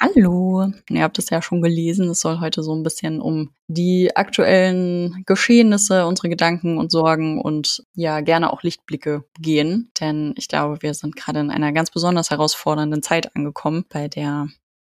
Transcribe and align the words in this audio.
Hallo, 0.00 0.72
ihr 0.90 1.02
habt 1.02 1.18
es 1.18 1.30
ja 1.30 1.40
schon 1.40 1.62
gelesen. 1.62 2.10
Es 2.10 2.20
soll 2.20 2.40
heute 2.40 2.64
so 2.64 2.74
ein 2.74 2.82
bisschen 2.82 3.20
um 3.20 3.54
die 3.68 4.14
aktuellen 4.16 5.22
Geschehnisse, 5.24 6.06
unsere 6.06 6.28
Gedanken 6.28 6.78
und 6.78 6.90
Sorgen 6.90 7.40
und 7.40 7.84
ja, 7.94 8.20
gerne 8.20 8.52
auch 8.52 8.64
Lichtblicke 8.64 9.24
gehen. 9.38 9.92
Denn 10.00 10.34
ich 10.36 10.48
glaube, 10.48 10.82
wir 10.82 10.94
sind 10.94 11.14
gerade 11.14 11.38
in 11.38 11.50
einer 11.50 11.72
ganz 11.72 11.92
besonders 11.92 12.30
herausfordernden 12.30 13.02
Zeit 13.02 13.36
angekommen, 13.36 13.84
bei 13.88 14.08
der 14.08 14.48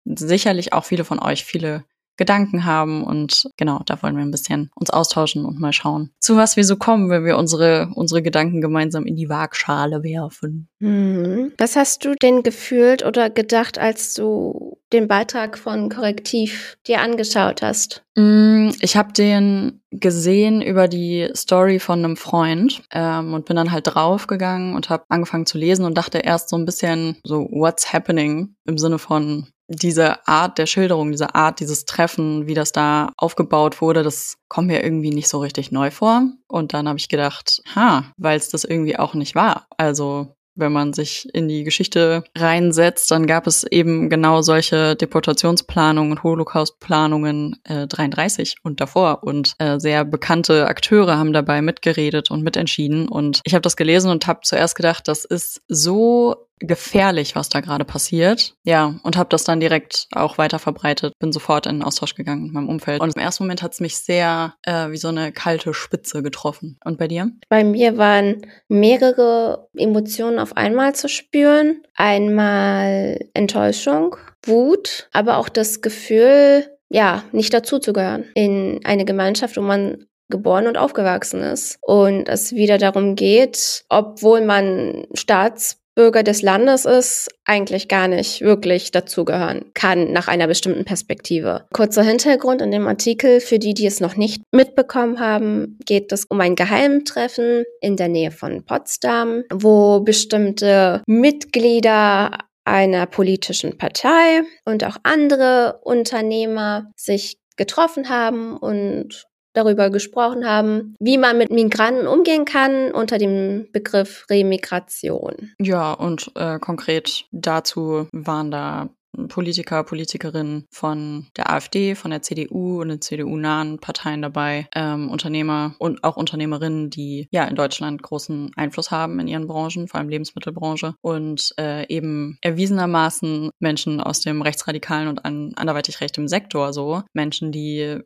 sicherlich 0.04 0.74
auch 0.74 0.84
viele 0.84 1.04
von 1.04 1.18
euch 1.18 1.44
viele 1.44 1.84
Gedanken 2.20 2.66
haben 2.66 3.02
und 3.02 3.48
genau, 3.56 3.80
da 3.86 4.02
wollen 4.02 4.14
wir 4.14 4.22
ein 4.22 4.30
bisschen 4.30 4.70
uns 4.74 4.90
austauschen 4.90 5.46
und 5.46 5.58
mal 5.58 5.72
schauen, 5.72 6.10
zu 6.20 6.36
was 6.36 6.54
wir 6.54 6.64
so 6.64 6.76
kommen, 6.76 7.08
wenn 7.08 7.24
wir 7.24 7.38
unsere, 7.38 7.88
unsere 7.94 8.20
Gedanken 8.20 8.60
gemeinsam 8.60 9.06
in 9.06 9.16
die 9.16 9.30
Waagschale 9.30 10.02
werfen. 10.02 10.68
Mhm. 10.80 11.52
Was 11.56 11.76
hast 11.76 12.04
du 12.04 12.14
denn 12.14 12.42
gefühlt 12.42 13.06
oder 13.06 13.30
gedacht, 13.30 13.78
als 13.78 14.12
du 14.12 14.76
den 14.92 15.08
Beitrag 15.08 15.56
von 15.56 15.88
Korrektiv 15.88 16.76
dir 16.86 17.00
angeschaut 17.00 17.62
hast? 17.62 18.02
Mm, 18.16 18.68
ich 18.80 18.96
habe 18.96 19.14
den 19.14 19.80
gesehen 19.90 20.60
über 20.60 20.88
die 20.88 21.30
Story 21.34 21.78
von 21.78 22.04
einem 22.04 22.18
Freund 22.18 22.82
ähm, 22.92 23.32
und 23.32 23.46
bin 23.46 23.56
dann 23.56 23.72
halt 23.72 23.86
draufgegangen 23.86 24.74
und 24.74 24.90
habe 24.90 25.04
angefangen 25.08 25.46
zu 25.46 25.56
lesen 25.56 25.86
und 25.86 25.96
dachte 25.96 26.18
erst 26.18 26.50
so 26.50 26.56
ein 26.56 26.66
bisschen 26.66 27.16
so, 27.24 27.48
what's 27.50 27.94
happening 27.94 28.56
im 28.66 28.76
Sinne 28.76 28.98
von 28.98 29.46
diese 29.70 30.26
Art 30.26 30.58
der 30.58 30.66
Schilderung, 30.66 31.12
diese 31.12 31.34
Art, 31.34 31.60
dieses 31.60 31.84
Treffen, 31.84 32.46
wie 32.48 32.54
das 32.54 32.72
da 32.72 33.12
aufgebaut 33.16 33.80
wurde, 33.80 34.02
das 34.02 34.36
kommt 34.48 34.66
mir 34.66 34.82
irgendwie 34.82 35.10
nicht 35.10 35.28
so 35.28 35.38
richtig 35.38 35.70
neu 35.70 35.92
vor. 35.92 36.24
Und 36.48 36.74
dann 36.74 36.88
habe 36.88 36.98
ich 36.98 37.08
gedacht, 37.08 37.62
ha, 37.74 38.04
weil 38.16 38.36
es 38.36 38.48
das 38.48 38.64
irgendwie 38.64 38.98
auch 38.98 39.14
nicht 39.14 39.36
war. 39.36 39.66
Also 39.76 40.34
wenn 40.56 40.72
man 40.72 40.92
sich 40.92 41.28
in 41.32 41.48
die 41.48 41.62
Geschichte 41.62 42.24
reinsetzt, 42.36 43.10
dann 43.10 43.26
gab 43.26 43.46
es 43.46 43.64
eben 43.64 44.10
genau 44.10 44.42
solche 44.42 44.96
Deportationsplanungen 44.96 46.12
und 46.12 46.22
Holocaustplanungen 46.22 47.56
äh, 47.64 47.86
33 47.86 48.56
und 48.62 48.80
davor. 48.80 49.22
Und 49.22 49.54
äh, 49.58 49.78
sehr 49.78 50.04
bekannte 50.04 50.66
Akteure 50.66 51.16
haben 51.16 51.32
dabei 51.32 51.62
mitgeredet 51.62 52.30
und 52.30 52.42
mitentschieden. 52.42 53.08
Und 53.08 53.40
ich 53.44 53.54
habe 53.54 53.62
das 53.62 53.76
gelesen 53.76 54.10
und 54.10 54.26
habe 54.26 54.40
zuerst 54.42 54.74
gedacht, 54.74 55.06
das 55.06 55.24
ist 55.24 55.62
so 55.68 56.49
gefährlich, 56.60 57.34
was 57.34 57.48
da 57.48 57.60
gerade 57.60 57.84
passiert. 57.84 58.54
Ja, 58.64 58.94
und 59.02 59.16
habe 59.16 59.28
das 59.30 59.44
dann 59.44 59.60
direkt 59.60 60.06
auch 60.12 60.38
weiter 60.38 60.58
verbreitet. 60.58 61.14
Bin 61.18 61.32
sofort 61.32 61.66
in 61.66 61.76
den 61.76 61.82
Austausch 61.82 62.14
gegangen 62.14 62.44
mit 62.44 62.52
meinem 62.52 62.68
Umfeld. 62.68 63.00
Und 63.00 63.16
im 63.16 63.22
ersten 63.22 63.44
Moment 63.44 63.62
hat 63.62 63.72
es 63.72 63.80
mich 63.80 63.96
sehr 63.96 64.54
äh, 64.62 64.90
wie 64.90 64.96
so 64.96 65.08
eine 65.08 65.32
kalte 65.32 65.74
Spitze 65.74 66.22
getroffen. 66.22 66.78
Und 66.84 66.98
bei 66.98 67.08
dir? 67.08 67.30
Bei 67.48 67.64
mir 67.64 67.98
waren 67.98 68.42
mehrere 68.68 69.68
Emotionen 69.76 70.38
auf 70.38 70.56
einmal 70.56 70.94
zu 70.94 71.08
spüren. 71.08 71.82
Einmal 71.96 73.18
Enttäuschung, 73.34 74.16
Wut, 74.44 75.08
aber 75.12 75.38
auch 75.38 75.48
das 75.48 75.80
Gefühl, 75.80 76.66
ja, 76.88 77.24
nicht 77.32 77.54
dazuzugehören 77.54 78.24
in 78.34 78.80
eine 78.84 79.04
Gemeinschaft, 79.04 79.56
wo 79.56 79.62
man 79.62 80.06
geboren 80.30 80.66
und 80.66 80.78
aufgewachsen 80.78 81.42
ist. 81.42 81.78
Und 81.82 82.28
es 82.28 82.52
wieder 82.52 82.78
darum 82.78 83.16
geht, 83.16 83.84
obwohl 83.88 84.40
man 84.40 85.06
Staats 85.14 85.79
Bürger 85.94 86.22
des 86.22 86.42
Landes 86.42 86.84
ist, 86.84 87.28
eigentlich 87.44 87.88
gar 87.88 88.08
nicht 88.08 88.40
wirklich 88.42 88.90
dazugehören 88.90 89.72
kann 89.74 90.12
nach 90.12 90.28
einer 90.28 90.46
bestimmten 90.46 90.84
Perspektive. 90.84 91.66
Kurzer 91.72 92.02
Hintergrund 92.02 92.62
in 92.62 92.70
dem 92.70 92.86
Artikel, 92.86 93.40
für 93.40 93.58
die, 93.58 93.74
die 93.74 93.86
es 93.86 94.00
noch 94.00 94.16
nicht 94.16 94.42
mitbekommen 94.52 95.18
haben, 95.18 95.78
geht 95.84 96.12
es 96.12 96.24
um 96.26 96.40
ein 96.40 96.54
Geheimtreffen 96.54 97.64
in 97.80 97.96
der 97.96 98.08
Nähe 98.08 98.30
von 98.30 98.64
Potsdam, 98.64 99.42
wo 99.52 100.00
bestimmte 100.00 101.02
Mitglieder 101.06 102.38
einer 102.64 103.06
politischen 103.06 103.78
Partei 103.78 104.42
und 104.64 104.84
auch 104.84 104.96
andere 105.02 105.80
Unternehmer 105.82 106.90
sich 106.96 107.38
getroffen 107.56 108.08
haben 108.08 108.56
und 108.56 109.26
darüber 109.52 109.90
gesprochen 109.90 110.46
haben, 110.46 110.94
wie 111.00 111.18
man 111.18 111.38
mit 111.38 111.50
Migranten 111.50 112.06
umgehen 112.06 112.44
kann 112.44 112.92
unter 112.92 113.18
dem 113.18 113.68
Begriff 113.72 114.26
Remigration. 114.30 115.52
Ja, 115.58 115.92
und 115.92 116.30
äh, 116.36 116.58
konkret 116.58 117.26
dazu 117.32 118.08
waren 118.12 118.50
da 118.50 118.90
Politiker, 119.28 119.84
Politikerinnen 119.84 120.66
von 120.70 121.26
der 121.36 121.50
AfD, 121.50 121.94
von 121.94 122.10
der 122.10 122.22
CDU 122.22 122.80
und 122.80 122.88
den 122.88 123.00
CDU-nahen 123.00 123.78
Parteien 123.78 124.22
dabei, 124.22 124.68
ähm, 124.74 125.10
Unternehmer 125.10 125.74
und 125.78 126.04
auch 126.04 126.16
Unternehmerinnen, 126.16 126.90
die 126.90 127.28
ja 127.30 127.44
in 127.44 127.56
Deutschland 127.56 128.02
großen 128.02 128.52
Einfluss 128.56 128.90
haben 128.90 129.18
in 129.20 129.28
ihren 129.28 129.46
Branchen, 129.46 129.88
vor 129.88 129.98
allem 129.98 130.08
Lebensmittelbranche 130.08 130.94
und 131.00 131.54
äh, 131.58 131.86
eben 131.88 132.38
erwiesenermaßen 132.42 133.50
Menschen 133.58 134.00
aus 134.00 134.20
dem 134.20 134.42
rechtsradikalen 134.42 135.08
und 135.08 135.24
an, 135.24 135.52
anderweitig 135.56 136.00
rechtem 136.00 136.28
Sektor 136.28 136.72
so, 136.72 137.02
Menschen, 137.12 137.52
die 137.52 137.98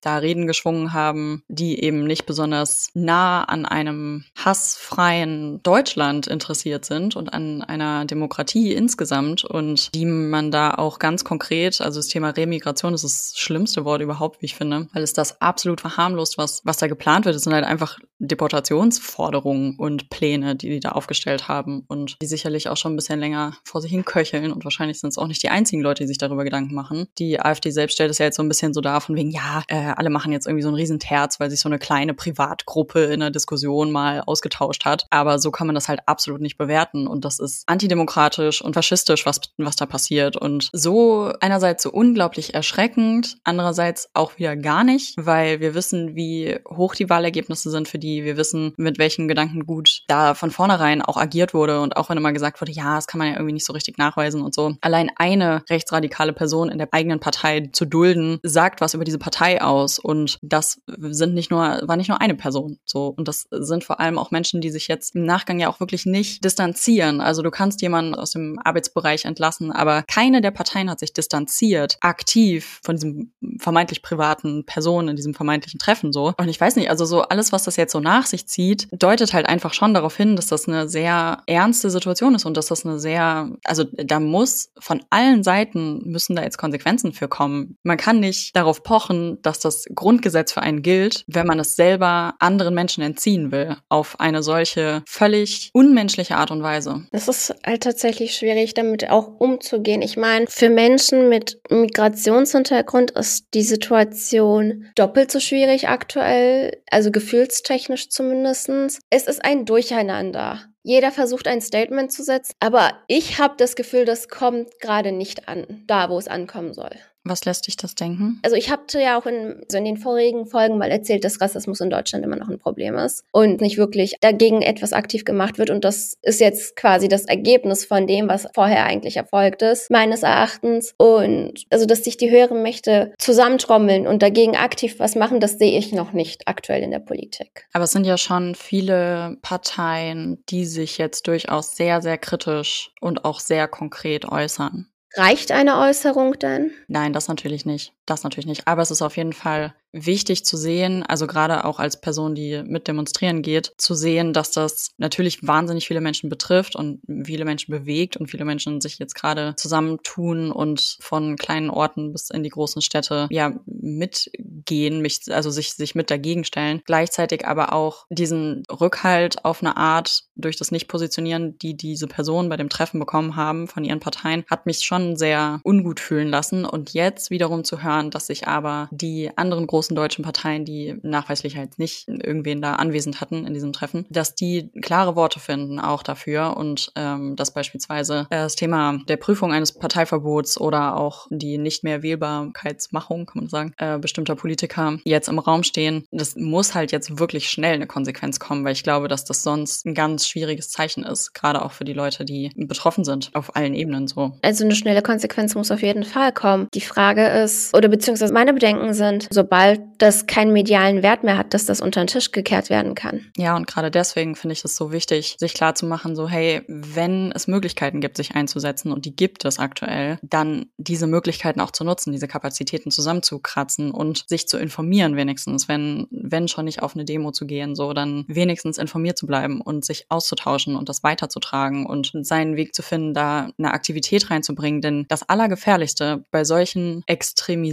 da 0.00 0.18
Reden 0.18 0.46
geschwungen 0.46 0.92
haben, 0.92 1.42
die 1.48 1.82
eben 1.82 2.04
nicht 2.04 2.26
besonders 2.26 2.90
nah 2.94 3.44
an 3.44 3.66
einem 3.66 4.24
hassfreien 4.36 5.62
Deutschland 5.62 6.26
interessiert 6.26 6.84
sind 6.84 7.16
und 7.16 7.32
an 7.32 7.62
einer 7.62 8.04
Demokratie 8.04 8.72
insgesamt 8.72 9.44
und 9.44 9.94
die 9.94 10.04
man 10.04 10.43
man 10.44 10.50
da 10.50 10.74
auch 10.74 10.98
ganz 10.98 11.24
konkret, 11.24 11.80
also 11.80 11.98
das 11.98 12.08
Thema 12.08 12.30
Remigration 12.30 12.94
ist 12.94 13.04
das 13.04 13.32
schlimmste 13.36 13.84
Wort 13.84 14.00
überhaupt, 14.00 14.42
wie 14.42 14.46
ich 14.46 14.54
finde, 14.54 14.88
weil 14.92 15.02
es 15.02 15.12
das 15.12 15.40
absolut 15.40 15.80
verharmlost, 15.80 16.38
was, 16.38 16.60
was 16.64 16.76
da 16.76 16.86
geplant 16.86 17.24
wird. 17.24 17.36
Es 17.36 17.42
sind 17.42 17.52
halt 17.52 17.64
einfach 17.64 17.98
Deportationsforderungen 18.18 19.76
und 19.76 20.10
Pläne, 20.10 20.56
die 20.56 20.70
die 20.70 20.80
da 20.80 20.90
aufgestellt 20.90 21.48
haben 21.48 21.84
und 21.88 22.16
die 22.22 22.26
sicherlich 22.26 22.68
auch 22.68 22.76
schon 22.76 22.92
ein 22.92 22.96
bisschen 22.96 23.20
länger 23.20 23.56
vor 23.64 23.80
sich 23.80 23.90
hin 23.90 24.04
köcheln 24.04 24.52
und 24.52 24.64
wahrscheinlich 24.64 25.00
sind 25.00 25.10
es 25.10 25.18
auch 25.18 25.26
nicht 25.26 25.42
die 25.42 25.50
einzigen 25.50 25.82
Leute, 25.82 26.04
die 26.04 26.08
sich 26.08 26.18
darüber 26.18 26.44
Gedanken 26.44 26.74
machen. 26.74 27.06
Die 27.18 27.40
AfD 27.40 27.70
selbst 27.70 27.94
stellt 27.94 28.10
es 28.10 28.18
ja 28.18 28.26
jetzt 28.26 28.36
so 28.36 28.42
ein 28.42 28.48
bisschen 28.48 28.74
so 28.74 28.80
dar, 28.80 29.00
von 29.00 29.16
wegen, 29.16 29.30
ja, 29.30 29.62
äh, 29.68 29.92
alle 29.96 30.10
machen 30.10 30.32
jetzt 30.32 30.46
irgendwie 30.46 30.62
so 30.62 30.68
ein 30.68 30.74
Riesenterz, 30.74 31.40
weil 31.40 31.50
sich 31.50 31.60
so 31.60 31.68
eine 31.68 31.78
kleine 31.78 32.14
Privatgruppe 32.14 33.04
in 33.04 33.22
einer 33.22 33.30
Diskussion 33.30 33.90
mal 33.90 34.20
ausgetauscht 34.20 34.84
hat. 34.84 35.06
Aber 35.10 35.38
so 35.38 35.50
kann 35.50 35.66
man 35.66 35.74
das 35.74 35.88
halt 35.88 36.00
absolut 36.06 36.40
nicht 36.40 36.58
bewerten 36.58 37.06
und 37.06 37.24
das 37.24 37.38
ist 37.38 37.64
antidemokratisch 37.66 38.62
und 38.62 38.74
faschistisch, 38.74 39.26
was, 39.26 39.40
was 39.58 39.76
da 39.76 39.86
passiert 39.86 40.33
passiert. 40.34 40.36
Und 40.36 40.68
so 40.72 41.32
einerseits 41.40 41.82
so 41.82 41.90
unglaublich 41.90 42.54
erschreckend, 42.54 43.36
andererseits 43.44 44.08
auch 44.14 44.38
wieder 44.38 44.56
gar 44.56 44.84
nicht, 44.84 45.14
weil 45.16 45.60
wir 45.60 45.74
wissen, 45.74 46.14
wie 46.14 46.58
hoch 46.68 46.94
die 46.94 47.10
Wahlergebnisse 47.10 47.70
sind 47.70 47.88
für 47.88 47.98
die. 47.98 48.24
Wir 48.24 48.36
wissen, 48.36 48.72
mit 48.76 48.98
welchen 48.98 49.28
Gedanken 49.28 49.66
gut 49.66 50.02
da 50.08 50.34
von 50.34 50.50
vornherein 50.50 51.02
auch 51.02 51.16
agiert 51.16 51.54
wurde. 51.54 51.80
Und 51.80 51.96
auch 51.96 52.08
wenn 52.08 52.18
immer 52.18 52.32
gesagt 52.32 52.60
wurde, 52.60 52.72
ja, 52.72 52.96
das 52.96 53.06
kann 53.06 53.18
man 53.18 53.28
ja 53.28 53.34
irgendwie 53.34 53.54
nicht 53.54 53.66
so 53.66 53.72
richtig 53.72 53.98
nachweisen 53.98 54.42
und 54.42 54.54
so. 54.54 54.74
Allein 54.80 55.10
eine 55.16 55.62
rechtsradikale 55.68 56.32
Person 56.32 56.70
in 56.70 56.78
der 56.78 56.88
eigenen 56.92 57.20
Partei 57.20 57.68
zu 57.72 57.84
dulden, 57.84 58.38
sagt 58.42 58.80
was 58.80 58.94
über 58.94 59.04
diese 59.04 59.18
Partei 59.18 59.62
aus. 59.62 59.98
Und 59.98 60.38
das 60.42 60.80
sind 60.86 61.34
nicht 61.34 61.50
nur, 61.50 61.80
war 61.82 61.96
nicht 61.96 62.08
nur 62.08 62.20
eine 62.20 62.34
Person. 62.34 62.78
So. 62.84 63.14
Und 63.16 63.28
das 63.28 63.46
sind 63.50 63.84
vor 63.84 64.00
allem 64.00 64.18
auch 64.18 64.30
Menschen, 64.30 64.60
die 64.60 64.70
sich 64.70 64.88
jetzt 64.88 65.14
im 65.14 65.24
Nachgang 65.24 65.58
ja 65.58 65.68
auch 65.68 65.80
wirklich 65.80 66.06
nicht 66.06 66.44
distanzieren. 66.44 67.20
Also 67.20 67.42
du 67.42 67.50
kannst 67.50 67.82
jemanden 67.82 68.14
aus 68.14 68.32
dem 68.32 68.58
Arbeitsbereich 68.62 69.24
entlassen, 69.24 69.72
aber 69.72 70.02
kein 70.02 70.23
keine 70.24 70.40
der 70.40 70.52
Parteien 70.52 70.88
hat 70.88 71.00
sich 71.00 71.12
distanziert, 71.12 71.98
aktiv 72.00 72.80
von 72.82 72.96
diesem 72.96 73.32
vermeintlich 73.58 74.00
privaten 74.00 74.64
Person 74.64 75.08
in 75.08 75.16
diesem 75.16 75.34
vermeintlichen 75.34 75.78
Treffen 75.78 76.14
so. 76.14 76.32
Und 76.38 76.48
ich 76.48 76.58
weiß 76.58 76.76
nicht, 76.76 76.88
also 76.88 77.04
so 77.04 77.22
alles, 77.22 77.52
was 77.52 77.64
das 77.64 77.76
jetzt 77.76 77.92
so 77.92 78.00
nach 78.00 78.24
sich 78.24 78.46
zieht, 78.48 78.88
deutet 78.90 79.34
halt 79.34 79.46
einfach 79.46 79.74
schon 79.74 79.92
darauf 79.92 80.16
hin, 80.16 80.34
dass 80.34 80.46
das 80.46 80.66
eine 80.66 80.88
sehr 80.88 81.42
ernste 81.46 81.90
Situation 81.90 82.34
ist 82.34 82.46
und 82.46 82.56
dass 82.56 82.66
das 82.66 82.86
eine 82.86 82.98
sehr, 82.98 83.50
also 83.64 83.84
da 83.84 84.18
muss 84.18 84.70
von 84.78 85.04
allen 85.10 85.42
Seiten 85.44 86.00
müssen 86.06 86.36
da 86.36 86.42
jetzt 86.42 86.56
Konsequenzen 86.56 87.12
für 87.12 87.28
kommen. 87.28 87.76
Man 87.82 87.98
kann 87.98 88.20
nicht 88.20 88.56
darauf 88.56 88.82
pochen, 88.82 89.42
dass 89.42 89.58
das 89.60 89.84
Grundgesetz 89.94 90.52
für 90.52 90.62
einen 90.62 90.80
gilt, 90.80 91.24
wenn 91.26 91.46
man 91.46 91.60
es 91.60 91.76
selber 91.76 92.34
anderen 92.38 92.74
Menschen 92.74 93.04
entziehen 93.04 93.52
will, 93.52 93.76
auf 93.90 94.18
eine 94.20 94.42
solche 94.42 95.02
völlig 95.06 95.70
unmenschliche 95.74 96.36
Art 96.36 96.50
und 96.50 96.62
Weise. 96.62 97.06
Es 97.12 97.28
ist 97.28 97.54
halt 97.66 97.82
tatsächlich 97.82 98.34
schwierig, 98.34 98.72
damit 98.72 99.10
auch 99.10 99.28
umzugehen. 99.38 100.00
Ich 100.00 100.13
meine, 100.16 100.46
für 100.46 100.68
Menschen 100.68 101.28
mit 101.28 101.60
Migrationshintergrund 101.70 103.12
ist 103.12 103.46
die 103.54 103.62
Situation 103.62 104.90
doppelt 104.94 105.30
so 105.30 105.40
schwierig 105.40 105.88
aktuell, 105.88 106.82
also 106.90 107.10
gefühlstechnisch 107.10 108.08
zumindestens. 108.08 109.00
Es 109.10 109.26
ist 109.26 109.44
ein 109.44 109.64
Durcheinander. 109.64 110.64
Jeder 110.82 111.12
versucht 111.12 111.48
ein 111.48 111.62
Statement 111.62 112.12
zu 112.12 112.22
setzen, 112.22 112.52
aber 112.60 112.92
ich 113.08 113.38
habe 113.38 113.54
das 113.56 113.74
Gefühl, 113.74 114.04
das 114.04 114.28
kommt 114.28 114.78
gerade 114.80 115.12
nicht 115.12 115.48
an, 115.48 115.82
da 115.86 116.10
wo 116.10 116.18
es 116.18 116.28
ankommen 116.28 116.74
soll. 116.74 116.90
Was 117.24 117.44
lässt 117.46 117.66
dich 117.66 117.76
das 117.76 117.94
denken? 117.94 118.38
Also 118.42 118.56
ich 118.56 118.70
hatte 118.70 119.00
ja 119.00 119.18
auch 119.18 119.24
in, 119.24 119.64
so 119.70 119.78
in 119.78 119.84
den 119.84 119.96
vorigen 119.96 120.46
Folgen 120.46 120.76
mal 120.76 120.90
erzählt, 120.90 121.24
dass 121.24 121.40
Rassismus 121.40 121.80
in 121.80 121.88
Deutschland 121.88 122.24
immer 122.24 122.36
noch 122.36 122.48
ein 122.48 122.58
Problem 122.58 122.96
ist 122.96 123.24
und 123.32 123.62
nicht 123.62 123.78
wirklich 123.78 124.16
dagegen 124.20 124.60
etwas 124.60 124.92
aktiv 124.92 125.24
gemacht 125.24 125.58
wird. 125.58 125.70
Und 125.70 125.84
das 125.84 126.18
ist 126.22 126.40
jetzt 126.40 126.76
quasi 126.76 127.08
das 127.08 127.24
Ergebnis 127.24 127.86
von 127.86 128.06
dem, 128.06 128.28
was 128.28 128.46
vorher 128.54 128.84
eigentlich 128.84 129.16
erfolgt 129.16 129.62
ist, 129.62 129.90
meines 129.90 130.22
Erachtens. 130.22 130.94
Und 130.98 131.64
also, 131.70 131.86
dass 131.86 132.04
sich 132.04 132.18
die 132.18 132.30
höheren 132.30 132.62
Mächte 132.62 133.14
zusammentrommeln 133.18 134.06
und 134.06 134.22
dagegen 134.22 134.56
aktiv 134.56 134.96
was 134.98 135.14
machen, 135.16 135.40
das 135.40 135.58
sehe 135.58 135.78
ich 135.78 135.92
noch 135.92 136.12
nicht 136.12 136.46
aktuell 136.46 136.82
in 136.82 136.90
der 136.90 136.98
Politik. 136.98 137.66
Aber 137.72 137.84
es 137.84 137.92
sind 137.92 138.04
ja 138.04 138.18
schon 138.18 138.54
viele 138.54 139.38
Parteien, 139.40 140.42
die 140.50 140.66
sich 140.66 140.98
jetzt 140.98 141.26
durchaus 141.26 141.74
sehr, 141.74 142.02
sehr 142.02 142.18
kritisch 142.18 142.90
und 143.00 143.24
auch 143.24 143.40
sehr 143.40 143.66
konkret 143.66 144.26
äußern. 144.26 144.88
Reicht 145.16 145.52
eine 145.52 145.78
Äußerung 145.78 146.38
denn? 146.38 146.72
Nein, 146.88 147.12
das 147.12 147.28
natürlich 147.28 147.64
nicht. 147.64 147.93
Das 148.06 148.22
natürlich 148.22 148.46
nicht. 148.46 148.66
Aber 148.68 148.82
es 148.82 148.90
ist 148.90 149.02
auf 149.02 149.16
jeden 149.16 149.32
Fall 149.32 149.74
wichtig 149.94 150.44
zu 150.44 150.56
sehen, 150.56 151.04
also 151.04 151.26
gerade 151.26 151.64
auch 151.64 151.78
als 151.78 152.00
Person, 152.00 152.34
die 152.34 152.62
mit 152.66 152.88
demonstrieren 152.88 153.42
geht, 153.42 153.72
zu 153.78 153.94
sehen, 153.94 154.32
dass 154.32 154.50
das 154.50 154.90
natürlich 154.98 155.46
wahnsinnig 155.46 155.86
viele 155.86 156.00
Menschen 156.00 156.28
betrifft 156.28 156.74
und 156.74 157.00
viele 157.24 157.44
Menschen 157.44 157.70
bewegt 157.70 158.16
und 158.16 158.26
viele 158.26 158.44
Menschen 158.44 158.80
sich 158.80 158.98
jetzt 158.98 159.14
gerade 159.14 159.54
zusammentun 159.56 160.50
und 160.50 160.98
von 161.00 161.36
kleinen 161.36 161.70
Orten 161.70 162.12
bis 162.12 162.30
in 162.30 162.42
die 162.42 162.50
großen 162.50 162.82
Städte 162.82 163.28
ja 163.30 163.54
mitgehen, 163.66 165.00
mich, 165.00 165.20
also 165.30 165.50
sich, 165.50 165.72
sich 165.74 165.94
mit 165.94 166.10
dagegen 166.10 166.44
stellen. 166.44 166.82
Gleichzeitig 166.84 167.46
aber 167.46 167.72
auch 167.72 168.06
diesen 168.10 168.64
Rückhalt 168.68 169.44
auf 169.44 169.62
eine 169.62 169.76
Art 169.76 170.24
durch 170.34 170.56
das 170.56 170.72
Nicht-Positionieren, 170.72 171.56
die 171.58 171.76
diese 171.76 172.08
Personen 172.08 172.48
bei 172.48 172.56
dem 172.56 172.68
Treffen 172.68 172.98
bekommen 172.98 173.36
haben 173.36 173.68
von 173.68 173.84
ihren 173.84 174.00
Parteien, 174.00 174.44
hat 174.50 174.66
mich 174.66 174.80
schon 174.80 175.16
sehr 175.16 175.60
ungut 175.62 176.00
fühlen 176.00 176.28
lassen. 176.28 176.64
Und 176.64 176.94
jetzt 176.94 177.30
wiederum 177.30 177.62
zu 177.62 177.84
hören, 177.84 177.93
dass 178.02 178.26
sich 178.26 178.46
aber 178.46 178.88
die 178.90 179.30
anderen 179.36 179.66
großen 179.66 179.94
deutschen 179.94 180.24
Parteien, 180.24 180.64
die 180.64 180.96
nachweislich 181.02 181.56
halt 181.56 181.78
nicht 181.78 182.08
irgendwen 182.08 182.60
da 182.60 182.74
anwesend 182.74 183.20
hatten 183.20 183.46
in 183.46 183.54
diesem 183.54 183.72
Treffen, 183.72 184.06
dass 184.10 184.34
die 184.34 184.70
klare 184.80 185.16
Worte 185.16 185.40
finden 185.40 185.80
auch 185.80 186.02
dafür 186.02 186.56
und 186.56 186.92
ähm, 186.96 187.36
dass 187.36 187.52
beispielsweise 187.52 188.26
das 188.30 188.56
Thema 188.56 188.98
der 189.08 189.16
Prüfung 189.16 189.52
eines 189.52 189.72
Parteiverbots 189.72 190.60
oder 190.60 190.96
auch 190.96 191.26
die 191.30 191.58
nicht 191.58 191.84
mehr 191.84 192.02
Wählbarkeitsmachung, 192.02 193.26
kann 193.26 193.42
man 193.42 193.48
sagen, 193.48 193.74
äh, 193.78 193.98
bestimmter 193.98 194.34
Politiker 194.34 194.98
jetzt 195.04 195.28
im 195.28 195.38
Raum 195.38 195.62
stehen. 195.62 196.06
Das 196.10 196.36
muss 196.36 196.74
halt 196.74 196.92
jetzt 196.92 197.18
wirklich 197.18 197.50
schnell 197.50 197.74
eine 197.74 197.86
Konsequenz 197.86 198.38
kommen, 198.38 198.64
weil 198.64 198.72
ich 198.72 198.82
glaube, 198.82 199.08
dass 199.08 199.24
das 199.24 199.42
sonst 199.42 199.86
ein 199.86 199.94
ganz 199.94 200.26
schwieriges 200.26 200.70
Zeichen 200.70 201.04
ist, 201.04 201.34
gerade 201.34 201.64
auch 201.64 201.72
für 201.72 201.84
die 201.84 201.92
Leute, 201.92 202.24
die 202.24 202.50
betroffen 202.56 203.04
sind, 203.04 203.30
auf 203.34 203.56
allen 203.56 203.74
Ebenen 203.74 204.08
so. 204.08 204.32
Also 204.42 204.64
eine 204.64 204.74
schnelle 204.74 205.02
Konsequenz 205.02 205.54
muss 205.54 205.70
auf 205.70 205.82
jeden 205.82 206.04
Fall 206.04 206.32
kommen. 206.32 206.68
Die 206.74 206.80
Frage 206.80 207.26
ist, 207.26 207.74
oder 207.84 207.90
beziehungsweise 207.90 208.32
meine 208.32 208.54
Bedenken 208.54 208.94
sind, 208.94 209.28
sobald 209.30 209.80
das 209.98 210.26
keinen 210.26 210.52
medialen 210.52 211.02
Wert 211.02 211.22
mehr 211.22 211.36
hat, 211.36 211.52
dass 211.52 211.66
das 211.66 211.82
unter 211.82 212.02
den 212.02 212.06
Tisch 212.06 212.32
gekehrt 212.32 212.70
werden 212.70 212.94
kann. 212.94 213.26
Ja, 213.36 213.54
und 213.56 213.66
gerade 213.66 213.90
deswegen 213.90 214.36
finde 214.36 214.54
ich 214.54 214.64
es 214.64 214.74
so 214.74 214.90
wichtig, 214.90 215.36
sich 215.38 215.52
klar 215.52 215.74
zu 215.74 215.84
machen, 215.84 216.16
so 216.16 216.28
hey, 216.28 216.62
wenn 216.66 217.30
es 217.32 217.46
Möglichkeiten 217.46 218.00
gibt, 218.00 218.16
sich 218.16 218.34
einzusetzen 218.34 218.90
und 218.90 219.04
die 219.04 219.14
gibt 219.14 219.44
es 219.44 219.58
aktuell, 219.58 220.18
dann 220.22 220.66
diese 220.78 221.06
Möglichkeiten 221.06 221.60
auch 221.60 221.72
zu 221.72 221.84
nutzen, 221.84 222.12
diese 222.12 222.26
Kapazitäten 222.26 222.90
zusammenzukratzen 222.90 223.90
und 223.90 224.24
sich 224.28 224.48
zu 224.48 224.56
informieren 224.56 225.16
wenigstens, 225.16 225.68
wenn 225.68 226.06
wenn 226.10 226.48
schon 226.48 226.64
nicht 226.64 226.82
auf 226.82 226.94
eine 226.94 227.04
Demo 227.04 227.32
zu 227.32 227.46
gehen, 227.46 227.76
so 227.76 227.92
dann 227.92 228.24
wenigstens 228.28 228.78
informiert 228.78 229.18
zu 229.18 229.26
bleiben 229.26 229.60
und 229.60 229.84
sich 229.84 230.06
auszutauschen 230.08 230.74
und 230.74 230.88
das 230.88 231.02
weiterzutragen 231.02 231.84
und 231.84 232.12
seinen 232.22 232.56
Weg 232.56 232.74
zu 232.74 232.82
finden, 232.82 233.12
da 233.12 233.50
eine 233.58 233.72
Aktivität 233.72 234.30
reinzubringen, 234.30 234.80
denn 234.80 235.04
das 235.08 235.28
allergefährlichste 235.28 236.24
bei 236.30 236.44
solchen 236.44 237.02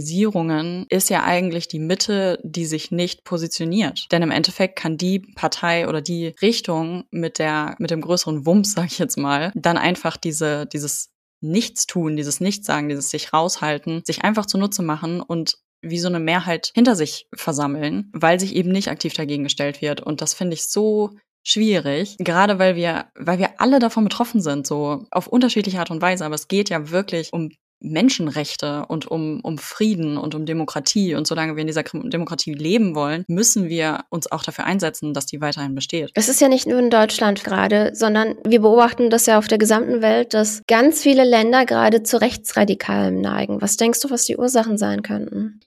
Extremisierungen 0.02 0.86
ist 0.88 1.10
ja 1.10 1.22
eigentlich 1.22 1.68
die 1.68 1.78
Mitte, 1.78 2.40
die 2.42 2.66
sich 2.66 2.90
nicht 2.90 3.22
positioniert. 3.24 4.06
Denn 4.10 4.22
im 4.22 4.32
Endeffekt 4.32 4.76
kann 4.76 4.96
die 4.96 5.20
Partei 5.20 5.88
oder 5.88 6.00
die 6.00 6.34
Richtung 6.42 7.04
mit 7.12 7.38
der, 7.38 7.76
mit 7.78 7.92
dem 7.92 8.00
größeren 8.00 8.44
Wumms, 8.44 8.72
sag 8.72 8.86
ich 8.86 8.98
jetzt 8.98 9.16
mal, 9.16 9.52
dann 9.54 9.78
einfach 9.78 10.16
diese, 10.16 10.66
dieses 10.66 11.10
Nichtstun, 11.40 12.16
dieses 12.16 12.40
Nichtsagen, 12.40 12.88
dieses 12.88 13.10
sich 13.10 13.32
raushalten, 13.32 14.02
sich 14.04 14.24
einfach 14.24 14.46
zunutze 14.46 14.82
machen 14.82 15.20
und 15.20 15.58
wie 15.82 15.98
so 15.98 16.08
eine 16.08 16.20
Mehrheit 16.20 16.72
hinter 16.74 16.96
sich 16.96 17.28
versammeln, 17.34 18.10
weil 18.12 18.40
sich 18.40 18.54
eben 18.56 18.70
nicht 18.70 18.88
aktiv 18.88 19.14
dagegen 19.14 19.44
gestellt 19.44 19.82
wird. 19.82 20.00
Und 20.00 20.20
das 20.20 20.34
finde 20.34 20.54
ich 20.54 20.64
so 20.64 21.10
schwierig, 21.44 22.16
gerade 22.18 22.58
weil 22.58 22.76
wir, 22.76 23.06
weil 23.16 23.38
wir 23.38 23.60
alle 23.60 23.78
davon 23.78 24.04
betroffen 24.04 24.40
sind, 24.40 24.66
so 24.66 25.06
auf 25.10 25.26
unterschiedliche 25.26 25.78
Art 25.78 25.90
und 25.90 26.02
Weise. 26.02 26.24
Aber 26.24 26.34
es 26.36 26.48
geht 26.48 26.70
ja 26.70 26.90
wirklich 26.90 27.32
um 27.32 27.50
Menschenrechte 27.82 28.86
und 28.86 29.06
um, 29.06 29.40
um 29.42 29.58
Frieden 29.58 30.16
und 30.16 30.34
um 30.34 30.46
Demokratie. 30.46 31.14
Und 31.14 31.26
solange 31.26 31.56
wir 31.56 31.60
in 31.60 31.66
dieser 31.66 31.82
Demokratie 31.82 32.54
leben 32.54 32.94
wollen, 32.94 33.24
müssen 33.28 33.68
wir 33.68 34.04
uns 34.08 34.30
auch 34.30 34.42
dafür 34.42 34.64
einsetzen, 34.64 35.14
dass 35.14 35.26
die 35.26 35.40
weiterhin 35.40 35.74
besteht. 35.74 36.10
Es 36.14 36.28
ist 36.28 36.40
ja 36.40 36.48
nicht 36.48 36.66
nur 36.66 36.78
in 36.78 36.90
Deutschland 36.90 37.44
gerade, 37.44 37.90
sondern 37.94 38.36
wir 38.44 38.60
beobachten 38.60 39.10
das 39.10 39.26
ja 39.26 39.38
auf 39.38 39.48
der 39.48 39.58
gesamten 39.58 40.02
Welt, 40.02 40.34
dass 40.34 40.62
ganz 40.66 41.02
viele 41.02 41.24
Länder 41.24 41.66
gerade 41.66 42.02
zu 42.02 42.20
Rechtsradikalem 42.20 43.20
neigen. 43.20 43.60
Was 43.60 43.76
denkst 43.76 44.00
du, 44.00 44.10
was 44.10 44.24
die 44.24 44.36
Ursachen 44.36 44.78
sein 44.78 45.02
könnten? 45.02 45.60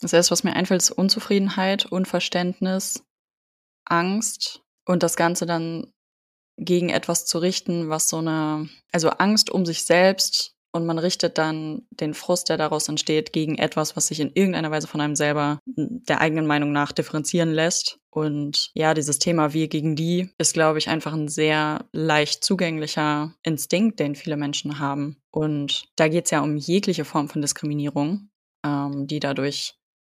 Das 0.00 0.12
erste, 0.12 0.32
was 0.32 0.44
mir 0.44 0.54
einfällt, 0.54 0.82
ist 0.82 0.90
Unzufriedenheit, 0.90 1.86
Unverständnis, 1.86 3.04
Angst 3.84 4.62
und 4.84 5.02
das 5.02 5.16
Ganze 5.16 5.46
dann 5.46 5.92
gegen 6.64 6.88
etwas 6.88 7.26
zu 7.26 7.38
richten, 7.38 7.88
was 7.88 8.08
so 8.08 8.18
eine, 8.18 8.68
also 8.92 9.10
Angst 9.10 9.50
um 9.50 9.66
sich 9.66 9.84
selbst 9.84 10.54
und 10.72 10.86
man 10.86 10.98
richtet 10.98 11.36
dann 11.36 11.82
den 11.90 12.14
Frust, 12.14 12.48
der 12.48 12.56
daraus 12.56 12.88
entsteht, 12.88 13.32
gegen 13.32 13.58
etwas, 13.58 13.94
was 13.94 14.06
sich 14.06 14.20
in 14.20 14.32
irgendeiner 14.32 14.70
Weise 14.70 14.86
von 14.86 15.02
einem 15.02 15.16
selber 15.16 15.58
der 15.66 16.20
eigenen 16.20 16.46
Meinung 16.46 16.72
nach 16.72 16.92
differenzieren 16.92 17.52
lässt. 17.52 17.98
Und 18.10 18.70
ja, 18.74 18.94
dieses 18.94 19.18
Thema 19.18 19.52
wir 19.52 19.68
gegen 19.68 19.96
die 19.96 20.30
ist, 20.38 20.54
glaube 20.54 20.78
ich, 20.78 20.88
einfach 20.88 21.12
ein 21.12 21.28
sehr 21.28 21.84
leicht 21.92 22.42
zugänglicher 22.42 23.34
Instinkt, 23.42 24.00
den 24.00 24.14
viele 24.14 24.38
Menschen 24.38 24.78
haben. 24.78 25.18
Und 25.30 25.88
da 25.96 26.08
geht 26.08 26.24
es 26.24 26.30
ja 26.30 26.40
um 26.40 26.56
jegliche 26.56 27.04
Form 27.04 27.28
von 27.28 27.42
Diskriminierung, 27.42 28.30
ähm, 28.64 29.06
die 29.06 29.20
dadurch 29.20 29.74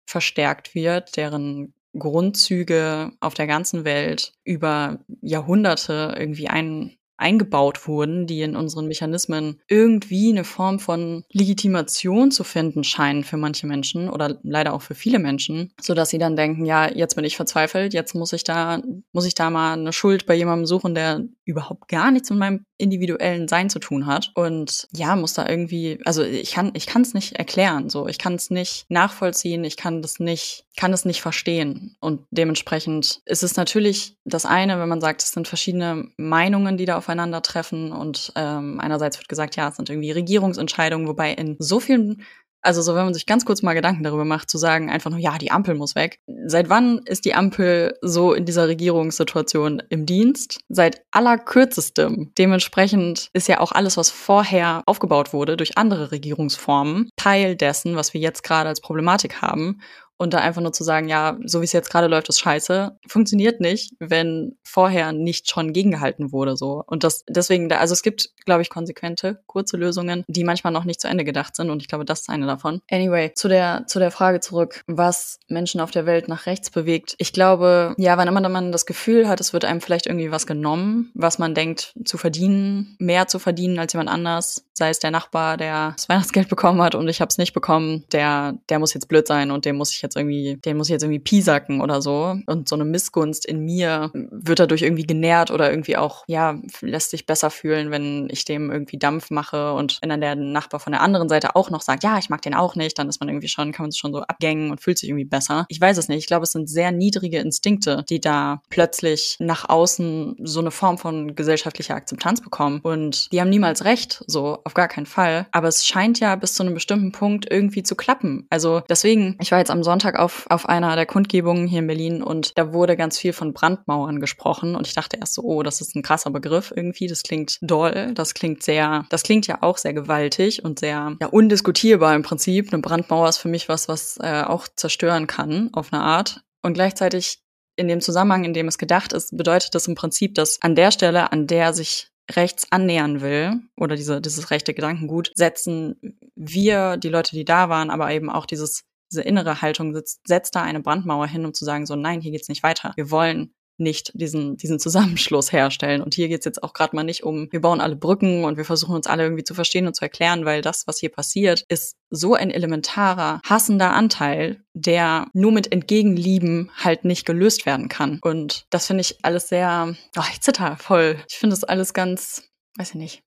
verstärkt 0.07 0.75
wird, 0.77 1.17
deren 1.17 1.75
Grundzüge 1.99 3.13
auf 3.21 3.35
der 3.35 3.47
ganzen 3.47 3.85
Welt 3.85 4.33
über 4.45 4.99
Jahrhunderte 5.21 6.15
irgendwie 6.19 6.49
ein, 6.49 6.97
eingebaut 7.17 7.87
wurden, 7.87 8.27
die 8.27 8.43
in 8.43 8.57
unseren 8.57 8.89
Mechanismen 8.89 9.61
irgendwie 9.69 10.31
eine 10.31 10.45
Form 10.45 10.79
von 10.79 11.25
Legitimation 11.31 12.31
zu 12.31 12.45
finden 12.45 12.85
scheinen 12.85 13.25
für 13.25 13.37
manche 13.37 13.67
Menschen 13.67 14.09
oder 14.09 14.39
leider 14.43 14.73
auch 14.73 14.83
für 14.83 14.95
viele 14.95 15.19
Menschen, 15.19 15.73
so 15.81 15.95
dass 15.95 16.11
sie 16.11 16.19
dann 16.19 16.37
denken, 16.37 16.65
ja, 16.65 16.91
jetzt 16.91 17.15
bin 17.15 17.25
ich 17.25 17.37
verzweifelt, 17.37 17.95
jetzt 17.95 18.15
muss 18.15 18.33
ich 18.33 18.45
da 18.45 18.83
muss 19.13 19.27
ich 19.27 19.35
da 19.35 19.51
mal 19.51 19.75
eine 19.75 19.93
Schuld 19.93 20.27
bei 20.27 20.35
jemandem 20.35 20.67
suchen, 20.67 20.95
der 20.95 21.23
überhaupt 21.45 21.89
gar 21.89 22.11
nichts 22.11 22.31
mit 22.31 22.39
meinem 22.39 22.65
individuellen 22.79 23.49
Sein 23.49 23.71
zu 23.71 23.79
tun 23.79 24.07
hat. 24.07 24.33
Und 24.35 24.89
ja, 24.95 25.15
muss 25.17 25.35
da 25.35 25.49
irgendwie, 25.49 26.01
also 26.05 26.23
ich 26.23 26.53
kann 26.53 26.73
ich 26.75 26.87
kann 26.87 27.03
es 27.03 27.15
nicht 27.15 27.35
erklären, 27.37 27.91
so. 27.91 28.09
Ich 28.09 28.19
kann 28.19 28.35
es 28.35 28.51
nicht 28.51 28.87
nachvollziehen, 28.89 29.65
ich 29.65 29.77
kann 29.77 30.03
das 30.03 30.19
nicht 30.21 30.65
kann 30.77 30.93
es 30.93 31.05
nicht 31.05 31.23
verstehen. 31.23 31.97
Und 32.01 32.23
dementsprechend 32.31 33.21
ist 33.27 33.43
es 33.43 33.57
natürlich 33.57 34.17
das 34.25 34.45
eine, 34.45 34.79
wenn 34.81 34.89
man 34.89 35.01
sagt, 35.01 35.23
es 35.23 35.31
sind 35.31 35.47
verschiedene 35.47 36.09
Meinungen, 36.17 36.77
die 36.77 36.85
da 36.85 36.97
aufeinandertreffen 37.15 37.93
und 37.93 38.33
ähm, 38.35 38.81
einerseits 38.81 39.19
wird 39.19 39.29
gesagt, 39.29 39.57
ja, 39.57 39.69
es 39.69 39.77
sind 39.77 39.89
irgendwie 39.89 40.11
Regierungsentscheidungen, 40.11 41.07
wobei 41.07 41.33
in 41.33 41.57
so 41.61 41.79
vielen 41.79 42.25
also 42.67 42.81
so, 42.81 42.95
wenn 42.95 43.05
man 43.05 43.13
sich 43.13 43.27
ganz 43.27 43.45
kurz 43.45 43.61
mal 43.61 43.75
Gedanken 43.75 44.05
darüber 44.05 44.25
macht, 44.25 44.49
zu 44.49 44.57
sagen 44.57 44.89
einfach 44.89 45.11
nur, 45.11 45.21
ja, 45.21 45.37
die 45.37 45.51
Ampel 45.51 45.75
muss 45.75 45.95
weg. 45.95 46.19
Seit 46.47 46.71
wann 46.71 47.01
ist 47.05 47.27
die 47.27 47.35
Ampel 47.35 47.93
so 48.01 48.33
in 48.33 48.47
dieser 48.47 48.69
Regierungssituation 48.69 49.83
im 49.91 50.07
Dienst? 50.07 50.61
Seit 50.71 51.03
allerkürzestem. 51.11 52.33
Dementsprechend 52.39 53.29
ist 53.35 53.49
ja 53.49 53.61
auch 53.61 53.73
alles, 53.73 53.99
was 53.99 54.09
vorher 54.11 54.83
aufgebaut 54.87 55.35
wurde 55.35 55.59
durch 55.59 55.77
andere 55.77 56.11
Regierungsformen, 56.11 57.11
Teil 57.17 57.55
dessen, 57.55 57.97
was 57.97 58.15
wir 58.15 58.23
jetzt 58.23 58.43
gerade 58.43 58.71
als 58.71 58.81
Problematik 58.81 59.43
haben. 59.43 59.83
Und 60.17 60.33
da 60.33 60.39
einfach 60.39 60.63
nur 60.63 60.73
zu 60.73 60.85
sagen, 60.85 61.09
ja, 61.09 61.39
so 61.45 61.61
wie 61.61 61.65
es 61.65 61.73
jetzt 61.73 61.91
gerade 61.91 62.07
läuft, 62.07 62.29
ist 62.29 62.41
scheiße, 62.41 62.99
funktioniert 63.09 63.61
nicht, 63.61 63.93
wenn 63.99 64.57
vorher 64.63 65.13
nicht 65.13 65.51
schon 65.51 65.73
gegengehalten 65.73 66.33
wurde, 66.33 66.57
so. 66.57 66.83
Und 66.87 67.05
das, 67.05 67.25
deswegen, 67.29 67.69
da, 67.69 67.79
also 67.79 67.93
es 67.93 68.03
gibt, 68.03 68.31
glaube 68.45 68.63
ich, 68.63 68.71
konsequente, 68.71 69.43
kurze 69.47 69.77
Lösungen, 69.77 70.25
die 70.29 70.45
manchmal 70.45 70.73
noch 70.73 70.85
nicht 70.85 71.01
zu 71.01 71.09
Ende 71.09 71.25
gedacht 71.25 71.57
sind. 71.57 71.71
Und 71.71 71.83
ich 71.83 71.89
glaube, 71.89 72.05
das 72.05 72.23
ist 72.23 72.31
eine 72.31 72.47
davon. 72.47 72.81
Anyway, 72.91 73.33
zu 73.35 73.49
der, 73.49 73.85
zu 73.87 73.99
der 73.99 74.11
Frage 74.11 74.41
zurück, 74.41 74.83
was 74.87 75.39
Menschen 75.49 75.81
auf 75.81 75.91
der 75.91 76.07
Welt 76.07 76.29
nach 76.29 76.47
rechts 76.47 76.71
bewegt. 76.71 77.15
Ich 77.19 77.33
glaube, 77.33 77.95
ja, 77.99 78.17
wann 78.17 78.29
immer 78.29 78.49
man 78.49 78.73
das 78.73 78.87
Gefühl 78.87 79.29
hat, 79.29 79.41
es 79.41 79.53
wird 79.53 79.65
einem 79.65 79.81
vielleicht 79.81 80.07
irgendwie 80.07 80.31
was 80.31 80.47
genommen, 80.47 81.11
was 81.15 81.39
man 81.39 81.55
denkt 81.55 81.93
zu 82.05 82.19
verdienen, 82.19 82.97
mehr 82.99 83.27
zu 83.27 83.39
verdienen 83.39 83.79
als 83.79 83.93
jemand 83.93 84.11
anders, 84.11 84.67
sei 84.73 84.91
es 84.91 84.99
der 84.99 85.11
Nachbar, 85.11 85.57
der 85.57 85.93
das 85.97 86.09
Weihnachtsgeld 86.09 86.49
bekommen 86.51 86.83
hat 86.83 86.95
und 86.95 87.09
ich 87.09 87.21
habe 87.21 87.29
es 87.29 87.39
nicht 87.39 87.53
bekommen, 87.53 88.05
der, 88.13 88.55
der 88.69 88.79
muss 88.79 88.95
jetzt 88.95 89.09
blöd 89.09 89.27
sein 89.27 89.51
und 89.51 89.65
dem 89.65 89.77
muss 89.77 89.93
ich 89.93 90.03
jetzt 90.05 90.17
irgendwie, 90.17 90.57
den 90.65 90.77
muss 90.77 90.89
ich 90.89 90.93
jetzt 90.93 91.03
irgendwie 91.03 91.21
piesacken 91.21 91.81
oder 91.81 92.01
so. 92.01 92.37
Und 92.47 92.69
so 92.69 92.77
eine 92.77 92.85
Missgunst 92.85 93.47
in 93.47 93.65
mir 93.65 94.11
wird 94.13 94.61
dadurch 94.61 94.83
irgendwie 94.83 95.07
genährt 95.07 95.51
oder 95.51 95.71
irgendwie 95.71 95.97
auch, 95.97 96.25
ja, 96.29 96.59
lässt 96.81 97.11
sich 97.11 97.27
besser 97.27 97.51
fühlen, 97.51 97.91
wenn 97.91 98.29
ich 98.31 98.45
dem 98.45 98.71
irgendwie 98.71 98.99
Dampf 98.99 99.31
mache 99.31 99.75
und 99.75 99.99
wenn 100.03 100.11
dann 100.11 100.21
der 100.21 100.37
Nachbar 100.37 100.81
von 100.81 100.93
der 100.93 101.03
anderen 101.03 101.29
Seite 101.29 101.57
auch 101.57 101.71
noch 101.71 101.81
sagt, 101.81 102.05
ja, 102.05 102.19
ich 102.19 102.31
mag 102.31 102.43
den 102.43 102.55
auch 102.55 102.77
nicht, 102.77 102.99
dann 102.99 103.09
ist 103.09 103.21
man 103.21 103.29
irgendwie 103.29 103.49
schon, 103.49 103.73
kann 103.73 103.85
man 103.85 103.91
sich 103.91 104.01
schon 104.01 104.13
so 104.13 104.21
abgängen 104.21 104.71
und 104.71 104.81
fühlt 104.81 104.99
sich 104.99 105.09
irgendwie 105.09 105.25
besser. 105.25 105.67
Ich 105.69 105.81
weiß 105.81 105.99
es 105.99 106.09
nicht. 106.09 106.19
Ich 106.19 106.27
glaube, 106.27 106.45
es 106.45 106.53
sind 106.53 106.69
sehr 106.69 106.93
niedrige 106.93 107.39
Instinkte, 107.39 108.05
die 108.09 108.21
da 108.21 108.63
plötzlich 108.69 109.37
nach 109.41 109.69
außen 109.69 110.37
so 110.43 110.61
eine 110.61 110.71
Form 110.71 110.99
von 110.99 111.35
gesellschaftlicher 111.35 111.95
Akzeptanz 111.95 112.41
bekommen. 112.41 112.81
Und 112.83 113.33
die 113.33 113.41
haben 113.41 113.51
niemals 113.51 113.85
recht, 113.85 114.25
so 114.27 114.59
auf 114.65 114.75
gar 114.75 114.89
keinen 114.89 115.07
Fall. 115.07 115.47
Aber 115.53 115.69
es 115.69 115.87
scheint 115.87 116.21
ja 116.21 116.37
bis 116.37 116.55
zu 116.55 116.63
einem 116.63 116.75
bestimmten 116.75 117.13
Punkt 117.13 117.47
irgendwie 117.51 117.83
zu 117.83 117.95
klappen. 117.95 118.47
Also 118.51 118.83
deswegen, 118.89 119.37
ich 119.41 119.53
war 119.53 119.59
jetzt 119.59 119.71
am 119.71 119.83
Sonntag 119.83 119.94
auf, 120.03 120.47
auf 120.51 120.69
einer 120.69 120.97
der 120.97 121.07
Kundgebungen 121.07 121.67
hier 121.67 121.81
in 121.81 121.87
Berlin 121.87 122.23
und 122.23 122.57
da 122.59 122.73
wurde 122.73 122.97
ganz 122.97 123.19
viel 123.19 123.33
von 123.33 123.53
Brandmauern 123.53 124.21
gesprochen 124.21 124.75
und 124.77 124.87
ich 124.87 124.95
dachte 124.95 125.17
erst 125.19 125.35
so, 125.35 125.43
oh, 125.43 125.63
das 125.63 125.81
ist 125.81 125.95
ein 125.95 126.03
krasser 126.03 126.31
Begriff 126.31 126.73
irgendwie, 126.75 127.07
das 127.07 127.23
klingt 127.23 127.59
doll, 127.63 128.13
das 128.15 128.35
klingt 128.35 128.63
sehr, 128.63 129.07
das 129.11 129.23
klingt 129.23 129.47
ja 129.47 129.59
auch 129.63 129.79
sehr 129.79 129.95
gewaltig 129.95 130.65
und 130.65 130.79
sehr 130.79 131.17
ja, 131.21 131.27
undiskutierbar 131.29 132.15
im 132.15 132.23
Prinzip. 132.23 132.73
Eine 132.73 132.83
Brandmauer 132.83 133.29
ist 133.29 133.39
für 133.39 133.49
mich 133.49 133.69
was, 133.69 133.89
was 133.89 134.19
äh, 134.21 134.43
auch 134.43 134.67
zerstören 134.75 135.27
kann 135.27 135.71
auf 135.73 135.93
eine 135.93 136.03
Art. 136.03 136.43
Und 136.63 136.75
gleichzeitig 136.75 137.41
in 137.77 137.89
dem 137.89 138.01
Zusammenhang, 138.01 138.45
in 138.45 138.55
dem 138.55 138.69
es 138.69 138.79
gedacht 138.79 139.13
ist, 139.13 139.37
bedeutet 139.37 139.75
das 139.75 139.87
im 139.87 139.95
Prinzip, 139.95 140.35
dass 140.35 140.61
an 140.63 140.75
der 140.75 140.91
Stelle, 140.91 141.33
an 141.33 141.47
der 141.47 141.73
sich 141.73 142.09
rechts 142.31 142.67
annähern 142.71 143.21
will 143.21 143.61
oder 143.77 143.97
diese, 143.97 144.21
dieses 144.21 144.51
rechte 144.51 144.75
Gedankengut, 144.75 145.31
setzen 145.35 146.19
wir, 146.35 146.97
die 146.97 147.11
Leute, 147.11 147.37
die 147.37 147.45
da 147.45 147.69
waren, 147.69 147.91
aber 147.91 148.11
eben 148.13 148.31
auch 148.31 148.47
dieses, 148.47 148.85
diese 149.15 149.23
innere 149.23 149.63
Haltung, 149.63 149.95
setzt, 149.95 150.27
setzt 150.27 150.55
da 150.55 150.63
eine 150.63 150.81
Brandmauer 150.81 151.27
hin, 151.27 151.45
um 151.47 151.55
zu 151.55 151.65
sagen, 151.65 151.87
so 151.87 151.95
nein, 151.95 152.21
hier 152.21 152.33
geht's 152.33 152.49
nicht 152.49 152.63
weiter. 152.63 152.93
Wir 152.97 153.11
wollen 153.11 153.55
nicht 153.77 154.13
diesen, 154.15 154.57
diesen 154.57 154.79
Zusammenschluss 154.79 155.53
herstellen. 155.53 156.01
Und 156.01 156.15
hier 156.15 156.29
geht's 156.29 156.45
jetzt 156.45 156.63
auch 156.63 156.73
gerade 156.73 156.95
mal 156.95 157.03
nicht 157.03 157.25
um, 157.25 157.49
wir 157.51 157.61
bauen 157.61 157.81
alle 157.81 157.97
Brücken 157.97 158.45
und 158.45 158.57
wir 158.57 158.65
versuchen 158.65 158.95
uns 158.95 159.07
alle 159.07 159.25
irgendwie 159.25 159.45
zu 159.45 159.55
verstehen 159.55 159.87
und 159.87 159.95
zu 159.97 160.03
erklären, 160.03 160.45
weil 160.45 160.63
das, 160.63 160.87
was 160.87 160.99
hier 160.99 161.11
passiert, 161.11 161.65
ist 161.69 161.97
so 162.11 162.35
ein 162.35 162.51
elementarer, 162.51 163.41
hassender 163.45 163.93
Anteil, 163.93 164.63
der 164.75 165.27
nur 165.33 165.53
mit 165.53 165.73
Entgegenlieben 165.73 166.71
halt 166.77 167.05
nicht 167.05 167.27
gelöst 167.27 167.67
werden 167.67 167.89
kann. 167.89 168.21
Und 168.23 168.67
das 168.71 168.87
finde 168.87 169.01
ich 169.01 169.25
alles 169.25 169.49
sehr, 169.49 169.97
oh, 170.17 170.23
ich 170.31 170.41
zitter 170.41 170.77
voll. 170.77 171.17
Ich 171.29 171.37
finde 171.37 171.55
das 171.55 171.65
alles 171.65 171.95
ganz, 171.95 172.49
weiß 172.77 172.91
ich 172.91 172.97
nicht. 172.97 173.23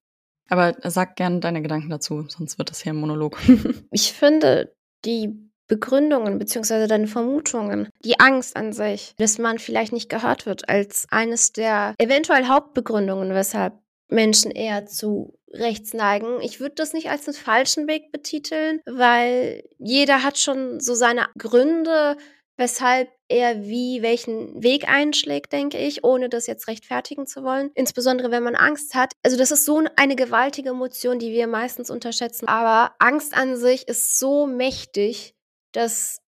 Aber 0.48 0.74
sag 0.84 1.16
gerne 1.16 1.40
deine 1.40 1.60
Gedanken 1.60 1.90
dazu, 1.90 2.24
sonst 2.28 2.56
wird 2.56 2.70
das 2.70 2.80
hier 2.80 2.94
ein 2.94 3.00
Monolog. 3.00 3.38
ich 3.90 4.14
finde, 4.14 4.74
die 5.04 5.47
Begründungen 5.68 6.38
beziehungsweise 6.38 6.88
deine 6.88 7.06
Vermutungen, 7.06 7.88
die 8.04 8.18
Angst 8.18 8.56
an 8.56 8.72
sich, 8.72 9.14
dass 9.18 9.38
man 9.38 9.58
vielleicht 9.58 9.92
nicht 9.92 10.08
gehört 10.08 10.46
wird, 10.46 10.68
als 10.68 11.06
eines 11.10 11.52
der 11.52 11.94
eventuell 11.98 12.48
Hauptbegründungen, 12.48 13.34
weshalb 13.34 13.74
Menschen 14.08 14.50
eher 14.50 14.86
zu 14.86 15.38
rechts 15.52 15.94
neigen. 15.94 16.40
Ich 16.40 16.60
würde 16.60 16.74
das 16.74 16.92
nicht 16.92 17.10
als 17.10 17.26
einen 17.26 17.36
falschen 17.36 17.86
Weg 17.86 18.10
betiteln, 18.10 18.80
weil 18.86 19.62
jeder 19.78 20.22
hat 20.22 20.38
schon 20.38 20.80
so 20.80 20.94
seine 20.94 21.26
Gründe, 21.38 22.16
weshalb 22.56 23.08
er 23.28 23.62
wie 23.62 24.02
welchen 24.02 24.62
Weg 24.62 24.88
einschlägt, 24.88 25.52
denke 25.52 25.78
ich, 25.78 26.02
ohne 26.02 26.28
das 26.28 26.46
jetzt 26.46 26.66
rechtfertigen 26.66 27.26
zu 27.26 27.44
wollen. 27.44 27.70
Insbesondere 27.74 28.30
wenn 28.30 28.42
man 28.42 28.56
Angst 28.56 28.94
hat. 28.94 29.12
Also 29.22 29.36
das 29.36 29.50
ist 29.50 29.64
so 29.64 29.82
eine 29.96 30.16
gewaltige 30.16 30.70
Emotion, 30.70 31.18
die 31.18 31.32
wir 31.32 31.46
meistens 31.46 31.90
unterschätzen. 31.90 32.48
Aber 32.48 32.94
Angst 32.98 33.36
an 33.36 33.56
sich 33.56 33.86
ist 33.86 34.18
so 34.18 34.46
mächtig, 34.46 35.34
dass 35.72 36.18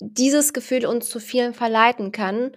dieses 0.00 0.52
Gefühl 0.52 0.86
uns 0.86 1.08
zu 1.08 1.20
vielen 1.20 1.54
verleiten 1.54 2.12
kann 2.12 2.56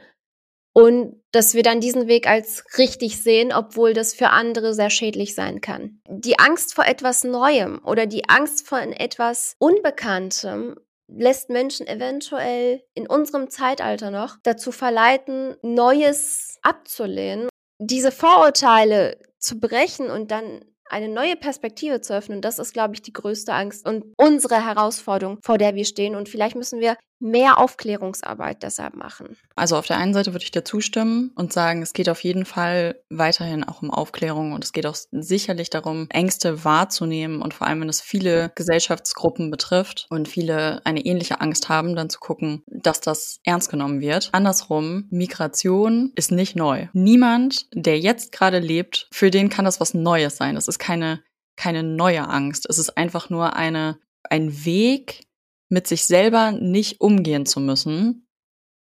und 0.73 1.23
dass 1.31 1.53
wir 1.53 1.63
dann 1.63 1.79
diesen 1.79 2.07
Weg 2.07 2.27
als 2.27 2.63
richtig 2.77 3.23
sehen, 3.23 3.51
obwohl 3.51 3.93
das 3.93 4.13
für 4.13 4.29
andere 4.29 4.73
sehr 4.73 4.89
schädlich 4.89 5.33
sein 5.33 5.61
kann. 5.61 6.01
Die 6.07 6.37
Angst 6.37 6.75
vor 6.75 6.85
etwas 6.85 7.23
Neuem 7.23 7.81
oder 7.83 8.05
die 8.05 8.29
Angst 8.29 8.67
vor 8.67 8.79
etwas 8.79 9.55
Unbekanntem 9.57 10.75
lässt 11.07 11.49
Menschen 11.49 11.87
eventuell 11.87 12.83
in 12.93 13.07
unserem 13.07 13.49
Zeitalter 13.49 14.11
noch 14.11 14.37
dazu 14.43 14.71
verleiten, 14.71 15.55
Neues 15.61 16.59
abzulehnen. 16.61 17.49
Diese 17.79 18.11
Vorurteile 18.11 19.17
zu 19.39 19.59
brechen 19.59 20.09
und 20.09 20.31
dann 20.31 20.63
eine 20.89 21.09
neue 21.09 21.35
Perspektive 21.35 22.01
zu 22.01 22.15
öffnen, 22.15 22.41
das 22.41 22.59
ist, 22.59 22.73
glaube 22.73 22.95
ich, 22.95 23.01
die 23.01 23.13
größte 23.13 23.53
Angst 23.53 23.85
und 23.85 24.05
unsere 24.17 24.65
Herausforderung, 24.65 25.39
vor 25.43 25.57
der 25.57 25.75
wir 25.75 25.85
stehen. 25.85 26.15
Und 26.15 26.29
vielleicht 26.29 26.55
müssen 26.55 26.79
wir 26.79 26.97
mehr 27.19 27.57
Aufklärungsarbeit 27.57 28.63
deshalb 28.63 28.95
machen. 28.95 29.37
Also 29.55 29.77
auf 29.77 29.85
der 29.85 29.97
einen 29.97 30.13
Seite 30.13 30.33
würde 30.33 30.43
ich 30.43 30.51
dir 30.51 30.63
zustimmen 30.63 31.31
und 31.35 31.53
sagen, 31.53 31.81
es 31.81 31.93
geht 31.93 32.09
auf 32.09 32.23
jeden 32.23 32.45
Fall 32.45 33.01
weiterhin 33.09 33.63
auch 33.63 33.81
um 33.81 33.91
Aufklärung 33.91 34.53
und 34.53 34.63
es 34.63 34.73
geht 34.73 34.85
auch 34.85 34.95
sicherlich 35.11 35.69
darum, 35.69 36.07
Ängste 36.09 36.63
wahrzunehmen 36.63 37.41
und 37.41 37.53
vor 37.53 37.67
allem, 37.67 37.81
wenn 37.81 37.89
es 37.89 38.01
viele 38.01 38.51
Gesellschaftsgruppen 38.55 39.51
betrifft 39.51 40.07
und 40.09 40.27
viele 40.27 40.85
eine 40.85 41.05
ähnliche 41.05 41.41
Angst 41.41 41.69
haben, 41.69 41.95
dann 41.95 42.09
zu 42.09 42.19
gucken, 42.19 42.63
dass 42.67 43.01
das 43.01 43.39
ernst 43.43 43.69
genommen 43.69 44.01
wird. 44.01 44.29
Andersrum, 44.31 45.07
Migration 45.09 46.11
ist 46.15 46.31
nicht 46.31 46.55
neu. 46.55 46.87
Niemand, 46.93 47.67
der 47.73 47.99
jetzt 47.99 48.31
gerade 48.31 48.59
lebt, 48.59 49.07
für 49.11 49.31
den 49.31 49.49
kann 49.49 49.65
das 49.65 49.79
was 49.79 49.93
Neues 49.93 50.37
sein. 50.37 50.55
Es 50.55 50.67
ist 50.67 50.79
keine 50.79 51.21
keine 51.57 51.83
neue 51.83 52.29
Angst. 52.29 52.65
Es 52.69 52.77
ist 52.77 52.97
einfach 52.97 53.29
nur 53.29 53.57
eine, 53.57 53.99
ein 54.29 54.63
Weg, 54.63 55.26
mit 55.69 55.87
sich 55.87 56.05
selber 56.05 56.51
nicht 56.51 57.01
umgehen 57.01 57.45
zu 57.45 57.59
müssen, 57.59 58.27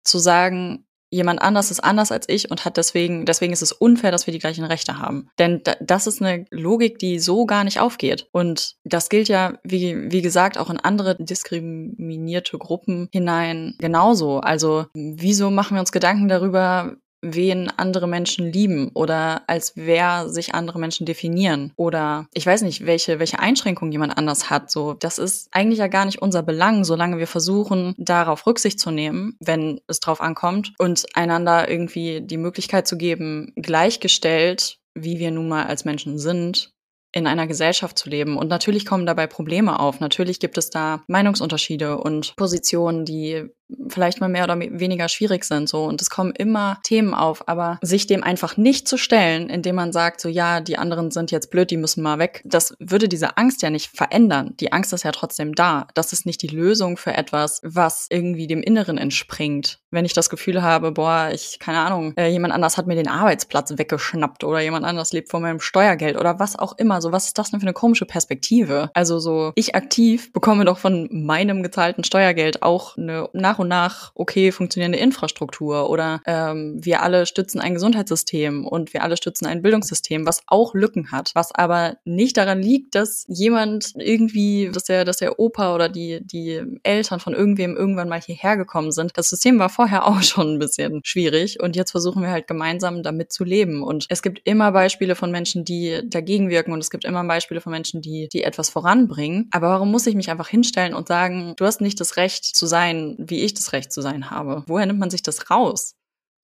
zu 0.05 0.19
sagen, 0.19 0.87
jemand 1.15 1.41
anders 1.41 1.71
ist 1.71 1.81
anders 1.81 2.11
als 2.11 2.29
ich 2.29 2.51
und 2.51 2.65
hat 2.65 2.77
deswegen, 2.77 3.25
deswegen 3.25 3.53
ist 3.53 3.63
es 3.63 3.73
unfair, 3.73 4.11
dass 4.11 4.27
wir 4.27 4.33
die 4.33 4.41
gleichen 4.41 4.65
Rechte 4.65 4.99
haben. 4.99 5.29
Denn 5.39 5.63
das 5.81 6.07
ist 6.07 6.21
eine 6.21 6.45
Logik, 6.51 6.99
die 6.99 7.21
so 7.21 7.47
gar 7.47 7.63
nicht 7.63 7.79
aufgeht. 7.79 8.27
Und 8.33 8.75
das 8.85 9.09
gilt 9.09 9.29
ja, 9.29 9.55
wie, 9.63 10.11
wie 10.11 10.23
gesagt, 10.23 10.59
auch 10.59 10.71
in 10.71 10.81
andere 10.81 11.17
diskriminierte 11.17 12.59
Gruppen 12.59 13.09
hinein 13.13 13.77
genauso. 13.79 14.41
Also, 14.41 14.87
wieso 14.95 15.51
machen 15.51 15.77
wir 15.77 15.81
uns 15.81 15.93
Gedanken 15.93 16.29
darüber, 16.29 16.97
wen 17.25 17.71
andere 17.71 18.07
Menschen 18.07 18.53
lieben 18.53 18.91
oder 18.95 19.43
als 19.47 19.73
wer 19.77 20.29
sich 20.29 20.55
andere 20.55 20.79
Menschen 20.79 21.07
definieren 21.07 21.73
oder 21.77 22.27
ich 22.35 22.47
weiß 22.47 22.63
nicht, 22.63 22.87
welche, 22.87 23.19
welche 23.19 23.39
Einschränkungen 23.39 23.93
jemand 23.93 24.19
anders 24.19 24.51
hat. 24.51 24.71
So, 24.71 24.95
das 24.95 25.19
ist 25.19 25.49
eigentlich 25.53 25.79
ja 25.79 25.89
gar 25.89 26.05
nicht 26.05 26.21
unser 26.21 26.43
Belang, 26.43 26.85
solange 26.85 27.19
wir 27.19 27.27
versuchen, 27.27 27.95
darauf 27.97 28.47
Rücksicht 28.47 28.79
zu 28.79 28.91
nehmen, 28.91 29.37
wenn 29.41 29.81
es 29.87 30.01
drauf 30.01 30.21
ankommt 30.21 30.73
und 30.79 31.07
einander 31.15 31.69
irgendwie 31.69 32.21
die 32.21 32.37
Möglichkeit 32.37 32.87
zu 32.87 32.99
geben, 32.99 33.53
gleichgestellt, 33.57 34.79
wie 34.95 35.19
wir 35.19 35.31
nun 35.31 35.49
mal 35.49 35.65
als 35.65 35.85
Menschen 35.85 36.19
sind, 36.19 36.75
in 37.15 37.29
einer 37.29 37.47
Gesellschaft 37.47 37.97
zu 37.97 38.11
leben. 38.11 38.37
Und 38.37 38.49
natürlich 38.49 38.85
kommen 38.85 39.07
dabei 39.07 39.29
Probleme 39.29 39.79
auf. 39.79 40.01
Natürlich 40.01 40.41
gibt 40.41 40.59
es 40.59 40.71
da 40.71 41.05
Meinungsunterschiede 41.07 41.97
und 41.97 42.35
Positionen, 42.37 43.05
die 43.05 43.49
vielleicht 43.89 44.21
mal 44.21 44.29
mehr 44.29 44.45
oder 44.45 44.59
weniger 44.59 45.09
schwierig 45.09 45.45
sind 45.45 45.69
so 45.69 45.85
und 45.85 46.01
es 46.03 46.11
kommen 46.11 46.33
immer 46.33 46.79
Themen 46.83 47.15
auf, 47.15 47.49
aber 47.49 47.79
sich 47.83 48.07
dem 48.07 48.23
einfach 48.23 48.57
nicht 48.57 48.87
zu 48.87 48.97
stellen, 48.97 49.49
indem 49.49 49.77
man 49.77 49.93
sagt 49.93 50.21
so 50.21 50.29
ja, 50.29 50.61
die 50.61 50.79
anderen 50.79 51.11
sind 51.11 51.31
jetzt 51.31 51.51
blöd, 51.51 51.71
die 51.71 51.77
müssen 51.77 52.03
mal 52.03 52.19
weg, 52.19 52.43
das 52.45 52.75
würde 52.79 53.09
diese 53.09 53.37
Angst 53.37 53.63
ja 53.63 53.71
nicht 53.71 53.97
verändern. 53.97 54.55
Die 54.61 54.73
Angst 54.73 54.93
ist 54.93 55.05
ja 55.05 55.13
trotzdem 55.13 55.55
da. 55.55 55.87
Das 55.95 56.13
ist 56.13 56.27
nicht 56.27 56.43
die 56.43 56.49
Lösung 56.49 56.97
für 56.97 57.15
etwas, 57.15 57.61
was 57.65 58.07
irgendwie 58.11 58.47
dem 58.47 58.63
Inneren 58.63 58.99
entspringt. 58.99 59.81
Wenn 59.91 60.05
ich 60.05 60.13
das 60.13 60.31
Gefühl 60.31 60.63
habe, 60.63 60.93
boah, 60.93 61.31
ich 61.33 61.59
keine 61.59 61.79
Ahnung, 61.81 62.15
äh, 62.17 62.29
jemand 62.29 62.53
anders 62.53 62.77
hat 62.77 62.87
mir 62.87 62.97
den 62.97 63.09
Arbeitsplatz 63.09 63.77
weggeschnappt 63.77 64.45
oder 64.45 64.61
jemand 64.61 64.85
anders 64.85 65.13
lebt 65.13 65.31
von 65.31 65.43
meinem 65.43 65.61
Steuergeld 65.61 66.19
oder 66.19 66.39
was 66.39 66.59
auch 66.59 66.77
immer, 66.79 67.01
so 67.01 67.13
was 67.13 67.27
ist 67.27 67.39
das 67.39 67.51
denn 67.51 67.61
für 67.61 67.67
eine 67.67 67.73
komische 67.73 68.07
Perspektive? 68.07 68.91
Also 68.95 69.19
so 69.19 69.53
ich 69.55 69.75
aktiv 69.75 70.33
bekomme 70.33 70.65
doch 70.65 70.79
von 70.79 71.09
meinem 71.11 71.63
gezahlten 71.63 72.05
Steuergeld 72.05 72.63
auch 72.63 72.97
eine 72.97 73.29
nach 73.33 73.59
nach 73.69 74.13
okay 74.15 74.53
funktionierende 74.53 74.99
Infrastruktur 74.99 75.91
oder 75.91 76.21
ähm, 76.27 76.79
wir 76.85 77.03
alle 77.03 77.27
stützen 77.27 77.61
ein 77.61 77.75
Gesundheitssystem 77.75 78.67
und 78.67 78.93
wir 78.93 79.03
alle 79.03 79.17
stützen 79.17 79.47
ein 79.47 79.63
Bildungssystem, 79.63 80.27
was 80.27 80.43
auch 80.47 80.75
Lücken 80.75 81.13
hat, 81.13 81.33
was 81.35 81.55
aber 81.55 81.97
nicht 82.05 82.37
daran 82.37 82.63
liegt, 82.63 82.95
dass 82.95 83.25
jemand 83.29 83.93
irgendwie, 83.97 84.71
dass 84.73 84.85
der, 84.85 85.05
dass 85.05 85.19
der 85.19 85.39
Opa 85.39 85.75
oder 85.75 85.89
die, 85.89 86.21
die 86.25 86.63
Eltern 86.83 87.21
von 87.21 87.35
irgendwem 87.35 87.77
irgendwann 87.77 88.09
mal 88.09 88.21
hierher 88.21 88.57
gekommen 88.57 88.93
sind. 88.93 89.13
Das 89.17 89.31
System 89.31 89.59
war 89.59 89.69
vorher 89.69 90.07
auch 90.07 90.23
schon 90.23 90.55
ein 90.55 90.59
bisschen 90.59 91.01
schwierig 91.05 91.61
und 91.61 91.77
jetzt 91.77 91.93
versuchen 91.93 92.23
wir 92.23 92.31
halt 92.31 92.47
gemeinsam 92.47 93.03
damit 93.03 93.33
zu 93.33 93.45
leben. 93.45 93.83
Und 93.83 94.07
es 94.09 94.23
gibt 94.23 94.41
immer 94.45 94.73
Beispiele 94.73 95.15
von 95.15 95.31
Menschen, 95.31 95.65
die 95.65 96.01
dagegen 96.05 96.51
wirken 96.51 96.73
und 96.73 96.81
es 96.81 96.91
gibt 96.91 97.05
immer 97.05 97.25
Beispiele 97.25 97.61
von 97.61 97.73
Menschen, 97.73 98.03
die, 98.03 98.29
die 98.29 98.43
etwas 98.43 98.69
voranbringen. 98.69 99.49
Aber 99.51 99.69
warum 99.69 99.91
muss 99.91 100.07
ich 100.07 100.15
mich 100.15 100.31
einfach 100.31 100.49
hinstellen 100.49 100.95
und 100.95 101.09
sagen, 101.09 101.55
du 101.57 101.65
hast 101.65 101.81
nicht 101.81 102.01
das 102.01 102.17
Recht 102.17 102.45
zu 102.45 102.67
sein, 102.67 103.17
wie 103.19 103.41
ich 103.45 103.55
das 103.55 103.73
Recht 103.73 103.93
zu 103.93 104.03
sein 104.03 104.31
habe. 104.31 104.65
Woher 104.67 104.87
nimmt 104.87 105.01
man 105.01 105.11
sich 105.11 105.23
das 105.23 105.51
raus? 105.51 105.95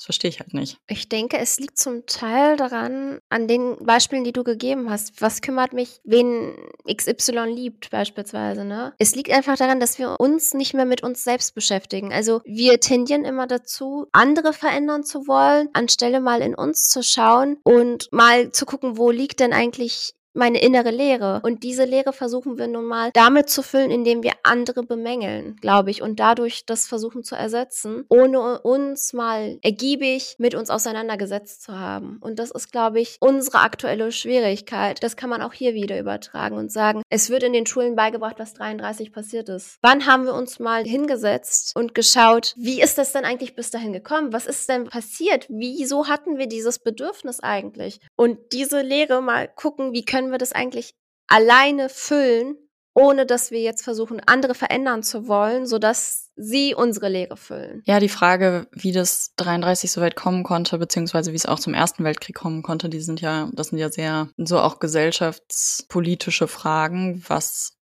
Das 0.00 0.06
verstehe 0.06 0.30
ich 0.30 0.40
halt 0.40 0.54
nicht. 0.54 0.78
Ich 0.88 1.10
denke, 1.10 1.36
es 1.36 1.58
liegt 1.58 1.76
zum 1.76 2.06
Teil 2.06 2.56
daran, 2.56 3.18
an 3.28 3.46
den 3.48 3.76
Beispielen, 3.84 4.24
die 4.24 4.32
du 4.32 4.44
gegeben 4.44 4.88
hast. 4.88 5.20
Was 5.20 5.42
kümmert 5.42 5.74
mich, 5.74 6.00
wen 6.04 6.56
XY 6.90 7.52
liebt 7.52 7.90
beispielsweise, 7.90 8.64
ne? 8.64 8.94
Es 8.98 9.14
liegt 9.14 9.30
einfach 9.30 9.58
daran, 9.58 9.78
dass 9.78 9.98
wir 9.98 10.16
uns 10.18 10.54
nicht 10.54 10.72
mehr 10.72 10.86
mit 10.86 11.02
uns 11.02 11.22
selbst 11.22 11.54
beschäftigen. 11.54 12.14
Also 12.14 12.40
wir 12.46 12.80
tendieren 12.80 13.26
immer 13.26 13.46
dazu, 13.46 14.06
andere 14.12 14.54
verändern 14.54 15.04
zu 15.04 15.26
wollen, 15.26 15.68
anstelle 15.74 16.22
mal 16.22 16.40
in 16.40 16.54
uns 16.54 16.88
zu 16.88 17.02
schauen 17.02 17.58
und 17.62 18.08
mal 18.10 18.52
zu 18.52 18.64
gucken, 18.64 18.96
wo 18.96 19.10
liegt 19.10 19.40
denn 19.40 19.52
eigentlich 19.52 20.14
meine 20.34 20.60
innere 20.60 20.90
Leere. 20.90 21.40
Und 21.44 21.62
diese 21.62 21.84
Leere 21.84 22.12
versuchen 22.12 22.58
wir 22.58 22.66
nun 22.66 22.84
mal 22.84 23.10
damit 23.14 23.50
zu 23.50 23.62
füllen, 23.62 23.90
indem 23.90 24.22
wir 24.22 24.32
andere 24.42 24.82
bemängeln, 24.82 25.56
glaube 25.60 25.90
ich, 25.90 26.02
und 26.02 26.20
dadurch 26.20 26.66
das 26.66 26.86
versuchen 26.86 27.24
zu 27.24 27.34
ersetzen, 27.34 28.04
ohne 28.08 28.60
uns 28.60 29.12
mal 29.12 29.58
ergiebig 29.62 30.36
mit 30.38 30.54
uns 30.54 30.70
auseinandergesetzt 30.70 31.62
zu 31.62 31.78
haben. 31.78 32.18
Und 32.20 32.38
das 32.38 32.50
ist, 32.50 32.72
glaube 32.72 33.00
ich, 33.00 33.16
unsere 33.20 33.60
aktuelle 33.60 34.12
Schwierigkeit. 34.12 35.02
Das 35.02 35.16
kann 35.16 35.30
man 35.30 35.42
auch 35.42 35.52
hier 35.52 35.74
wieder 35.74 35.98
übertragen 35.98 36.56
und 36.56 36.70
sagen, 36.70 37.02
es 37.08 37.30
wird 37.30 37.42
in 37.42 37.52
den 37.52 37.66
Schulen 37.66 37.96
beigebracht, 37.96 38.38
was 38.38 38.54
33 38.54 39.12
passiert 39.12 39.48
ist. 39.48 39.78
Wann 39.82 40.06
haben 40.06 40.24
wir 40.24 40.34
uns 40.34 40.58
mal 40.58 40.84
hingesetzt 40.84 41.72
und 41.74 41.94
geschaut, 41.94 42.54
wie 42.56 42.80
ist 42.80 42.98
das 42.98 43.12
denn 43.12 43.24
eigentlich 43.24 43.56
bis 43.56 43.70
dahin 43.70 43.92
gekommen? 43.92 44.32
Was 44.32 44.46
ist 44.46 44.68
denn 44.68 44.84
passiert? 44.84 45.46
Wieso 45.48 46.08
hatten 46.08 46.38
wir 46.38 46.46
dieses 46.46 46.78
Bedürfnis 46.78 47.40
eigentlich? 47.40 48.00
Und 48.16 48.38
diese 48.52 48.82
Lehre 48.82 49.22
mal 49.22 49.48
gucken, 49.48 49.92
wie 49.92 50.04
können 50.04 50.19
können 50.20 50.32
wir 50.32 50.38
das 50.38 50.52
eigentlich 50.52 50.92
alleine 51.28 51.88
füllen, 51.88 52.56
ohne 52.94 53.24
dass 53.24 53.50
wir 53.50 53.62
jetzt 53.62 53.82
versuchen, 53.82 54.20
andere 54.26 54.54
verändern 54.54 55.02
zu 55.02 55.28
wollen, 55.28 55.66
sodass 55.66 56.28
sie 56.36 56.74
unsere 56.74 57.08
Lehre 57.08 57.38
füllen. 57.38 57.80
Ja, 57.86 58.00
die 58.00 58.10
Frage, 58.10 58.66
wie 58.72 58.92
das 58.92 59.32
33 59.36 59.90
so 59.90 60.02
weit 60.02 60.16
kommen 60.16 60.42
konnte, 60.42 60.76
beziehungsweise 60.76 61.32
wie 61.32 61.36
es 61.36 61.46
auch 61.46 61.58
zum 61.58 61.72
Ersten 61.72 62.04
Weltkrieg 62.04 62.36
kommen 62.36 62.62
konnte, 62.62 62.90
die 62.90 63.00
sind 63.00 63.22
ja, 63.22 63.48
das 63.54 63.68
sind 63.68 63.78
ja 63.78 63.90
sehr 63.90 64.28
so 64.36 64.58
auch 64.58 64.78
gesellschaftspolitische 64.78 66.48
Fragen, 66.48 67.24
was 67.26 67.78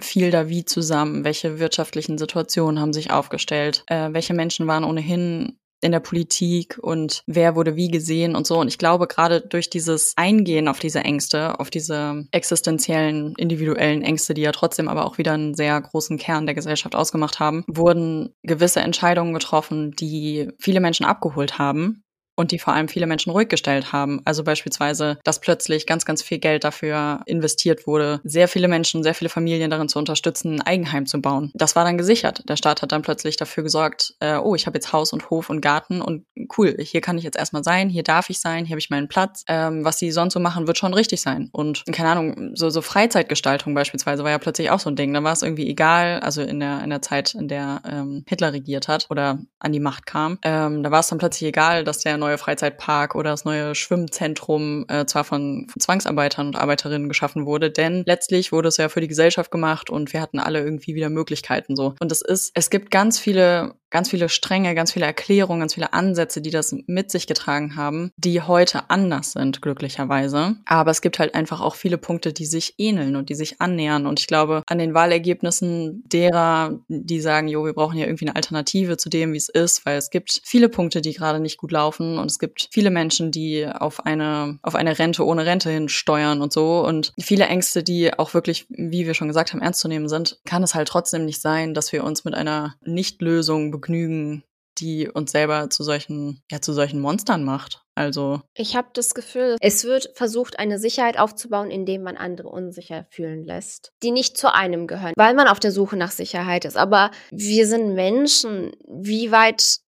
fiel 0.00 0.30
da 0.30 0.50
wie 0.50 0.66
zusammen, 0.66 1.24
welche 1.24 1.58
wirtschaftlichen 1.58 2.18
Situationen 2.18 2.78
haben 2.78 2.92
sich 2.92 3.10
aufgestellt, 3.10 3.84
äh, 3.86 4.12
welche 4.12 4.34
Menschen 4.34 4.66
waren 4.66 4.84
ohnehin 4.84 5.59
in 5.80 5.92
der 5.92 6.00
Politik 6.00 6.78
und 6.80 7.22
wer 7.26 7.56
wurde 7.56 7.76
wie 7.76 7.88
gesehen 7.88 8.36
und 8.36 8.46
so. 8.46 8.58
Und 8.58 8.68
ich 8.68 8.78
glaube, 8.78 9.06
gerade 9.06 9.40
durch 9.40 9.70
dieses 9.70 10.12
Eingehen 10.16 10.68
auf 10.68 10.78
diese 10.78 11.00
Ängste, 11.00 11.58
auf 11.58 11.70
diese 11.70 12.26
existenziellen, 12.32 13.34
individuellen 13.36 14.02
Ängste, 14.02 14.34
die 14.34 14.42
ja 14.42 14.52
trotzdem 14.52 14.88
aber 14.88 15.06
auch 15.06 15.18
wieder 15.18 15.32
einen 15.32 15.54
sehr 15.54 15.80
großen 15.80 16.18
Kern 16.18 16.46
der 16.46 16.54
Gesellschaft 16.54 16.94
ausgemacht 16.94 17.40
haben, 17.40 17.64
wurden 17.66 18.34
gewisse 18.42 18.80
Entscheidungen 18.80 19.32
getroffen, 19.32 19.92
die 19.92 20.48
viele 20.58 20.80
Menschen 20.80 21.06
abgeholt 21.06 21.58
haben 21.58 22.02
und 22.40 22.52
die 22.52 22.58
vor 22.58 22.72
allem 22.72 22.88
viele 22.88 23.06
Menschen 23.06 23.30
ruhig 23.30 23.48
gestellt 23.48 23.92
haben. 23.92 24.20
Also 24.24 24.42
beispielsweise, 24.42 25.18
dass 25.24 25.40
plötzlich 25.40 25.86
ganz, 25.86 26.06
ganz 26.06 26.22
viel 26.22 26.38
Geld 26.38 26.64
dafür 26.64 27.20
investiert 27.26 27.86
wurde, 27.86 28.20
sehr 28.24 28.48
viele 28.48 28.66
Menschen, 28.66 29.02
sehr 29.02 29.14
viele 29.14 29.28
Familien 29.28 29.70
darin 29.70 29.88
zu 29.88 29.98
unterstützen, 29.98 30.54
ein 30.54 30.62
Eigenheim 30.62 31.06
zu 31.06 31.20
bauen. 31.20 31.50
Das 31.54 31.76
war 31.76 31.84
dann 31.84 31.98
gesichert. 31.98 32.42
Der 32.48 32.56
Staat 32.56 32.80
hat 32.80 32.92
dann 32.92 33.02
plötzlich 33.02 33.36
dafür 33.36 33.62
gesorgt, 33.62 34.14
äh, 34.20 34.36
oh, 34.36 34.54
ich 34.54 34.66
habe 34.66 34.78
jetzt 34.78 34.92
Haus 34.92 35.12
und 35.12 35.28
Hof 35.28 35.50
und 35.50 35.60
Garten 35.60 36.00
und 36.00 36.24
cool, 36.56 36.76
hier 36.80 37.02
kann 37.02 37.18
ich 37.18 37.24
jetzt 37.24 37.36
erstmal 37.36 37.62
sein, 37.62 37.90
hier 37.90 38.02
darf 38.02 38.30
ich 38.30 38.40
sein, 38.40 38.64
hier 38.64 38.74
habe 38.74 38.80
ich 38.80 38.88
meinen 38.88 39.08
Platz. 39.08 39.44
Ähm, 39.46 39.84
was 39.84 39.98
sie 39.98 40.10
sonst 40.10 40.32
so 40.32 40.40
machen, 40.40 40.66
wird 40.66 40.78
schon 40.78 40.94
richtig 40.94 41.20
sein. 41.20 41.50
Und 41.52 41.84
keine 41.92 42.08
Ahnung, 42.08 42.52
so, 42.54 42.70
so 42.70 42.80
Freizeitgestaltung 42.80 43.74
beispielsweise 43.74 44.24
war 44.24 44.30
ja 44.30 44.38
plötzlich 44.38 44.70
auch 44.70 44.80
so 44.80 44.88
ein 44.88 44.96
Ding. 44.96 45.12
Da 45.12 45.22
war 45.22 45.32
es 45.32 45.42
irgendwie 45.42 45.68
egal, 45.68 46.20
also 46.20 46.40
in 46.40 46.60
der, 46.60 46.82
in 46.82 46.88
der 46.88 47.02
Zeit, 47.02 47.34
in 47.34 47.48
der 47.48 47.82
ähm, 47.84 48.24
Hitler 48.26 48.54
regiert 48.54 48.88
hat 48.88 49.08
oder 49.10 49.40
an 49.58 49.72
die 49.72 49.80
Macht 49.80 50.06
kam, 50.06 50.38
ähm, 50.42 50.82
da 50.82 50.90
war 50.90 51.00
es 51.00 51.08
dann 51.08 51.18
plötzlich 51.18 51.48
egal, 51.48 51.84
dass 51.84 51.98
der 51.98 52.16
neue 52.16 52.29
neue 52.30 52.38
Freizeitpark 52.38 53.14
oder 53.14 53.30
das 53.30 53.44
neue 53.44 53.74
Schwimmzentrum 53.74 54.86
äh, 54.88 55.06
zwar 55.06 55.24
von, 55.24 55.66
von 55.68 55.80
Zwangsarbeitern 55.80 56.48
und 56.48 56.56
Arbeiterinnen 56.56 57.08
geschaffen 57.08 57.46
wurde, 57.46 57.70
denn 57.70 58.04
letztlich 58.06 58.52
wurde 58.52 58.68
es 58.68 58.76
ja 58.76 58.88
für 58.88 59.00
die 59.00 59.08
Gesellschaft 59.08 59.50
gemacht 59.50 59.90
und 59.90 60.12
wir 60.12 60.20
hatten 60.20 60.38
alle 60.38 60.60
irgendwie 60.60 60.94
wieder 60.94 61.10
Möglichkeiten 61.10 61.76
so. 61.76 61.94
Und 62.00 62.12
es 62.12 62.22
ist, 62.22 62.52
es 62.54 62.70
gibt 62.70 62.90
ganz 62.90 63.18
viele 63.18 63.74
ganz 63.90 64.08
viele 64.08 64.28
Stränge, 64.28 64.74
ganz 64.74 64.92
viele 64.92 65.06
Erklärungen, 65.06 65.60
ganz 65.60 65.74
viele 65.74 65.92
Ansätze, 65.92 66.40
die 66.40 66.50
das 66.50 66.74
mit 66.86 67.10
sich 67.10 67.26
getragen 67.26 67.76
haben, 67.76 68.12
die 68.16 68.40
heute 68.40 68.88
anders 68.88 69.32
sind, 69.32 69.60
glücklicherweise. 69.60 70.56
Aber 70.64 70.90
es 70.90 71.02
gibt 71.02 71.18
halt 71.18 71.34
einfach 71.34 71.60
auch 71.60 71.74
viele 71.74 71.98
Punkte, 71.98 72.32
die 72.32 72.46
sich 72.46 72.74
ähneln 72.78 73.16
und 73.16 73.28
die 73.28 73.34
sich 73.34 73.60
annähern. 73.60 74.06
Und 74.06 74.20
ich 74.20 74.26
glaube, 74.26 74.62
an 74.66 74.78
den 74.78 74.94
Wahlergebnissen 74.94 76.04
derer, 76.06 76.78
die 76.88 77.20
sagen, 77.20 77.48
jo, 77.48 77.64
wir 77.64 77.72
brauchen 77.72 77.98
ja 77.98 78.06
irgendwie 78.06 78.26
eine 78.26 78.36
Alternative 78.36 78.96
zu 78.96 79.08
dem, 79.10 79.32
wie 79.32 79.38
es 79.38 79.48
ist, 79.48 79.84
weil 79.84 79.98
es 79.98 80.10
gibt 80.10 80.40
viele 80.44 80.68
Punkte, 80.68 81.00
die 81.00 81.12
gerade 81.12 81.40
nicht 81.40 81.58
gut 81.58 81.72
laufen 81.72 82.09
und 82.18 82.30
es 82.30 82.38
gibt 82.38 82.68
viele 82.70 82.90
Menschen, 82.90 83.30
die 83.30 83.66
auf 83.66 84.04
eine, 84.06 84.58
auf 84.62 84.74
eine 84.74 84.98
Rente 84.98 85.24
ohne 85.24 85.46
Rente 85.46 85.70
hin 85.70 85.88
steuern 85.88 86.42
und 86.42 86.52
so 86.52 86.84
und 86.84 87.12
viele 87.20 87.46
Ängste, 87.46 87.82
die 87.82 88.16
auch 88.18 88.34
wirklich, 88.34 88.66
wie 88.68 89.06
wir 89.06 89.14
schon 89.14 89.28
gesagt 89.28 89.52
haben, 89.52 89.62
ernst 89.62 89.80
zu 89.80 89.88
nehmen 89.88 90.08
sind, 90.08 90.40
kann 90.44 90.62
es 90.62 90.74
halt 90.74 90.88
trotzdem 90.88 91.24
nicht 91.24 91.40
sein, 91.40 91.74
dass 91.74 91.92
wir 91.92 92.04
uns 92.04 92.24
mit 92.24 92.34
einer 92.34 92.74
Nichtlösung 92.82 93.70
begnügen, 93.70 94.44
die 94.80 95.08
uns 95.08 95.32
selber 95.32 95.70
zu 95.70 95.82
solchen, 95.82 96.42
ja, 96.50 96.60
zu 96.60 96.72
solchen 96.72 97.00
Monstern 97.00 97.44
macht. 97.44 97.84
Also. 97.94 98.40
Ich 98.54 98.76
habe 98.76 98.88
das 98.94 99.14
Gefühl, 99.14 99.56
es 99.60 99.84
wird 99.84 100.10
versucht, 100.14 100.58
eine 100.58 100.78
Sicherheit 100.78 101.18
aufzubauen, 101.18 101.70
indem 101.70 102.02
man 102.02 102.16
andere 102.16 102.48
unsicher 102.48 103.06
fühlen 103.10 103.44
lässt, 103.44 103.92
die 104.02 104.10
nicht 104.10 104.38
zu 104.38 104.52
einem 104.54 104.86
gehören, 104.86 105.12
weil 105.16 105.34
man 105.34 105.48
auf 105.48 105.60
der 105.60 105.72
Suche 105.72 105.96
nach 105.96 106.10
Sicherheit 106.10 106.64
ist. 106.64 106.76
Aber 106.76 107.10
wir 107.30 107.66
sind 107.66 107.94
Menschen. 107.94 108.72
Wie 108.88 109.30
weit 109.30 109.80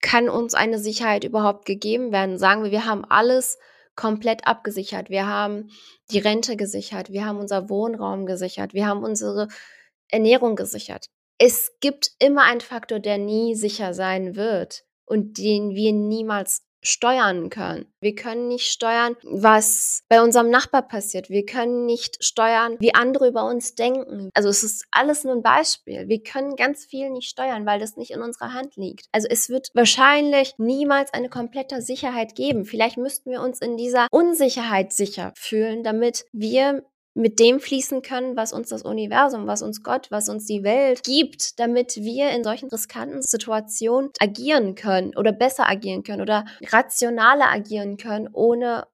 kann 0.00 0.28
uns 0.28 0.54
eine 0.54 0.78
Sicherheit 0.78 1.24
überhaupt 1.24 1.64
gegeben 1.66 2.12
werden? 2.12 2.38
Sagen 2.38 2.64
wir, 2.64 2.70
wir 2.70 2.86
haben 2.86 3.04
alles 3.04 3.58
komplett 3.94 4.46
abgesichert. 4.46 5.10
Wir 5.10 5.26
haben 5.26 5.70
die 6.10 6.18
Rente 6.18 6.56
gesichert. 6.56 7.10
Wir 7.10 7.24
haben 7.24 7.38
unser 7.38 7.68
Wohnraum 7.70 8.26
gesichert. 8.26 8.74
Wir 8.74 8.86
haben 8.86 9.02
unsere 9.02 9.48
Ernährung 10.08 10.54
gesichert 10.54 11.06
es 11.38 11.78
gibt 11.80 12.12
immer 12.18 12.42
einen 12.42 12.60
Faktor, 12.60 12.98
der 13.00 13.18
nie 13.18 13.54
sicher 13.54 13.94
sein 13.94 14.36
wird 14.36 14.84
und 15.04 15.38
den 15.38 15.74
wir 15.74 15.92
niemals 15.92 16.65
steuern 16.86 17.50
können. 17.50 17.86
Wir 18.00 18.14
können 18.14 18.48
nicht 18.48 18.66
steuern, 18.66 19.16
was 19.24 20.04
bei 20.08 20.22
unserem 20.22 20.50
Nachbar 20.50 20.82
passiert. 20.82 21.28
Wir 21.28 21.44
können 21.44 21.84
nicht 21.84 22.22
steuern, 22.24 22.76
wie 22.78 22.94
andere 22.94 23.28
über 23.28 23.44
uns 23.44 23.74
denken. 23.74 24.30
Also 24.34 24.48
es 24.48 24.62
ist 24.62 24.86
alles 24.90 25.24
nur 25.24 25.34
ein 25.34 25.42
Beispiel. 25.42 26.08
Wir 26.08 26.22
können 26.22 26.56
ganz 26.56 26.84
viel 26.84 27.10
nicht 27.10 27.28
steuern, 27.28 27.66
weil 27.66 27.80
das 27.80 27.96
nicht 27.96 28.12
in 28.12 28.22
unserer 28.22 28.52
Hand 28.52 28.76
liegt. 28.76 29.06
Also 29.12 29.28
es 29.28 29.48
wird 29.48 29.70
wahrscheinlich 29.74 30.54
niemals 30.58 31.12
eine 31.12 31.28
komplette 31.28 31.82
Sicherheit 31.82 32.34
geben. 32.34 32.64
Vielleicht 32.64 32.96
müssten 32.96 33.30
wir 33.30 33.42
uns 33.42 33.60
in 33.60 33.76
dieser 33.76 34.06
Unsicherheit 34.10 34.92
sicher 34.92 35.32
fühlen, 35.36 35.82
damit 35.82 36.26
wir 36.32 36.84
mit 37.16 37.40
dem 37.40 37.60
fließen 37.60 38.02
können, 38.02 38.36
was 38.36 38.52
uns 38.52 38.68
das 38.68 38.82
Universum, 38.82 39.46
was 39.46 39.62
uns 39.62 39.82
Gott, 39.82 40.10
was 40.10 40.28
uns 40.28 40.44
die 40.44 40.62
Welt 40.62 41.02
gibt, 41.02 41.58
damit 41.58 41.96
wir 41.96 42.30
in 42.30 42.44
solchen 42.44 42.68
riskanten 42.68 43.22
Situationen 43.22 44.10
agieren 44.20 44.74
können 44.74 45.16
oder 45.16 45.32
besser 45.32 45.66
agieren 45.66 46.02
können 46.02 46.20
oder 46.20 46.44
rationaler 46.70 47.50
agieren 47.50 47.96
können, 47.96 48.28
ohne 48.32 48.86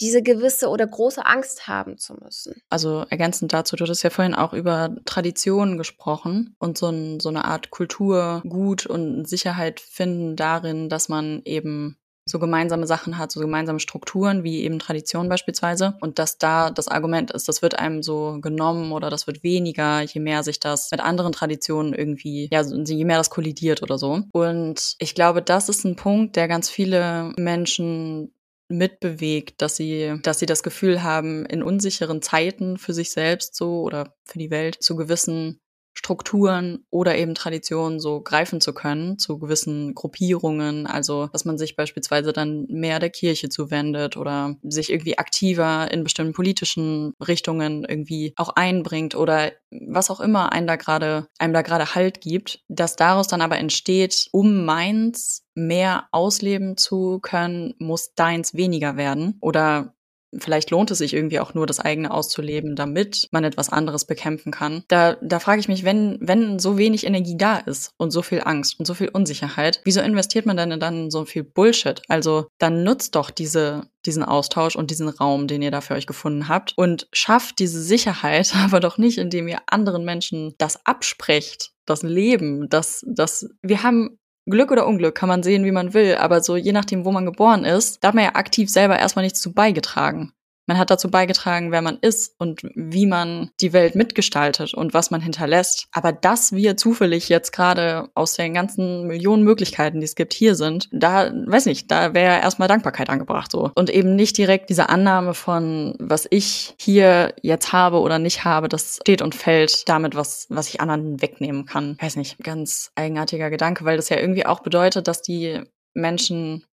diese 0.00 0.22
gewisse 0.22 0.68
oder 0.68 0.86
große 0.86 1.24
Angst 1.24 1.66
haben 1.66 1.96
zu 1.98 2.14
müssen. 2.14 2.60
Also 2.68 3.04
ergänzend 3.08 3.52
dazu, 3.52 3.76
du 3.76 3.84
hattest 3.84 4.04
ja 4.04 4.10
vorhin 4.10 4.34
auch 4.34 4.52
über 4.52 4.94
Traditionen 5.06 5.78
gesprochen 5.78 6.54
und 6.58 6.78
so, 6.78 6.88
ein, 6.88 7.18
so 7.18 7.30
eine 7.30 7.46
Art 7.46 7.70
Kulturgut 7.70 8.86
und 8.86 9.28
Sicherheit 9.28 9.80
finden 9.80 10.36
darin, 10.36 10.88
dass 10.88 11.08
man 11.08 11.42
eben 11.44 11.96
so 12.28 12.38
gemeinsame 12.38 12.86
Sachen 12.86 13.18
hat, 13.18 13.32
so 13.32 13.40
gemeinsame 13.40 13.80
Strukturen, 13.80 14.44
wie 14.44 14.62
eben 14.62 14.78
Tradition 14.78 15.28
beispielsweise. 15.28 15.96
Und 16.00 16.18
dass 16.18 16.38
da 16.38 16.70
das 16.70 16.88
Argument 16.88 17.30
ist, 17.30 17.48
das 17.48 17.62
wird 17.62 17.78
einem 17.78 18.02
so 18.02 18.38
genommen 18.40 18.92
oder 18.92 19.10
das 19.10 19.26
wird 19.26 19.42
weniger, 19.42 20.02
je 20.02 20.20
mehr 20.20 20.42
sich 20.42 20.60
das 20.60 20.90
mit 20.90 21.00
anderen 21.00 21.32
Traditionen 21.32 21.94
irgendwie, 21.94 22.48
ja, 22.52 22.62
je 22.62 23.04
mehr 23.04 23.18
das 23.18 23.30
kollidiert 23.30 23.82
oder 23.82 23.98
so. 23.98 24.22
Und 24.32 24.94
ich 24.98 25.14
glaube, 25.14 25.42
das 25.42 25.68
ist 25.68 25.84
ein 25.84 25.96
Punkt, 25.96 26.36
der 26.36 26.48
ganz 26.48 26.68
viele 26.68 27.32
Menschen 27.36 28.32
mitbewegt, 28.68 29.62
dass 29.62 29.76
sie, 29.76 30.18
dass 30.22 30.38
sie 30.38 30.46
das 30.46 30.62
Gefühl 30.62 31.02
haben, 31.02 31.46
in 31.46 31.62
unsicheren 31.62 32.20
Zeiten 32.20 32.76
für 32.76 32.92
sich 32.92 33.10
selbst 33.10 33.54
so 33.54 33.80
oder 33.80 34.14
für 34.24 34.38
die 34.38 34.50
Welt 34.50 34.76
zu 34.82 34.94
gewissen 34.94 35.60
Strukturen 35.98 36.84
oder 36.90 37.18
eben 37.18 37.34
Traditionen 37.34 37.98
so 37.98 38.20
greifen 38.20 38.60
zu 38.60 38.72
können 38.72 39.18
zu 39.18 39.40
gewissen 39.40 39.96
Gruppierungen. 39.96 40.86
Also, 40.86 41.26
dass 41.32 41.44
man 41.44 41.58
sich 41.58 41.74
beispielsweise 41.74 42.32
dann 42.32 42.66
mehr 42.68 43.00
der 43.00 43.10
Kirche 43.10 43.48
zuwendet 43.48 44.16
oder 44.16 44.54
sich 44.62 44.90
irgendwie 44.90 45.18
aktiver 45.18 45.90
in 45.90 46.04
bestimmten 46.04 46.34
politischen 46.34 47.14
Richtungen 47.26 47.84
irgendwie 47.84 48.32
auch 48.36 48.50
einbringt 48.50 49.16
oder 49.16 49.50
was 49.72 50.08
auch 50.08 50.20
immer 50.20 50.52
einem 50.52 50.68
da 50.68 50.76
gerade, 50.76 51.26
einem 51.40 51.52
da 51.52 51.62
gerade 51.62 51.96
Halt 51.96 52.20
gibt, 52.20 52.60
dass 52.68 52.94
daraus 52.94 53.26
dann 53.26 53.42
aber 53.42 53.58
entsteht, 53.58 54.28
um 54.30 54.64
meins 54.64 55.46
mehr 55.56 56.06
ausleben 56.12 56.76
zu 56.76 57.18
können, 57.18 57.74
muss 57.80 58.14
deins 58.14 58.54
weniger 58.54 58.96
werden 58.96 59.36
oder 59.40 59.94
vielleicht 60.36 60.70
lohnt 60.70 60.90
es 60.90 60.98
sich 60.98 61.14
irgendwie 61.14 61.40
auch 61.40 61.54
nur, 61.54 61.66
das 61.66 61.80
eigene 61.80 62.10
auszuleben, 62.10 62.76
damit 62.76 63.28
man 63.30 63.44
etwas 63.44 63.68
anderes 63.70 64.04
bekämpfen 64.04 64.52
kann. 64.52 64.84
Da, 64.88 65.16
da 65.22 65.38
frage 65.38 65.60
ich 65.60 65.68
mich, 65.68 65.84
wenn, 65.84 66.18
wenn 66.20 66.58
so 66.58 66.78
wenig 66.78 67.06
Energie 67.06 67.36
da 67.36 67.58
ist 67.58 67.92
und 67.96 68.10
so 68.10 68.22
viel 68.22 68.42
Angst 68.44 68.78
und 68.78 68.86
so 68.86 68.94
viel 68.94 69.08
Unsicherheit, 69.08 69.80
wieso 69.84 70.00
investiert 70.00 70.46
man 70.46 70.56
denn 70.56 70.80
dann 70.80 71.10
so 71.10 71.24
viel 71.24 71.44
Bullshit? 71.44 72.02
Also 72.08 72.46
dann 72.58 72.84
nutzt 72.84 73.14
doch 73.14 73.30
diese, 73.30 73.88
diesen 74.06 74.22
Austausch 74.22 74.76
und 74.76 74.90
diesen 74.90 75.08
Raum, 75.08 75.46
den 75.46 75.62
ihr 75.62 75.70
da 75.70 75.80
für 75.80 75.94
euch 75.94 76.06
gefunden 76.06 76.48
habt 76.48 76.74
und 76.76 77.08
schafft 77.12 77.58
diese 77.58 77.82
Sicherheit, 77.82 78.52
aber 78.64 78.80
doch 78.80 78.98
nicht, 78.98 79.18
indem 79.18 79.48
ihr 79.48 79.60
anderen 79.66 80.04
Menschen 80.04 80.54
das 80.58 80.84
absprecht, 80.86 81.72
das 81.86 82.02
Leben, 82.02 82.68
das, 82.68 83.04
das, 83.06 83.48
wir 83.62 83.82
haben 83.82 84.18
Glück 84.50 84.70
oder 84.70 84.86
Unglück 84.86 85.14
kann 85.14 85.28
man 85.28 85.42
sehen, 85.42 85.64
wie 85.64 85.72
man 85.72 85.94
will, 85.94 86.16
aber 86.16 86.40
so 86.42 86.56
je 86.56 86.72
nachdem, 86.72 87.04
wo 87.04 87.12
man 87.12 87.26
geboren 87.26 87.64
ist, 87.64 88.02
da 88.02 88.08
hat 88.08 88.14
man 88.14 88.24
ja 88.24 88.34
aktiv 88.34 88.70
selber 88.70 88.98
erstmal 88.98 89.24
nichts 89.24 89.40
zu 89.40 89.52
beigetragen. 89.52 90.32
Man 90.68 90.76
hat 90.76 90.90
dazu 90.90 91.10
beigetragen, 91.10 91.72
wer 91.72 91.80
man 91.80 91.96
ist 91.98 92.34
und 92.38 92.60
wie 92.74 93.06
man 93.06 93.50
die 93.58 93.72
Welt 93.72 93.94
mitgestaltet 93.94 94.74
und 94.74 94.92
was 94.92 95.10
man 95.10 95.22
hinterlässt. 95.22 95.88
Aber 95.92 96.12
dass 96.12 96.52
wir 96.52 96.76
zufällig 96.76 97.30
jetzt 97.30 97.52
gerade 97.52 98.10
aus 98.14 98.34
den 98.34 98.52
ganzen 98.52 99.06
Millionen 99.06 99.44
Möglichkeiten, 99.44 100.00
die 100.00 100.04
es 100.04 100.14
gibt, 100.14 100.34
hier 100.34 100.54
sind, 100.54 100.90
da, 100.92 101.32
weiß 101.32 101.64
nicht, 101.64 101.90
da 101.90 102.12
wäre 102.12 102.42
erstmal 102.42 102.68
Dankbarkeit 102.68 103.08
angebracht 103.08 103.50
so. 103.50 103.70
Und 103.74 103.88
eben 103.88 104.14
nicht 104.14 104.36
direkt 104.36 104.68
diese 104.68 104.90
Annahme 104.90 105.32
von, 105.32 105.94
was 105.98 106.26
ich 106.28 106.74
hier 106.78 107.34
jetzt 107.40 107.72
habe 107.72 108.00
oder 108.00 108.18
nicht 108.18 108.44
habe, 108.44 108.68
das 108.68 108.98
steht 109.00 109.22
und 109.22 109.34
fällt 109.34 109.88
damit, 109.88 110.16
was, 110.16 110.48
was 110.50 110.68
ich 110.68 110.82
anderen 110.82 111.22
wegnehmen 111.22 111.64
kann. 111.64 111.96
Weiß 111.98 112.16
nicht, 112.16 112.44
ganz 112.44 112.92
eigenartiger 112.94 113.48
Gedanke, 113.48 113.86
weil 113.86 113.96
das 113.96 114.10
ja 114.10 114.18
irgendwie 114.18 114.44
auch 114.44 114.60
bedeutet, 114.60 115.08
dass 115.08 115.22
die 115.22 115.62
Menschen 115.94 116.66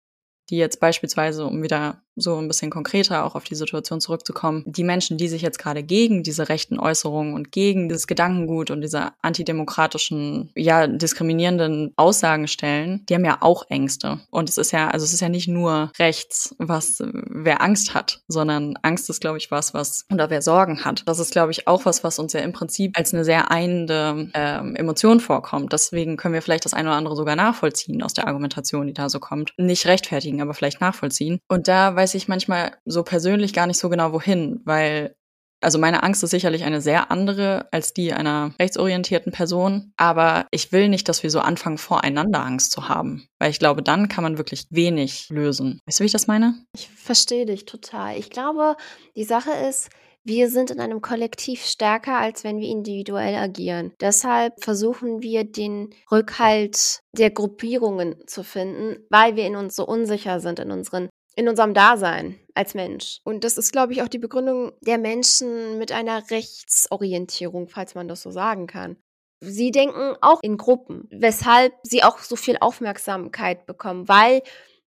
die 0.49 0.58
jetzt 0.58 0.79
beispielsweise, 0.79 1.45
um 1.45 1.63
wieder 1.63 2.01
so 2.15 2.38
ein 2.38 2.47
bisschen 2.47 2.69
konkreter 2.69 3.26
auch 3.26 3.36
auf 3.36 3.43
die 3.43 3.56
Situation 3.56 4.02
zurückzukommen, 4.02 4.63
die 4.65 4.84
Menschen, 4.84 5.17
die 5.17 5.28
sich 5.28 5.41
jetzt 5.41 5.60
gerade 5.60 5.84
gegen 5.84 6.23
diese 6.23 6.49
rechten 6.49 6.80
Äußerungen 6.80 7.34
und 7.34 7.52
gegen 7.52 7.89
dieses 7.89 8.08
Gedankengut 8.08 8.71
und 8.71 8.82
diese 8.82 9.12
antidemokratischen, 9.21 10.52
ja, 10.56 10.88
diskriminierenden 10.88 11.93
Aussagen 11.95 12.47
stellen, 12.47 13.06
die 13.08 13.15
haben 13.15 13.26
ja 13.26 13.38
auch 13.41 13.69
Ängste. 13.69 14.19
Und 14.30 14.49
es 14.49 14.58
ist 14.58 14.71
ja, 14.71 14.89
also 14.89 15.04
es 15.06 15.13
ist 15.13 15.21
ja 15.21 15.30
nicht 15.30 15.47
nur 15.47 15.91
rechts, 15.97 16.56
was 16.60 17.04
wer 17.04 17.62
Angst 17.62 17.93
hat, 17.93 18.21
sondern 18.28 18.76
Angst 18.82 19.10
ist, 19.10 19.21
glaube 19.21 19.38
ich, 19.38 19.52
was, 19.52 19.73
was, 19.73 20.06
oder 20.12 20.30
wer 20.30 20.41
Sorgen 20.41 20.86
hat. 20.86 21.04
Das 21.06 21.19
ist, 21.19 21.32
glaube 21.32 21.52
ich, 21.52 21.67
auch 21.67 21.86
was, 21.86 22.04
was 22.04 22.19
uns 22.19 22.34
ja 22.34 22.41
im 22.41 22.54
Prinzip 22.54 22.97
als 22.97 23.13
eine 23.13 23.26
sehr 23.26 23.52
einende 23.52 24.30
ähm, 24.34 24.76
Emotion 24.76 25.19
vorkommt. 25.19 25.73
Deswegen 25.73 26.17
können 26.17 26.34
wir 26.34 26.41
vielleicht 26.41 26.65
das 26.65 26.73
eine 26.73 26.89
oder 26.89 26.97
andere 26.97 27.15
sogar 27.15 27.36
nachvollziehen 27.36 28.04
aus 28.04 28.13
der 28.13 28.28
Argumentation, 28.28 28.88
die 28.88 28.93
da 28.93 29.10
so 29.10 29.19
kommt. 29.19 29.54
Nicht 29.58 29.86
rechtfertigen, 29.86 30.41
aber 30.41 30.54
vielleicht 30.54 30.82
nachvollziehen. 30.82 31.39
Und 31.47 31.67
da 31.67 31.95
weiß 32.03 32.15
ich 32.15 32.27
manchmal 32.27 32.73
so 32.83 33.03
persönlich 33.03 33.53
gar 33.53 33.65
nicht 33.65 33.79
so 33.79 33.87
genau 33.87 34.11
wohin, 34.11 34.59
weil 34.65 35.15
also 35.61 35.79
meine 35.79 36.03
Angst 36.03 36.21
ist 36.21 36.31
sicherlich 36.31 36.65
eine 36.65 36.81
sehr 36.81 37.09
andere 37.09 37.69
als 37.71 37.93
die 37.93 38.11
einer 38.11 38.53
rechtsorientierten 38.59 39.31
Person, 39.31 39.93
aber 39.95 40.47
ich 40.51 40.73
will 40.73 40.89
nicht, 40.89 41.07
dass 41.07 41.23
wir 41.23 41.29
so 41.29 41.39
anfangen, 41.39 41.77
voreinander 41.77 42.43
Angst 42.43 42.73
zu 42.73 42.89
haben, 42.89 43.29
weil 43.39 43.51
ich 43.51 43.59
glaube, 43.59 43.81
dann 43.81 44.09
kann 44.09 44.25
man 44.25 44.37
wirklich 44.37 44.65
wenig 44.69 45.29
lösen. 45.29 45.79
Weißt 45.85 45.99
du, 45.99 46.03
wie 46.03 46.07
ich 46.07 46.11
das 46.11 46.27
meine? 46.27 46.55
Ich 46.75 46.89
verstehe 46.89 47.45
dich 47.45 47.63
total. 47.63 48.17
Ich 48.17 48.29
glaube, 48.29 48.75
die 49.15 49.23
Sache 49.23 49.51
ist, 49.69 49.89
wir 50.25 50.49
sind 50.49 50.71
in 50.71 50.81
einem 50.81 51.01
Kollektiv 51.01 51.65
stärker, 51.65 52.17
als 52.17 52.43
wenn 52.43 52.59
wir 52.59 52.67
individuell 52.67 53.35
agieren. 53.35 53.93
Deshalb 54.01 54.61
versuchen 54.61 55.21
wir 55.21 55.45
den 55.45 55.93
Rückhalt 56.11 56.99
der 57.13 57.29
Gruppierungen 57.29 58.15
zu 58.27 58.43
finden, 58.43 59.05
weil 59.09 59.37
wir 59.37 59.45
in 59.45 59.55
uns 59.55 59.75
so 59.75 59.85
unsicher 59.85 60.41
sind 60.41 60.59
in 60.59 60.71
unseren 60.71 61.09
in 61.35 61.49
unserem 61.49 61.73
Dasein 61.73 62.39
als 62.53 62.73
Mensch. 62.73 63.19
Und 63.23 63.43
das 63.43 63.57
ist, 63.57 63.71
glaube 63.71 63.93
ich, 63.93 64.01
auch 64.01 64.07
die 64.07 64.19
Begründung 64.19 64.73
der 64.81 64.97
Menschen 64.97 65.77
mit 65.77 65.91
einer 65.91 66.29
Rechtsorientierung, 66.29 67.67
falls 67.67 67.95
man 67.95 68.07
das 68.07 68.21
so 68.21 68.31
sagen 68.31 68.67
kann. 68.67 68.97
Sie 69.41 69.71
denken 69.71 70.15
auch 70.21 70.39
in 70.41 70.57
Gruppen, 70.57 71.07
weshalb 71.11 71.73
sie 71.83 72.03
auch 72.03 72.19
so 72.19 72.35
viel 72.35 72.57
Aufmerksamkeit 72.61 73.65
bekommen, 73.65 74.07
weil 74.07 74.41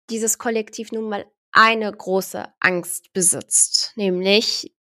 dieses 0.09 0.39
Kollektiv 0.39 0.93
nun 0.93 1.09
mal 1.09 1.27
eine 1.53 1.91
große 1.91 2.45
Angst 2.61 3.13
besitzt, 3.13 3.93
nämlich 3.97 4.76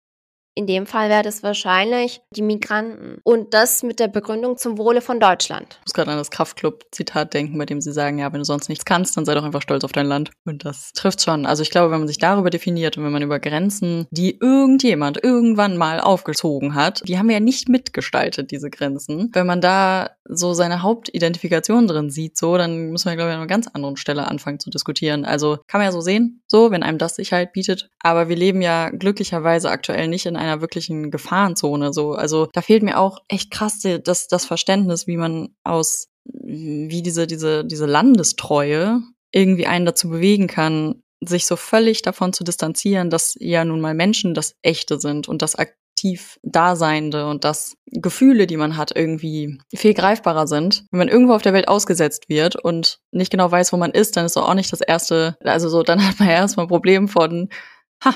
in 0.53 0.67
dem 0.67 0.85
Fall 0.85 1.09
wäre 1.09 1.23
das 1.23 1.43
wahrscheinlich 1.43 2.21
die 2.35 2.41
Migranten. 2.41 3.19
Und 3.23 3.53
das 3.53 3.83
mit 3.83 3.99
der 3.99 4.07
Begründung 4.07 4.57
zum 4.57 4.77
Wohle 4.77 5.01
von 5.01 5.19
Deutschland. 5.19 5.79
Ich 5.79 5.87
muss 5.87 5.93
gerade 5.93 6.11
an 6.11 6.17
das 6.17 6.31
Kraftclub-Zitat 6.31 7.33
denken, 7.33 7.57
bei 7.57 7.65
dem 7.65 7.79
sie 7.79 7.93
sagen, 7.93 8.19
ja, 8.19 8.31
wenn 8.31 8.39
du 8.39 8.45
sonst 8.45 8.67
nichts 8.67 8.85
kannst, 8.85 9.15
dann 9.15 9.25
sei 9.25 9.33
doch 9.33 9.43
einfach 9.43 9.61
stolz 9.61 9.83
auf 9.83 9.93
dein 9.93 10.05
Land. 10.05 10.31
Und 10.45 10.65
das 10.65 10.91
trifft 10.93 11.21
schon. 11.21 11.45
Also 11.45 11.63
ich 11.63 11.71
glaube, 11.71 11.91
wenn 11.91 11.99
man 11.99 12.07
sich 12.07 12.17
darüber 12.17 12.49
definiert 12.49 12.97
und 12.97 13.05
wenn 13.05 13.11
man 13.11 13.21
über 13.21 13.39
Grenzen, 13.39 14.07
die 14.11 14.37
irgendjemand 14.39 15.23
irgendwann 15.23 15.77
mal 15.77 16.01
aufgezogen 16.01 16.75
hat, 16.75 17.01
die 17.07 17.17
haben 17.17 17.27
wir 17.27 17.35
ja 17.35 17.39
nicht 17.39 17.69
mitgestaltet, 17.69 18.51
diese 18.51 18.69
Grenzen. 18.69 19.29
Wenn 19.33 19.47
man 19.47 19.61
da 19.61 20.09
so 20.25 20.53
seine 20.53 20.81
Hauptidentifikation 20.81 21.87
drin 21.87 22.09
sieht, 22.09 22.37
so, 22.37 22.57
dann 22.57 22.91
muss 22.91 23.05
man, 23.05 23.15
glaube 23.15 23.29
ich, 23.29 23.35
an 23.35 23.41
einer 23.41 23.47
ganz 23.47 23.67
anderen 23.67 23.97
Stelle 23.97 24.27
anfangen 24.27 24.59
zu 24.59 24.69
diskutieren. 24.69 25.25
Also 25.25 25.59
kann 25.67 25.79
man 25.79 25.85
ja 25.85 25.91
so 25.91 26.01
sehen, 26.01 26.41
so, 26.47 26.71
wenn 26.71 26.83
einem 26.83 26.97
das 26.97 27.15
Sicherheit 27.15 27.53
bietet. 27.53 27.89
Aber 27.99 28.29
wir 28.29 28.35
leben 28.35 28.61
ja 28.61 28.89
glücklicherweise 28.89 29.69
aktuell 29.69 30.07
nicht 30.07 30.25
in 30.25 30.40
einer 30.41 30.61
wirklichen 30.61 31.11
Gefahrenzone. 31.11 31.93
So, 31.93 32.13
also 32.13 32.47
da 32.53 32.61
fehlt 32.61 32.83
mir 32.83 32.99
auch 32.99 33.19
echt 33.27 33.51
krass 33.51 33.79
das, 34.03 34.27
das 34.27 34.45
Verständnis, 34.45 35.07
wie 35.07 35.17
man 35.17 35.55
aus, 35.63 36.09
wie 36.25 37.01
diese, 37.01 37.27
diese, 37.27 37.63
diese 37.63 37.85
Landestreue 37.85 39.01
irgendwie 39.31 39.67
einen 39.67 39.85
dazu 39.85 40.09
bewegen 40.09 40.47
kann, 40.47 41.01
sich 41.23 41.45
so 41.45 41.55
völlig 41.55 42.01
davon 42.01 42.33
zu 42.33 42.43
distanzieren, 42.43 43.09
dass 43.09 43.35
ja 43.39 43.63
nun 43.63 43.79
mal 43.79 43.93
Menschen 43.93 44.33
das 44.33 44.55
Echte 44.61 44.99
sind 44.99 45.29
und 45.29 45.41
das 45.41 45.55
aktiv 45.55 46.39
Daseinende 46.41 47.27
und 47.27 47.43
das 47.43 47.75
Gefühle, 47.85 48.47
die 48.47 48.57
man 48.57 48.75
hat, 48.75 48.95
irgendwie 48.95 49.59
viel 49.73 49.93
greifbarer 49.93 50.47
sind. 50.47 50.85
Wenn 50.89 50.97
man 50.97 51.07
irgendwo 51.09 51.33
auf 51.33 51.43
der 51.43 51.53
Welt 51.53 51.67
ausgesetzt 51.67 52.27
wird 52.27 52.55
und 52.55 52.99
nicht 53.11 53.31
genau 53.31 53.51
weiß, 53.51 53.71
wo 53.71 53.77
man 53.77 53.91
ist, 53.91 54.17
dann 54.17 54.25
ist 54.25 54.35
doch 54.35 54.49
auch 54.49 54.55
nicht 54.55 54.71
das 54.73 54.81
erste, 54.81 55.37
also 55.43 55.69
so, 55.69 55.83
dann 55.83 56.05
hat 56.07 56.19
man 56.19 56.29
erstmal 56.29 56.65
ein 56.65 56.69
Problem 56.69 57.07
von, 57.07 57.49
ha, 58.03 58.15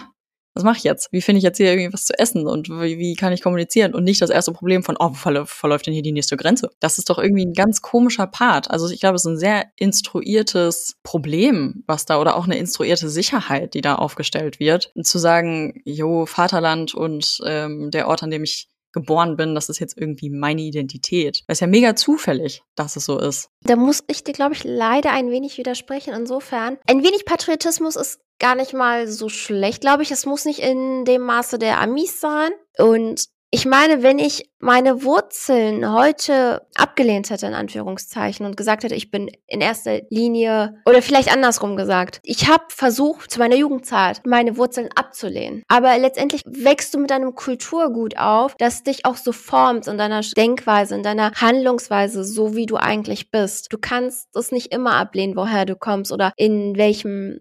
was 0.56 0.64
mache 0.64 0.78
ich 0.78 0.84
jetzt? 0.84 1.12
Wie 1.12 1.22
finde 1.22 1.40
ich 1.40 1.44
jetzt 1.44 1.58
hier 1.58 1.72
irgendwie 1.72 1.94
was 1.94 2.06
zu 2.06 2.18
essen 2.18 2.48
und 2.48 2.70
wie, 2.70 2.98
wie, 2.98 3.16
kann 3.16 3.34
ich 3.34 3.42
kommunizieren? 3.42 3.94
Und 3.94 4.06
nicht 4.06 4.22
das 4.22 4.30
erste 4.30 4.54
Problem 4.54 4.84
von, 4.84 4.96
oh, 4.98 5.14
verläuft, 5.14 5.54
verläuft 5.54 5.86
denn 5.86 5.94
hier 5.94 6.02
die 6.02 6.14
nächste 6.14 6.38
Grenze? 6.38 6.70
Das 6.80 6.98
ist 6.98 7.10
doch 7.10 7.20
irgendwie 7.20 7.46
ein 7.46 7.54
ganz 7.54 7.82
komischer 7.82 8.26
Part. 8.26 8.72
Also 8.72 8.90
ich 8.90 9.02
glaube, 9.02 9.16
es 9.16 9.26
ist 9.26 9.32
ein 9.32 9.38
sehr 9.38 9.66
instruiertes 9.76 10.96
Problem, 11.04 11.84
was 11.88 12.06
da, 12.06 12.22
oder 12.22 12.38
auch 12.38 12.46
eine 12.46 12.58
instruierte 12.58 13.10
Sicherheit, 13.10 13.74
die 13.74 13.82
da 13.82 13.96
aufgestellt 13.96 14.62
wird. 14.62 14.92
Und 14.96 15.06
zu 15.06 15.20
sagen, 15.20 15.82
jo, 15.84 16.26
Vaterland 16.26 16.96
und 16.96 17.40
ähm, 17.46 17.92
der 17.92 18.08
Ort, 18.08 18.24
an 18.24 18.32
dem 18.32 18.46
ich 18.46 18.70
geboren 18.96 19.38
bin, 19.38 19.54
das 19.54 19.70
ist 19.70 19.80
jetzt 19.80 19.96
irgendwie 19.98 20.32
meine 20.32 20.62
Identität. 20.62 21.44
Das 21.48 21.58
ist 21.58 21.62
ja 21.62 21.68
mega 21.68 21.96
zufällig, 21.96 22.64
dass 22.76 22.96
es 22.96 23.06
so 23.06 23.20
ist. 23.20 23.50
Da 23.62 23.76
muss 23.76 24.04
ich 24.08 24.24
dir, 24.24 24.34
glaube 24.34 24.56
ich, 24.56 24.64
leider 24.64 25.12
ein 25.12 25.30
wenig 25.30 25.60
widersprechen. 25.60 26.14
Insofern, 26.16 26.78
ein 26.88 27.04
wenig 27.04 27.26
Patriotismus 27.26 27.96
ist 27.96 28.20
gar 28.40 28.56
nicht 28.56 28.74
mal 28.74 29.08
so 29.08 29.30
schlecht, 29.30 29.82
glaube 29.82 30.04
ich. 30.04 30.12
Es 30.12 30.26
muss 30.26 30.46
nicht 30.46 30.60
in 30.60 31.06
dem 31.06 31.22
Maße 31.22 31.60
der 31.60 31.80
Amis 31.80 32.20
sein. 32.20 32.50
Und 32.78 33.26
ich 33.56 33.66
meine, 33.66 34.04
wenn 34.04 34.20
ich 34.20 34.50
meine 34.60 35.04
Wurzeln 35.04 35.94
heute 35.94 36.68
abgelehnt 36.76 37.30
hätte, 37.30 37.46
in 37.46 37.54
Anführungszeichen, 37.54 38.46
und 38.46 38.58
gesagt 38.58 38.84
hätte, 38.84 38.96
ich 38.96 39.12
bin 39.12 39.32
in 39.48 39.62
erster 39.62 40.02
Linie, 40.10 40.82
oder 40.86 41.02
vielleicht 41.02 41.32
andersrum 41.32 41.78
gesagt, 41.78 42.20
ich 42.24 42.50
habe 42.50 42.66
versucht, 42.68 43.32
zu 43.32 43.40
meiner 43.40 43.56
Jugendzeit 43.56 44.24
meine 44.26 44.58
Wurzeln 44.58 44.90
abzulehnen. 44.94 45.64
Aber 45.70 45.98
letztendlich 45.98 46.42
wächst 46.46 46.94
du 46.94 47.00
mit 47.00 47.14
einem 47.14 47.34
Kulturgut 47.34 48.18
auf, 48.18 48.56
das 48.58 48.84
dich 48.84 49.06
auch 49.06 49.16
so 49.16 49.32
formt 49.32 49.88
in 49.88 49.98
deiner 49.98 50.20
Denkweise, 50.20 50.94
in 50.94 51.04
deiner 51.04 51.32
Handlungsweise, 51.32 52.26
so 52.26 52.58
wie 52.58 52.66
du 52.66 52.76
eigentlich 52.76 53.32
bist. 53.32 53.72
Du 53.72 53.78
kannst 53.80 54.36
es 54.36 54.52
nicht 54.52 54.74
immer 54.74 54.96
ablehnen, 54.96 55.38
woher 55.38 55.64
du 55.64 55.78
kommst 55.78 56.12
oder 56.12 56.34
in 56.36 56.76
welchem 56.76 57.40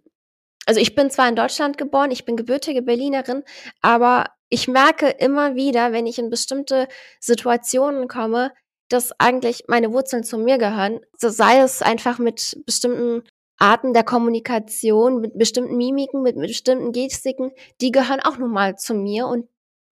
also 0.67 0.81
ich 0.81 0.95
bin 0.95 1.11
zwar 1.11 1.29
in 1.29 1.37
Deutschland 1.37 1.77
geboren, 1.77 2.11
ich 2.11 2.25
bin 2.25 2.37
gebürtige 2.37 2.81
Berlinerin, 2.81 3.43
aber 3.83 4.29
ich 4.55 4.69
merke 4.69 5.09
immer 5.09 5.57
wieder, 5.57 5.91
wenn 5.91 6.07
ich 6.07 6.21
in 6.21 6.31
bestimmte 6.31 6.87
Situationen 7.19 8.07
komme, 8.07 8.53
dass 8.89 9.11
eigentlich 9.19 9.65
meine 9.67 9.93
Wurzeln 9.93 10.23
zu 10.23 10.39
mir 10.39 10.59
gehören. 10.59 11.01
So 11.19 11.29
sei 11.29 11.59
es 11.59 11.83
einfach 11.83 12.21
mit 12.21 12.63
bestimmten 12.65 13.25
Arten 13.59 13.93
der 13.95 14.05
Kommunikation, 14.05 15.21
mit 15.21 15.37
bestimmten 15.37 15.77
Mimiken, 15.77 16.23
mit, 16.23 16.37
mit 16.37 16.47
bestimmten 16.47 16.93
Gestiken, 16.93 17.51
die 17.81 17.91
gehören 17.91 18.21
auch 18.21 18.39
nun 18.39 18.53
mal 18.53 18.77
zu 18.77 18.95
mir. 18.95 19.27
Und 19.27 19.49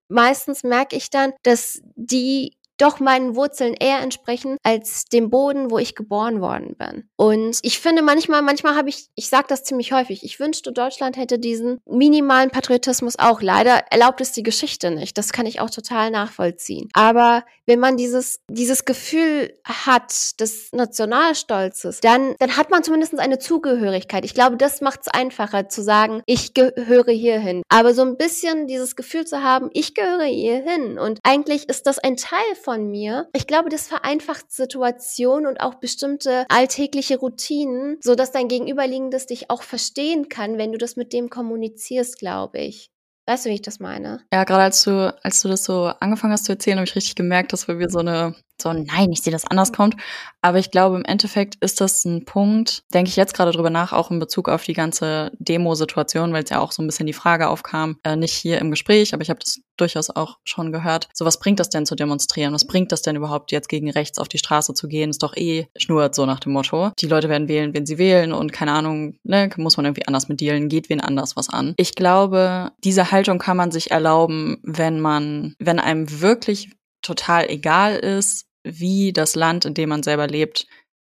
meistens 0.06 0.62
merke 0.62 0.94
ich 0.94 1.10
dann, 1.10 1.32
dass 1.42 1.82
die 1.96 2.56
doch 2.82 3.00
meinen 3.00 3.36
Wurzeln 3.36 3.74
eher 3.74 4.00
entsprechen 4.00 4.56
als 4.62 5.04
dem 5.04 5.30
Boden, 5.30 5.70
wo 5.70 5.78
ich 5.78 5.94
geboren 5.94 6.40
worden 6.40 6.76
bin. 6.76 7.08
Und 7.16 7.58
ich 7.62 7.78
finde 7.78 8.02
manchmal, 8.02 8.42
manchmal 8.42 8.74
habe 8.74 8.88
ich, 8.88 9.08
ich 9.14 9.28
sage 9.28 9.46
das 9.48 9.62
ziemlich 9.62 9.92
häufig, 9.92 10.24
ich 10.24 10.40
wünschte, 10.40 10.72
Deutschland 10.72 11.16
hätte 11.16 11.38
diesen 11.38 11.78
minimalen 11.86 12.50
Patriotismus 12.50 13.18
auch. 13.18 13.40
Leider 13.40 13.84
erlaubt 13.90 14.20
es 14.20 14.32
die 14.32 14.42
Geschichte 14.42 14.90
nicht. 14.90 15.16
Das 15.16 15.32
kann 15.32 15.46
ich 15.46 15.60
auch 15.60 15.70
total 15.70 16.10
nachvollziehen. 16.10 16.88
Aber 16.94 17.44
wenn 17.66 17.78
man 17.78 17.96
dieses, 17.96 18.40
dieses 18.48 18.84
Gefühl 18.84 19.56
hat 19.64 20.40
des 20.40 20.72
Nationalstolzes, 20.72 22.00
dann, 22.00 22.34
dann 22.38 22.56
hat 22.56 22.70
man 22.70 22.82
zumindest 22.82 23.18
eine 23.18 23.38
Zugehörigkeit. 23.38 24.24
Ich 24.24 24.34
glaube, 24.34 24.56
das 24.56 24.80
macht 24.80 25.02
es 25.02 25.08
einfacher 25.08 25.68
zu 25.68 25.82
sagen, 25.82 26.22
ich 26.26 26.54
gehöre 26.54 27.12
hierhin. 27.12 27.62
Aber 27.68 27.94
so 27.94 28.02
ein 28.02 28.16
bisschen 28.16 28.66
dieses 28.66 28.96
Gefühl 28.96 29.24
zu 29.24 29.42
haben, 29.42 29.70
ich 29.72 29.94
gehöre 29.94 30.24
hierhin 30.24 30.98
und 30.98 31.20
eigentlich 31.22 31.68
ist 31.68 31.86
das 31.86 31.98
ein 31.98 32.16
Teil 32.16 32.54
von 32.62 32.71
mir. 32.78 33.28
Ich 33.34 33.46
glaube, 33.46 33.68
das 33.68 33.86
vereinfacht 33.86 34.50
Situationen 34.50 35.46
und 35.46 35.60
auch 35.60 35.76
bestimmte 35.76 36.46
alltägliche 36.48 37.18
Routinen, 37.18 37.98
so 38.02 38.14
dass 38.14 38.32
dein 38.32 38.48
Gegenüberliegendes 38.48 39.26
dich 39.26 39.50
auch 39.50 39.62
verstehen 39.62 40.28
kann, 40.28 40.58
wenn 40.58 40.72
du 40.72 40.78
das 40.78 40.96
mit 40.96 41.12
dem 41.12 41.30
kommunizierst, 41.30 42.18
glaube 42.18 42.58
ich. 42.58 42.90
Weißt 43.26 43.44
du, 43.44 43.50
wie 43.50 43.54
ich 43.54 43.62
das 43.62 43.78
meine? 43.78 44.20
Ja, 44.32 44.42
gerade 44.44 44.64
als 44.64 44.82
du, 44.82 45.14
als 45.22 45.42
du 45.42 45.48
das 45.48 45.64
so 45.64 45.92
angefangen 46.00 46.32
hast 46.32 46.46
zu 46.46 46.52
erzählen, 46.52 46.78
habe 46.78 46.88
ich 46.88 46.96
richtig 46.96 47.14
gemerkt, 47.14 47.52
dass 47.52 47.68
mir 47.68 47.88
so 47.88 48.00
eine 48.00 48.34
so, 48.62 48.72
nein, 48.72 49.12
ich 49.12 49.22
sehe 49.22 49.32
das 49.32 49.46
anders 49.46 49.72
kommt. 49.72 49.96
Aber 50.40 50.58
ich 50.58 50.70
glaube, 50.70 50.96
im 50.96 51.04
Endeffekt 51.04 51.56
ist 51.56 51.80
das 51.80 52.04
ein 52.04 52.24
Punkt, 52.24 52.82
denke 52.92 53.08
ich 53.08 53.16
jetzt 53.16 53.34
gerade 53.34 53.52
drüber 53.52 53.70
nach, 53.70 53.92
auch 53.92 54.10
in 54.10 54.18
Bezug 54.18 54.48
auf 54.48 54.64
die 54.64 54.72
ganze 54.72 55.30
Demo-Situation, 55.38 56.32
weil 56.32 56.44
es 56.44 56.50
ja 56.50 56.58
auch 56.58 56.72
so 56.72 56.82
ein 56.82 56.86
bisschen 56.86 57.06
die 57.06 57.12
Frage 57.12 57.48
aufkam, 57.48 57.98
äh, 58.02 58.16
nicht 58.16 58.34
hier 58.34 58.58
im 58.58 58.70
Gespräch, 58.70 59.14
aber 59.14 59.22
ich 59.22 59.30
habe 59.30 59.40
das 59.40 59.60
durchaus 59.76 60.10
auch 60.10 60.38
schon 60.44 60.72
gehört. 60.72 61.08
So, 61.12 61.24
was 61.24 61.38
bringt 61.38 61.60
das 61.60 61.70
denn 61.70 61.86
zu 61.86 61.94
demonstrieren? 61.94 62.52
Was 62.54 62.66
bringt 62.66 62.92
das 62.92 63.02
denn 63.02 63.16
überhaupt 63.16 63.52
jetzt 63.52 63.68
gegen 63.68 63.90
rechts 63.90 64.18
auf 64.18 64.28
die 64.28 64.38
Straße 64.38 64.74
zu 64.74 64.88
gehen? 64.88 65.10
Ist 65.10 65.22
doch 65.22 65.36
eh 65.36 65.68
schnurrt, 65.76 66.14
so 66.14 66.26
nach 66.26 66.40
dem 66.40 66.52
Motto. 66.52 66.90
Die 66.98 67.06
Leute 67.06 67.28
werden 67.28 67.48
wählen, 67.48 67.74
wenn 67.74 67.86
sie 67.86 67.98
wählen 67.98 68.32
und 68.32 68.52
keine 68.52 68.72
Ahnung, 68.72 69.16
ne, 69.24 69.50
muss 69.56 69.76
man 69.76 69.86
irgendwie 69.86 70.06
anders 70.06 70.28
mit 70.28 70.40
dealen, 70.40 70.68
geht 70.68 70.88
wen 70.88 71.00
anders 71.00 71.36
was 71.36 71.48
an. 71.48 71.74
Ich 71.76 71.94
glaube, 71.94 72.70
diese 72.84 73.10
Haltung 73.10 73.38
kann 73.38 73.56
man 73.56 73.70
sich 73.70 73.90
erlauben, 73.90 74.58
wenn 74.62 75.00
man, 75.00 75.54
wenn 75.58 75.78
einem 75.78 76.20
wirklich 76.20 76.70
total 77.02 77.48
egal 77.48 77.96
ist, 77.96 78.46
wie 78.64 79.12
das 79.12 79.34
Land, 79.34 79.64
in 79.64 79.74
dem 79.74 79.88
man 79.88 80.02
selber 80.02 80.26
lebt, 80.26 80.66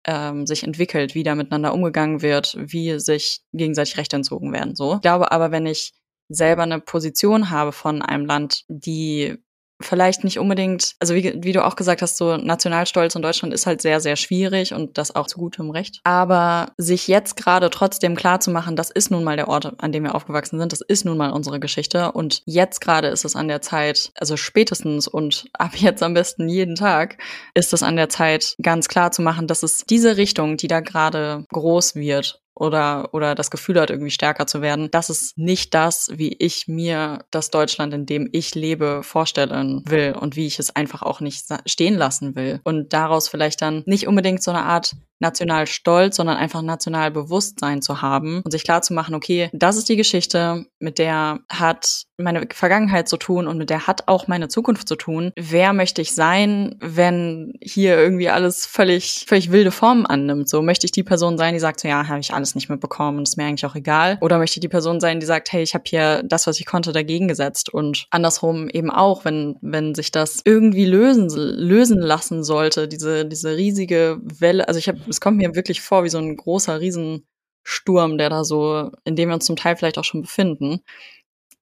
ähm, 0.06 0.46
sich 0.46 0.64
entwickelt, 0.64 1.16
wie 1.16 1.24
da 1.24 1.36
miteinander 1.36 1.74
umgegangen 1.74 2.22
wird, 2.22 2.56
wie 2.60 3.00
sich 3.00 3.42
gegenseitig 3.54 3.98
Rechte 3.98 4.18
entzogen 4.18 4.52
werden. 4.52 4.76
So. 4.76 4.96
Ich 4.96 5.02
glaube 5.02 5.32
aber, 5.32 5.52
wenn 5.52 5.66
ich 5.66 5.94
selber 6.30 6.64
eine 6.64 6.80
Position 6.80 7.50
habe 7.50 7.72
von 7.72 8.02
einem 8.02 8.26
Land, 8.26 8.66
die 8.68 9.38
vielleicht 9.86 10.24
nicht 10.24 10.40
unbedingt, 10.40 10.96
also 11.00 11.16
wie, 11.16 11.34
wie 11.44 11.52
du 11.52 11.64
auch 11.66 11.76
gesagt 11.76 12.02
hast, 12.02 12.18
so 12.18 12.38
Nationalstolz 12.38 13.16
in 13.16 13.22
Deutschland 13.22 13.54
ist 13.54 13.66
halt 13.66 13.82
sehr, 13.82 14.00
sehr 14.00 14.16
schwierig 14.16 14.74
und 14.74 14.98
das 14.98 15.16
auch 15.16 15.28
zu 15.28 15.38
gutem 15.38 15.70
Recht. 15.70 16.00
Aber 16.04 16.72
sich 16.78 17.08
jetzt 17.08 17.36
gerade 17.36 17.70
trotzdem 17.70 18.16
klar 18.16 18.40
zu 18.40 18.52
machen, 18.52 18.76
das 18.76 18.90
ist 18.90 19.12
nun 19.12 19.24
mal 19.24 19.36
der 19.36 19.48
Ort, 19.48 19.74
an 19.82 19.92
dem 19.92 20.04
wir 20.04 20.16
aufgewachsen 20.16 20.60
sind, 20.60 20.72
das 20.72 20.82
ist 20.82 21.06
nun 21.06 21.18
mal 21.18 21.32
unsere 21.32 21.60
Geschichte 21.60 22.12
und 22.12 22.42
jetzt 22.46 22.82
gerade 22.82 23.08
ist 23.08 23.26
es 23.26 23.36
an 23.36 23.48
der 23.48 23.62
Zeit, 23.62 24.12
also 24.16 24.38
spätestens 24.38 25.08
und 25.08 25.46
ab 25.54 25.76
jetzt 25.76 26.04
am 26.04 26.14
besten 26.14 26.50
jeden 26.50 26.76
Tag, 26.76 27.18
ist 27.54 27.74
es 27.74 27.84
an 27.84 27.96
der 27.96 28.10
Zeit, 28.10 28.56
ganz 28.62 28.88
klar 28.88 29.12
zu 29.12 29.22
machen, 29.22 29.48
dass 29.48 29.64
es 29.64 29.86
diese 29.86 30.18
Richtung, 30.18 30.58
die 30.58 30.68
da 30.68 30.80
gerade 30.80 31.46
groß 31.52 31.96
wird 31.96 32.43
oder, 32.56 33.14
oder 33.14 33.36
das 33.36 33.52
Gefühl 33.52 33.80
hat, 33.80 33.90
irgendwie 33.90 34.12
stärker 34.12 34.48
zu 34.48 34.62
werden. 34.62 34.90
Das 34.92 35.10
ist 35.10 35.38
nicht 35.38 35.74
das, 35.74 36.12
wie 36.14 36.36
ich 36.38 36.68
mir 36.68 37.26
das 37.32 37.50
Deutschland, 37.50 37.94
in 37.94 38.06
dem 38.06 38.30
ich 38.32 38.56
lebe, 38.56 39.02
vorstellen 39.04 39.84
will 39.88 40.16
und 40.20 40.36
wie 40.36 40.46
ich 40.46 40.60
es 40.60 40.76
einfach 40.76 41.02
auch 41.02 41.20
nicht 41.20 41.46
stehen 41.66 41.96
lassen 41.96 42.36
will. 42.36 42.60
Und 42.64 42.94
daraus 42.94 43.28
vielleicht 43.28 43.62
dann 43.62 43.84
nicht 43.86 44.08
unbedingt 44.08 44.44
so 44.44 44.52
eine 44.52 44.64
Art 44.64 44.96
national 45.20 45.68
Stolz, 45.68 46.18
sondern 46.18 46.38
einfach 46.38 46.62
national 46.62 47.12
Bewusstsein 47.12 47.82
zu 47.82 48.02
haben 48.02 48.42
und 48.44 48.52
sich 48.52 48.64
klar 48.64 48.82
zu 48.82 48.94
machen, 48.94 49.16
okay, 49.16 49.50
das 49.54 49.78
ist 49.78 49.90
die 49.90 49.96
Geschichte, 49.96 50.66
mit 50.80 51.00
der 51.00 51.40
hat 51.50 52.04
meine 52.18 52.48
Vergangenheit 52.52 53.08
zu 53.08 53.18
tun 53.18 53.48
und 53.48 53.58
mit 53.58 53.70
der 53.70 53.88
hat 53.88 54.08
auch 54.08 54.28
meine 54.28 54.48
Zukunft 54.48 54.88
zu 54.88 54.96
tun. 54.96 55.32
Wer 55.36 55.74
möchte 55.74 56.02
ich 56.02 56.14
sein, 56.14 56.76
wenn 56.80 57.54
hier 57.62 57.98
irgendwie 57.98 58.30
alles 58.30 58.66
völlig, 58.66 59.26
völlig 59.28 59.52
wilde 59.52 59.72
Formen 59.72 60.06
annimmt? 60.06 60.50
So 60.50 60.62
möchte 60.62 60.86
ich 60.86 60.92
die 60.92 61.04
Person 61.04 61.38
sein, 61.38 61.54
die 61.54 61.60
sagt, 61.60 61.80
so, 61.80 61.88
ja, 61.88 62.08
habe 62.08 62.20
ich 62.20 62.34
alles 62.34 62.56
nicht 62.56 62.70
mitbekommen 62.70 63.18
und 63.18 63.28
ist 63.28 63.38
mir 63.38 63.46
eigentlich 63.46 63.66
auch 63.66 63.76
egal. 63.76 64.18
Oder 64.22 64.38
möchte 64.38 64.58
ich 64.58 64.62
die 64.62 64.70
Person 64.70 65.00
sein, 65.00 65.20
die 65.20 65.26
sagt, 65.26 65.52
hey, 65.52 65.64
ich 65.64 65.74
habe 65.74 65.86
hier 65.88 66.24
das, 66.24 66.46
was 66.48 66.60
ich 66.60 66.66
konnte, 66.66 66.92
dagegen 66.92 67.28
gesetzt 67.28 67.74
und 67.74 68.06
andersrum 68.12 68.70
eben 68.70 68.92
auch, 68.92 69.26
wenn, 69.26 69.58
wenn 69.62 69.96
sich 69.96 70.12
das 70.12 70.42
irgendwie 70.44 70.86
lösen, 70.86 71.30
lösen 71.30 72.00
lassen 72.00 72.44
sollte, 72.44 72.88
diese, 72.88 73.26
diese 73.26 73.56
riesige 73.56 74.20
Welle. 74.24 74.68
Also 74.68 74.78
ich 74.78 74.88
habe 74.88 75.00
es 75.08 75.22
kommt 75.22 75.38
mir 75.38 75.56
wirklich 75.56 75.82
vor 75.82 76.04
wie 76.04 76.10
so 76.10 76.18
ein 76.18 76.36
großer 76.36 76.80
Riesensturm, 76.80 78.18
der 78.18 78.30
da 78.30 78.44
so, 78.44 78.92
in 79.04 79.16
dem 79.16 79.30
wir 79.30 79.36
uns 79.36 79.46
zum 79.46 79.56
Teil 79.56 79.76
vielleicht 79.76 79.98
auch 79.98 80.04
schon 80.04 80.22
befinden. 80.22 80.82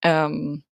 Ähm, 0.01 0.63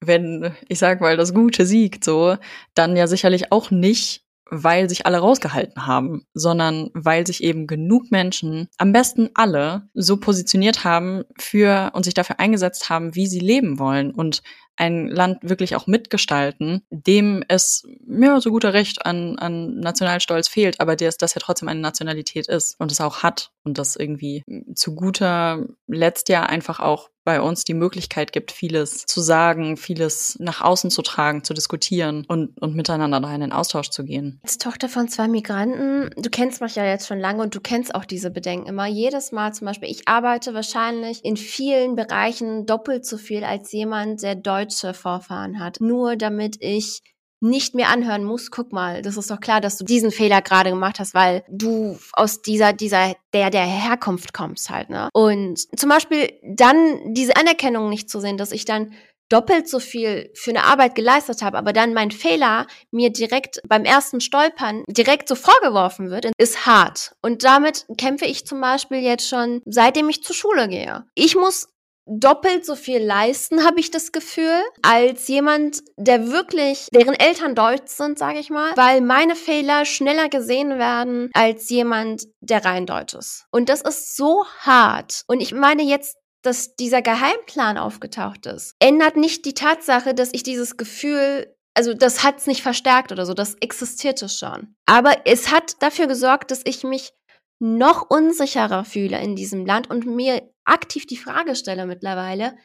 wenn, 0.00 0.54
ich 0.68 0.78
sag 0.78 1.00
mal, 1.00 1.16
das 1.16 1.34
Gute 1.34 1.66
siegt, 1.66 2.04
so, 2.04 2.36
dann 2.74 2.96
ja 2.96 3.06
sicherlich 3.06 3.52
auch 3.52 3.70
nicht, 3.70 4.24
weil 4.50 4.88
sich 4.88 5.06
alle 5.06 5.18
rausgehalten 5.18 5.86
haben, 5.86 6.26
sondern 6.34 6.90
weil 6.92 7.26
sich 7.26 7.42
eben 7.42 7.66
genug 7.66 8.10
Menschen, 8.10 8.68
am 8.76 8.92
besten 8.92 9.30
alle, 9.34 9.88
so 9.94 10.18
positioniert 10.18 10.84
haben 10.84 11.24
für 11.38 11.90
und 11.94 12.04
sich 12.04 12.14
dafür 12.14 12.40
eingesetzt 12.40 12.90
haben, 12.90 13.14
wie 13.14 13.26
sie 13.26 13.40
leben 13.40 13.78
wollen 13.78 14.10
und 14.10 14.42
ein 14.76 15.08
Land 15.08 15.38
wirklich 15.42 15.76
auch 15.76 15.86
mitgestalten, 15.86 16.82
dem 16.90 17.44
es 17.48 17.86
ja 18.00 18.40
so 18.40 18.50
guter 18.50 18.72
Recht 18.72 19.06
an, 19.06 19.38
an 19.38 19.78
Nationalstolz 19.78 20.48
fehlt, 20.48 20.80
aber 20.80 20.96
der, 20.96 21.12
das 21.12 21.34
ja 21.34 21.40
trotzdem 21.40 21.68
eine 21.68 21.80
Nationalität 21.80 22.48
ist 22.48 22.78
und 22.80 22.90
es 22.90 23.00
auch 23.00 23.22
hat 23.22 23.50
und 23.64 23.78
das 23.78 23.96
irgendwie 23.96 24.42
zu 24.74 24.94
guter 24.94 25.66
Letzt 25.86 26.28
ja 26.28 26.44
einfach 26.44 26.80
auch 26.80 27.10
bei 27.24 27.40
uns 27.40 27.64
die 27.64 27.74
Möglichkeit 27.74 28.32
gibt, 28.32 28.52
vieles 28.52 29.06
zu 29.06 29.20
sagen, 29.20 29.76
vieles 29.76 30.36
nach 30.38 30.60
außen 30.60 30.90
zu 30.90 31.02
tragen, 31.02 31.42
zu 31.42 31.54
diskutieren 31.54 32.24
und, 32.28 32.60
und 32.60 32.74
miteinander 32.74 33.20
da 33.20 33.34
in 33.34 33.40
den 33.40 33.52
Austausch 33.52 33.90
zu 33.90 34.04
gehen. 34.04 34.40
Als 34.42 34.58
Tochter 34.58 34.88
von 34.88 35.08
zwei 35.08 35.28
Migranten, 35.28 36.10
du 36.20 36.30
kennst 36.30 36.60
mich 36.60 36.76
ja 36.76 36.84
jetzt 36.84 37.06
schon 37.06 37.18
lange 37.18 37.42
und 37.42 37.54
du 37.54 37.60
kennst 37.60 37.94
auch 37.94 38.04
diese 38.04 38.30
Bedenken 38.30 38.66
immer. 38.66 38.86
Jedes 38.86 39.32
Mal 39.32 39.52
zum 39.52 39.66
Beispiel, 39.66 39.90
ich 39.90 40.06
arbeite 40.06 40.54
wahrscheinlich 40.54 41.24
in 41.24 41.36
vielen 41.36 41.96
Bereichen 41.96 42.66
doppelt 42.66 43.06
so 43.06 43.16
viel 43.16 43.44
als 43.44 43.72
jemand, 43.72 44.22
der 44.22 44.34
deutsche 44.34 44.94
Vorfahren 44.94 45.58
hat. 45.58 45.80
Nur 45.80 46.16
damit 46.16 46.56
ich 46.60 47.00
nicht 47.44 47.74
mehr 47.74 47.88
anhören 47.88 48.24
muss, 48.24 48.50
guck 48.50 48.72
mal, 48.72 49.02
das 49.02 49.16
ist 49.16 49.30
doch 49.30 49.40
klar, 49.40 49.60
dass 49.60 49.76
du 49.76 49.84
diesen 49.84 50.10
Fehler 50.10 50.42
gerade 50.42 50.70
gemacht 50.70 50.98
hast, 50.98 51.14
weil 51.14 51.44
du 51.48 51.98
aus 52.12 52.42
dieser, 52.42 52.72
dieser, 52.72 53.14
der, 53.32 53.50
der 53.50 53.64
Herkunft 53.64 54.32
kommst 54.32 54.70
halt, 54.70 54.90
ne? 54.90 55.08
Und 55.12 55.60
zum 55.78 55.88
Beispiel 55.88 56.32
dann 56.42 57.14
diese 57.14 57.36
Anerkennung 57.36 57.88
nicht 57.88 58.10
zu 58.10 58.20
sehen, 58.20 58.38
dass 58.38 58.52
ich 58.52 58.64
dann 58.64 58.92
doppelt 59.28 59.68
so 59.68 59.80
viel 59.80 60.30
für 60.34 60.50
eine 60.50 60.64
Arbeit 60.64 60.94
geleistet 60.94 61.42
habe, 61.42 61.58
aber 61.58 61.72
dann 61.72 61.94
mein 61.94 62.10
Fehler 62.10 62.66
mir 62.90 63.10
direkt 63.10 63.60
beim 63.66 63.84
ersten 63.84 64.20
Stolpern 64.20 64.84
direkt 64.88 65.28
so 65.28 65.34
vorgeworfen 65.34 66.10
wird, 66.10 66.30
ist 66.38 66.66
hart. 66.66 67.14
Und 67.22 67.44
damit 67.44 67.86
kämpfe 67.98 68.26
ich 68.26 68.46
zum 68.46 68.60
Beispiel 68.60 68.98
jetzt 68.98 69.28
schon, 69.28 69.62
seitdem 69.64 70.08
ich 70.08 70.22
zur 70.22 70.36
Schule 70.36 70.68
gehe. 70.68 71.04
Ich 71.14 71.36
muss 71.36 71.68
doppelt 72.06 72.66
so 72.66 72.76
viel 72.76 73.02
leisten, 73.02 73.64
habe 73.64 73.80
ich 73.80 73.90
das 73.90 74.12
Gefühl, 74.12 74.60
als 74.82 75.28
jemand, 75.28 75.82
der 75.96 76.30
wirklich, 76.30 76.88
deren 76.92 77.14
Eltern 77.14 77.54
deutsch 77.54 77.90
sind, 77.90 78.18
sage 78.18 78.38
ich 78.38 78.50
mal, 78.50 78.72
weil 78.76 79.00
meine 79.00 79.36
Fehler 79.36 79.84
schneller 79.84 80.28
gesehen 80.28 80.78
werden 80.78 81.30
als 81.34 81.68
jemand, 81.70 82.24
der 82.40 82.64
rein 82.64 82.86
deutsch 82.86 83.14
ist. 83.14 83.46
Und 83.50 83.68
das 83.68 83.80
ist 83.80 84.16
so 84.16 84.44
hart. 84.60 85.22
Und 85.26 85.40
ich 85.40 85.52
meine 85.52 85.82
jetzt 85.82 86.16
dass 86.44 86.76
dieser 86.76 87.00
Geheimplan 87.02 87.78
aufgetaucht 87.78 88.46
ist, 88.46 88.74
ändert 88.78 89.16
nicht 89.16 89.46
die 89.46 89.54
Tatsache, 89.54 90.14
dass 90.14 90.28
ich 90.32 90.42
dieses 90.42 90.76
Gefühl, 90.76 91.56
also 91.74 91.94
das 91.94 92.22
hat 92.22 92.38
es 92.38 92.46
nicht 92.46 92.62
verstärkt 92.62 93.12
oder 93.12 93.26
so, 93.26 93.34
das 93.34 93.54
existierte 93.60 94.28
schon. 94.28 94.74
Aber 94.86 95.16
es 95.24 95.50
hat 95.50 95.82
dafür 95.82 96.06
gesorgt, 96.06 96.50
dass 96.50 96.60
ich 96.64 96.84
mich 96.84 97.12
noch 97.60 98.10
unsicherer 98.10 98.84
fühle 98.84 99.18
in 99.20 99.36
diesem 99.36 99.64
Land 99.64 99.88
und 99.88 100.06
mir 100.06 100.42
aktiv 100.64 101.06
die 101.06 101.16
Frage 101.16 101.56
stelle 101.56 101.86
mittlerweile, 101.86 102.56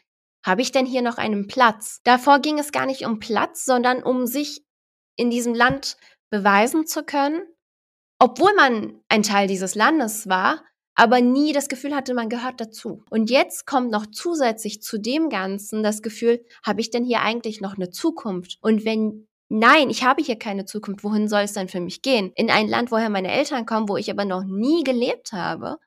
habe 0.46 0.62
ich 0.62 0.72
denn 0.72 0.86
hier 0.86 1.02
noch 1.02 1.18
einen 1.18 1.48
Platz? 1.48 2.00
Davor 2.04 2.40
ging 2.40 2.60
es 2.60 2.72
gar 2.72 2.86
nicht 2.86 3.06
um 3.06 3.20
Platz, 3.20 3.66
sondern 3.66 4.04
um 4.04 4.26
sich 4.26 4.64
in 5.18 5.30
diesem 5.30 5.54
Land 5.54 5.98
beweisen 6.30 6.88
zu 6.88 7.04
können, 7.04 7.42
obwohl 8.20 8.54
man 8.56 9.02
ein 9.10 9.24
Teil 9.24 9.48
dieses 9.48 9.76
Landes 9.76 10.30
war, 10.30 10.64
aber 10.96 11.22
nie 11.22 11.54
das 11.54 11.70
Gefühl 11.70 11.96
hatte, 11.96 12.14
man 12.14 12.30
gehört 12.30 12.60
dazu. 12.60 13.04
Und 13.10 13.30
jetzt 13.30 13.66
kommt 13.66 13.92
noch 13.92 14.06
zusätzlich 14.06 14.82
zu 14.82 14.98
dem 14.98 15.30
Ganzen 15.30 15.82
das 15.82 16.02
Gefühl, 16.02 16.46
habe 16.64 16.82
ich 16.82 16.90
denn 16.90 17.06
hier 17.06 17.22
eigentlich 17.22 17.62
noch 17.62 17.76
eine 17.76 17.90
Zukunft? 17.90 18.58
Und 18.62 18.86
wenn 18.86 19.28
nein, 19.50 19.90
ich 19.90 20.04
habe 20.04 20.22
hier 20.22 20.38
keine 20.38 20.66
Zukunft, 20.66 21.04
wohin 21.04 21.28
soll 21.28 21.42
es 21.42 21.54
dann 21.54 21.68
für 21.68 21.80
mich 21.80 22.02
gehen? 22.02 22.32
In 22.36 22.50
ein 22.50 22.68
Land, 22.68 22.92
woher 22.92 23.10
meine 23.10 23.32
Eltern 23.32 23.66
kommen, 23.66 23.90
wo 23.90 23.98
ich 23.98 24.12
aber 24.12 24.26
noch 24.26 24.44
nie 24.44 24.84
gelebt 24.84 25.32
habe, 25.34 25.78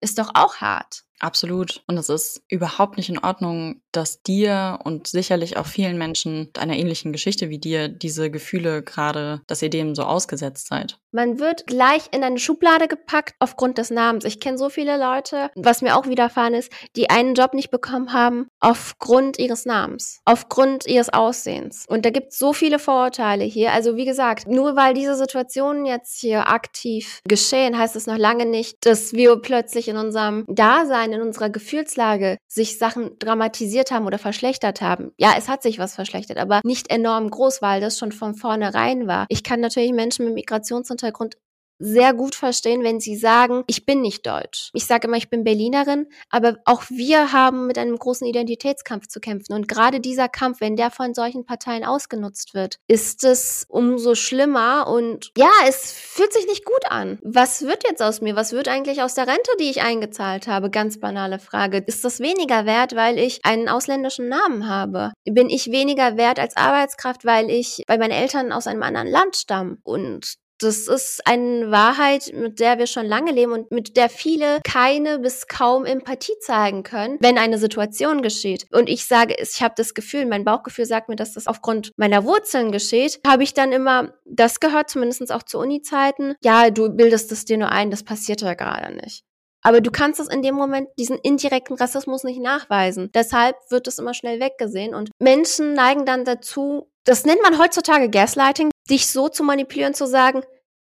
ist 0.00 0.18
doch 0.18 0.30
auch 0.34 0.56
hart. 0.56 1.04
Absolut. 1.22 1.82
Und 1.86 1.96
es 1.96 2.08
ist 2.08 2.42
überhaupt 2.48 2.96
nicht 2.96 3.08
in 3.08 3.18
Ordnung, 3.18 3.80
dass 3.92 4.22
dir 4.22 4.80
und 4.82 5.06
sicherlich 5.06 5.56
auch 5.56 5.66
vielen 5.66 5.96
Menschen 5.96 6.50
einer 6.58 6.76
ähnlichen 6.76 7.12
Geschichte 7.12 7.48
wie 7.48 7.58
dir 7.58 7.88
diese 7.88 8.30
Gefühle 8.30 8.82
gerade, 8.82 9.40
dass 9.46 9.62
ihr 9.62 9.70
dem 9.70 9.94
so 9.94 10.02
ausgesetzt 10.02 10.66
seid. 10.66 10.98
Man 11.12 11.38
wird 11.38 11.66
gleich 11.66 12.04
in 12.10 12.24
eine 12.24 12.38
Schublade 12.38 12.88
gepackt 12.88 13.36
aufgrund 13.38 13.78
des 13.78 13.90
Namens. 13.90 14.24
Ich 14.24 14.40
kenne 14.40 14.58
so 14.58 14.70
viele 14.70 14.96
Leute, 14.98 15.50
was 15.54 15.82
mir 15.82 15.96
auch 15.96 16.06
widerfahren 16.06 16.54
ist, 16.54 16.72
die 16.96 17.10
einen 17.10 17.34
Job 17.34 17.54
nicht 17.54 17.70
bekommen 17.70 18.12
haben 18.12 18.48
aufgrund 18.60 19.38
ihres 19.38 19.66
Namens, 19.66 20.20
aufgrund 20.24 20.86
ihres 20.86 21.10
Aussehens. 21.10 21.84
Und 21.86 22.04
da 22.06 22.10
gibt 22.10 22.32
es 22.32 22.38
so 22.38 22.52
viele 22.52 22.78
Vorurteile 22.78 23.44
hier. 23.44 23.72
Also 23.72 23.96
wie 23.96 24.06
gesagt, 24.06 24.48
nur 24.48 24.74
weil 24.74 24.94
diese 24.94 25.14
Situationen 25.14 25.84
jetzt 25.84 26.18
hier 26.18 26.48
aktiv 26.48 27.20
geschehen, 27.28 27.78
heißt 27.78 27.94
es 27.94 28.06
noch 28.06 28.18
lange 28.18 28.46
nicht, 28.46 28.84
dass 28.86 29.12
wir 29.12 29.36
plötzlich 29.36 29.88
in 29.88 29.98
unserem 29.98 30.44
Dasein, 30.48 31.11
in 31.12 31.22
unserer 31.22 31.50
Gefühlslage 31.50 32.38
sich 32.48 32.78
Sachen 32.78 33.18
dramatisiert 33.18 33.90
haben 33.90 34.06
oder 34.06 34.18
verschlechtert 34.18 34.80
haben. 34.80 35.12
Ja, 35.18 35.34
es 35.36 35.48
hat 35.48 35.62
sich 35.62 35.78
was 35.78 35.94
verschlechtert, 35.94 36.38
aber 36.38 36.60
nicht 36.64 36.90
enorm 36.90 37.30
groß, 37.30 37.62
weil 37.62 37.80
das 37.80 37.98
schon 37.98 38.12
von 38.12 38.34
vornherein 38.34 39.06
war. 39.06 39.26
Ich 39.28 39.42
kann 39.42 39.60
natürlich 39.60 39.92
Menschen 39.92 40.24
mit 40.24 40.34
Migrationshintergrund 40.34 41.36
sehr 41.82 42.14
gut 42.14 42.34
verstehen, 42.34 42.84
wenn 42.84 43.00
sie 43.00 43.16
sagen, 43.16 43.64
ich 43.66 43.84
bin 43.84 44.00
nicht 44.00 44.26
deutsch. 44.26 44.70
Ich 44.72 44.86
sage 44.86 45.08
immer, 45.08 45.16
ich 45.16 45.30
bin 45.30 45.44
Berlinerin, 45.44 46.06
aber 46.30 46.56
auch 46.64 46.84
wir 46.88 47.32
haben 47.32 47.66
mit 47.66 47.76
einem 47.76 47.96
großen 47.96 48.26
Identitätskampf 48.26 49.08
zu 49.08 49.20
kämpfen. 49.20 49.52
Und 49.52 49.66
gerade 49.66 50.00
dieser 50.00 50.28
Kampf, 50.28 50.60
wenn 50.60 50.76
der 50.76 50.90
von 50.90 51.12
solchen 51.12 51.44
Parteien 51.44 51.84
ausgenutzt 51.84 52.54
wird, 52.54 52.76
ist 52.86 53.24
es 53.24 53.66
umso 53.68 54.14
schlimmer 54.14 54.86
und 54.86 55.32
ja, 55.36 55.50
es 55.68 55.92
fühlt 55.92 56.32
sich 56.32 56.46
nicht 56.46 56.64
gut 56.64 56.90
an. 56.90 57.18
Was 57.22 57.62
wird 57.62 57.82
jetzt 57.88 58.02
aus 58.02 58.20
mir? 58.20 58.36
Was 58.36 58.52
wird 58.52 58.68
eigentlich 58.68 59.02
aus 59.02 59.14
der 59.14 59.26
Rente, 59.26 59.50
die 59.58 59.70
ich 59.70 59.82
eingezahlt 59.82 60.46
habe? 60.46 60.70
Ganz 60.70 61.00
banale 61.00 61.38
Frage. 61.38 61.78
Ist 61.78 62.04
das 62.04 62.20
weniger 62.20 62.64
wert, 62.64 62.94
weil 62.94 63.18
ich 63.18 63.40
einen 63.44 63.68
ausländischen 63.68 64.28
Namen 64.28 64.68
habe? 64.68 65.12
Bin 65.24 65.50
ich 65.50 65.72
weniger 65.72 66.16
wert 66.16 66.38
als 66.38 66.56
Arbeitskraft, 66.56 67.24
weil 67.24 67.50
ich, 67.50 67.82
weil 67.88 67.98
meine 67.98 68.14
Eltern 68.14 68.52
aus 68.52 68.66
einem 68.66 68.82
anderen 68.82 69.08
Land 69.08 69.36
stammen? 69.36 69.78
Und 69.82 70.36
das 70.62 70.88
ist 70.88 71.26
eine 71.26 71.70
Wahrheit, 71.70 72.32
mit 72.34 72.60
der 72.60 72.78
wir 72.78 72.86
schon 72.86 73.06
lange 73.06 73.32
leben 73.32 73.52
und 73.52 73.70
mit 73.70 73.96
der 73.96 74.08
viele 74.08 74.60
keine 74.64 75.18
bis 75.18 75.46
kaum 75.48 75.84
Empathie 75.84 76.38
zeigen 76.40 76.82
können, 76.82 77.18
wenn 77.20 77.38
eine 77.38 77.58
Situation 77.58 78.22
geschieht. 78.22 78.66
Und 78.72 78.88
ich 78.88 79.06
sage, 79.06 79.34
ich 79.38 79.62
habe 79.62 79.74
das 79.76 79.94
Gefühl, 79.94 80.26
mein 80.26 80.44
Bauchgefühl 80.44 80.86
sagt 80.86 81.08
mir, 81.08 81.16
dass 81.16 81.34
das 81.34 81.46
aufgrund 81.46 81.92
meiner 81.96 82.24
Wurzeln 82.24 82.72
geschieht, 82.72 83.20
habe 83.26 83.42
ich 83.42 83.54
dann 83.54 83.72
immer 83.72 84.14
das 84.24 84.60
gehört, 84.60 84.90
zumindest 84.90 85.32
auch 85.32 85.42
zu 85.42 85.58
Uni-Zeiten. 85.58 86.34
Ja, 86.42 86.70
du 86.70 86.88
bildest 86.88 87.32
es 87.32 87.44
dir 87.44 87.58
nur 87.58 87.70
ein, 87.70 87.90
das 87.90 88.02
passiert 88.02 88.40
ja 88.40 88.54
gerade 88.54 88.94
nicht. 88.94 89.24
Aber 89.62 89.80
du 89.80 89.90
kannst 89.90 90.20
es 90.20 90.28
in 90.28 90.42
dem 90.42 90.54
Moment, 90.54 90.88
diesen 90.98 91.18
indirekten 91.18 91.76
Rassismus 91.76 92.24
nicht 92.24 92.40
nachweisen. 92.40 93.10
Deshalb 93.14 93.56
wird 93.70 93.86
es 93.86 93.98
immer 93.98 94.12
schnell 94.12 94.40
weggesehen. 94.40 94.94
Und 94.94 95.10
Menschen 95.18 95.74
neigen 95.74 96.04
dann 96.04 96.24
dazu, 96.24 96.90
das 97.04 97.24
nennt 97.24 97.42
man 97.42 97.58
heutzutage 97.58 98.10
Gaslighting, 98.10 98.70
dich 98.90 99.06
so 99.06 99.28
zu 99.28 99.44
manipulieren, 99.44 99.94
zu 99.94 100.06
sagen, 100.06 100.42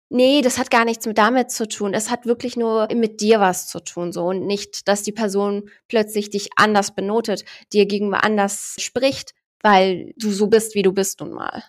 nee, 0.09 0.41
das 0.41 0.57
hat 0.57 0.71
gar 0.71 0.86
nichts 0.86 1.05
mit 1.05 1.17
damit 1.17 1.51
zu 1.51 1.67
tun. 1.67 1.93
Es 1.93 2.09
hat 2.09 2.25
wirklich 2.25 2.55
nur 2.55 2.88
mit 2.93 3.21
dir 3.21 3.39
was 3.39 3.67
zu 3.67 3.79
tun, 3.79 4.12
so. 4.12 4.25
Und 4.25 4.45
nicht, 4.45 4.88
dass 4.88 5.03
die 5.03 5.12
Person 5.12 5.69
plötzlich 5.88 6.29
dich 6.29 6.49
anders 6.55 6.95
benotet, 6.95 7.45
dir 7.73 7.86
gegenüber 7.86 8.23
anders 8.23 8.75
spricht, 8.79 9.33
weil 9.62 10.13
du 10.17 10.31
so 10.31 10.47
bist, 10.47 10.75
wie 10.75 10.83
du 10.83 10.93
bist 10.93 11.19
nun 11.19 11.31
mal. 11.33 11.63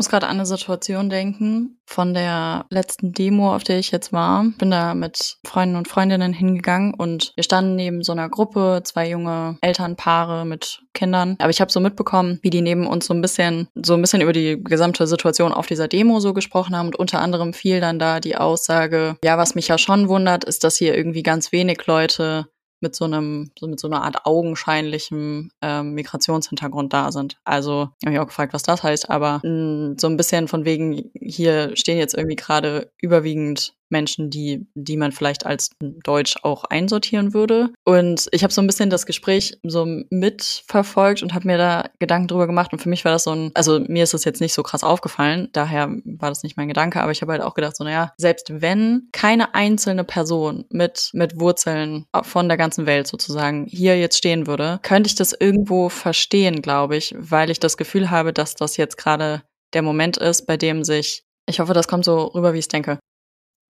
Ich 0.00 0.02
muss 0.02 0.08
gerade 0.08 0.28
an 0.28 0.36
eine 0.36 0.46
Situation 0.46 1.10
denken 1.10 1.78
von 1.84 2.14
der 2.14 2.64
letzten 2.70 3.12
Demo, 3.12 3.54
auf 3.54 3.64
der 3.64 3.78
ich 3.78 3.90
jetzt 3.90 4.14
war. 4.14 4.46
Bin 4.56 4.70
da 4.70 4.94
mit 4.94 5.36
Freunden 5.46 5.76
und 5.76 5.88
Freundinnen 5.88 6.32
hingegangen 6.32 6.94
und 6.94 7.34
wir 7.36 7.44
standen 7.44 7.76
neben 7.76 8.02
so 8.02 8.12
einer 8.12 8.30
Gruppe, 8.30 8.80
zwei 8.82 9.10
junge 9.10 9.58
Elternpaare 9.60 10.46
mit 10.46 10.80
Kindern. 10.94 11.36
Aber 11.38 11.50
ich 11.50 11.60
habe 11.60 11.70
so 11.70 11.80
mitbekommen, 11.80 12.38
wie 12.40 12.48
die 12.48 12.62
neben 12.62 12.86
uns 12.86 13.04
so 13.04 13.12
ein 13.12 13.20
bisschen, 13.20 13.68
so 13.74 13.92
ein 13.92 14.00
bisschen 14.00 14.22
über 14.22 14.32
die 14.32 14.64
gesamte 14.64 15.06
Situation 15.06 15.52
auf 15.52 15.66
dieser 15.66 15.86
Demo 15.86 16.18
so 16.20 16.32
gesprochen 16.32 16.74
haben. 16.74 16.86
Und 16.86 16.96
unter 16.96 17.20
anderem 17.20 17.52
fiel 17.52 17.80
dann 17.82 17.98
da 17.98 18.20
die 18.20 18.36
Aussage, 18.36 19.18
ja, 19.22 19.36
was 19.36 19.54
mich 19.54 19.68
ja 19.68 19.76
schon 19.76 20.08
wundert, 20.08 20.44
ist, 20.44 20.64
dass 20.64 20.78
hier 20.78 20.96
irgendwie 20.96 21.22
ganz 21.22 21.52
wenig 21.52 21.84
Leute 21.84 22.46
mit 22.80 22.94
so 22.94 23.04
einem, 23.04 23.50
so 23.58 23.66
mit 23.66 23.80
so 23.80 23.88
einer 23.88 24.02
Art 24.02 24.26
augenscheinlichem 24.26 25.50
ähm, 25.62 25.92
Migrationshintergrund 25.94 26.92
da 26.92 27.12
sind. 27.12 27.38
Also 27.44 27.90
habe 28.04 28.14
ich 28.14 28.18
auch 28.18 28.26
gefragt, 28.26 28.52
was 28.52 28.62
das 28.62 28.82
heißt, 28.82 29.10
aber 29.10 29.40
mh, 29.44 29.94
so 29.98 30.06
ein 30.08 30.16
bisschen 30.16 30.48
von 30.48 30.64
wegen, 30.64 31.10
hier 31.14 31.76
stehen 31.76 31.98
jetzt 31.98 32.14
irgendwie 32.14 32.36
gerade 32.36 32.90
überwiegend 33.00 33.74
Menschen, 33.90 34.30
die, 34.30 34.66
die 34.74 34.96
man 34.96 35.12
vielleicht 35.12 35.46
als 35.46 35.70
Deutsch 35.80 36.36
auch 36.42 36.64
einsortieren 36.64 37.34
würde. 37.34 37.70
Und 37.84 38.28
ich 38.32 38.42
habe 38.42 38.52
so 38.52 38.60
ein 38.60 38.66
bisschen 38.66 38.90
das 38.90 39.06
Gespräch 39.06 39.58
so 39.62 39.86
mitverfolgt 40.10 41.22
und 41.22 41.34
habe 41.34 41.46
mir 41.46 41.58
da 41.58 41.90
Gedanken 41.98 42.28
drüber 42.28 42.46
gemacht. 42.46 42.72
Und 42.72 42.80
für 42.80 42.88
mich 42.88 43.04
war 43.04 43.12
das 43.12 43.24
so 43.24 43.32
ein, 43.32 43.50
also 43.54 43.80
mir 43.80 44.04
ist 44.04 44.14
das 44.14 44.24
jetzt 44.24 44.40
nicht 44.40 44.54
so 44.54 44.62
krass 44.62 44.84
aufgefallen, 44.84 45.48
daher 45.52 45.88
war 46.04 46.28
das 46.28 46.42
nicht 46.42 46.56
mein 46.56 46.68
Gedanke, 46.68 47.02
aber 47.02 47.12
ich 47.12 47.22
habe 47.22 47.32
halt 47.32 47.42
auch 47.42 47.54
gedacht, 47.54 47.76
so, 47.76 47.84
naja, 47.84 48.12
selbst 48.16 48.60
wenn 48.60 49.08
keine 49.12 49.54
einzelne 49.54 50.04
Person 50.04 50.64
mit, 50.70 51.10
mit 51.12 51.38
Wurzeln 51.40 52.06
von 52.22 52.48
der 52.48 52.56
ganzen 52.56 52.86
Welt 52.86 53.06
sozusagen 53.06 53.66
hier 53.66 53.98
jetzt 53.98 54.18
stehen 54.18 54.46
würde, 54.46 54.78
könnte 54.82 55.08
ich 55.08 55.14
das 55.14 55.32
irgendwo 55.32 55.88
verstehen, 55.88 56.62
glaube 56.62 56.96
ich, 56.96 57.14
weil 57.18 57.50
ich 57.50 57.60
das 57.60 57.76
Gefühl 57.76 58.10
habe, 58.10 58.32
dass 58.32 58.54
das 58.54 58.76
jetzt 58.76 58.96
gerade 58.96 59.42
der 59.72 59.82
Moment 59.82 60.16
ist, 60.16 60.46
bei 60.46 60.56
dem 60.56 60.84
sich 60.84 61.22
ich 61.48 61.58
hoffe, 61.58 61.74
das 61.74 61.88
kommt 61.88 62.04
so 62.04 62.26
rüber, 62.26 62.54
wie 62.54 62.58
ich 62.58 62.64
es 62.64 62.68
denke 62.68 63.00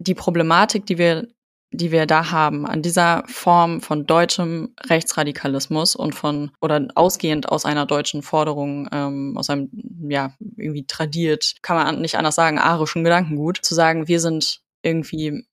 die 0.00 0.14
Problematik, 0.14 0.86
die 0.86 0.98
wir, 0.98 1.28
die 1.72 1.92
wir 1.92 2.06
da 2.06 2.32
haben, 2.32 2.66
an 2.66 2.82
dieser 2.82 3.22
Form 3.28 3.80
von 3.80 4.06
deutschem 4.06 4.74
Rechtsradikalismus 4.88 5.94
und 5.94 6.14
von, 6.14 6.50
oder 6.60 6.88
ausgehend 6.94 7.48
aus 7.48 7.64
einer 7.64 7.86
deutschen 7.86 8.22
Forderung, 8.22 8.88
ähm, 8.90 9.36
aus 9.36 9.50
einem, 9.50 9.68
ja, 10.08 10.34
irgendwie 10.56 10.86
tradiert, 10.86 11.56
kann 11.62 11.76
man 11.76 12.00
nicht 12.00 12.16
anders 12.16 12.34
sagen, 12.34 12.58
arischen 12.58 13.04
Gedankengut, 13.04 13.58
zu 13.62 13.74
sagen, 13.74 14.08
wir 14.08 14.20
sind 14.20 14.62
irgendwie, 14.82 15.44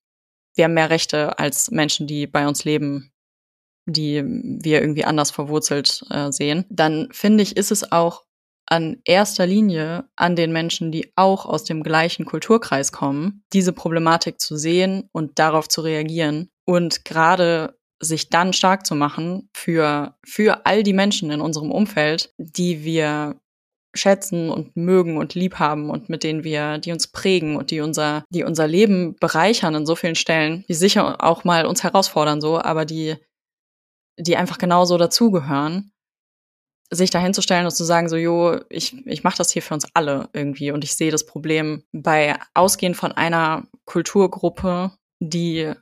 wir 0.56 0.64
haben 0.64 0.74
mehr 0.74 0.90
Rechte 0.90 1.38
als 1.38 1.70
Menschen, 1.70 2.08
die 2.08 2.26
bei 2.26 2.48
uns 2.48 2.64
leben, 2.64 3.12
die 3.86 4.24
wir 4.26 4.82
irgendwie 4.82 5.06
anders 5.06 5.32
verwurzelt 5.32 6.04
äh, 6.10 6.32
sehen, 6.32 6.66
dann 6.70 7.10
finde 7.12 7.44
ich, 7.44 7.58
ist 7.58 7.72
es 7.72 7.92
auch 7.92 8.24
an 8.68 8.98
erster 9.06 9.48
Linie 9.48 10.06
an 10.16 10.36
den 10.36 10.52
Menschen, 10.52 10.92
die 10.92 11.12
auch 11.16 11.46
aus 11.46 11.64
dem 11.64 11.84
gleichen 11.84 12.26
Kulturkreis 12.26 12.92
kommen, 12.92 13.44
diese 13.54 13.74
Problematik 13.74 14.40
zu 14.40 14.58
sehen 14.58 15.10
und 15.12 15.40
darauf 15.40 15.68
zu 15.68 15.82
reagieren 15.82 16.50
und 16.66 17.06
gerade 17.06 17.78
sich 18.00 18.30
dann 18.30 18.54
stark 18.54 18.86
zu 18.86 18.94
machen 18.94 19.50
für, 19.56 20.16
für 20.24 20.66
all 20.66 20.84
die 20.84 20.94
Menschen 20.94 21.32
in 21.32 21.42
unserem 21.42 21.72
Umfeld, 21.72 22.34
die 22.38 22.84
wir 22.84 23.40
schätzen 23.96 24.52
und 24.52 24.76
mögen 24.78 25.18
und 25.18 25.34
lieb 25.34 25.56
haben 25.56 25.90
und 25.90 26.10
mit 26.10 26.24
denen 26.24 26.44
wir, 26.44 26.78
die 26.78 26.92
uns 26.92 27.08
prägen 27.08 27.56
und 27.56 27.72
die 27.72 27.82
unser, 27.82 28.24
die 28.30 28.44
unser 28.44 28.68
Leben 28.68 29.16
bereichern 29.20 29.74
in 29.74 29.86
so 29.88 29.96
vielen 29.96 30.16
Stellen, 30.16 30.66
die 30.70 30.76
sicher 30.76 31.24
auch 31.24 31.44
mal 31.44 31.66
uns 31.66 31.84
herausfordern 31.84 32.40
so, 32.40 32.60
aber 32.60 32.86
die, 32.86 33.16
die 34.20 34.38
einfach 34.38 34.60
genauso 34.60 34.98
dazugehören 34.98 35.92
sich 36.90 37.10
da 37.10 37.20
hinzustellen 37.20 37.66
und 37.66 37.72
zu 37.72 37.84
sagen, 37.84 38.10
so, 38.10 38.16
jo, 38.16 38.60
ich, 38.70 38.96
ich 39.06 39.24
mache 39.24 39.38
das 39.38 39.52
hier 39.52 39.62
für 39.62 39.74
uns 39.74 39.88
alle 39.94 40.30
irgendwie 40.34 40.72
und 40.72 40.84
ich 40.84 40.96
sehe 40.96 41.12
das 41.12 41.26
Problem 41.26 41.84
bei 41.92 42.40
Ausgehen 42.54 42.96
von 42.96 43.12
einer 43.12 43.68
Kulturgruppe, 43.86 44.92
die 45.20 45.74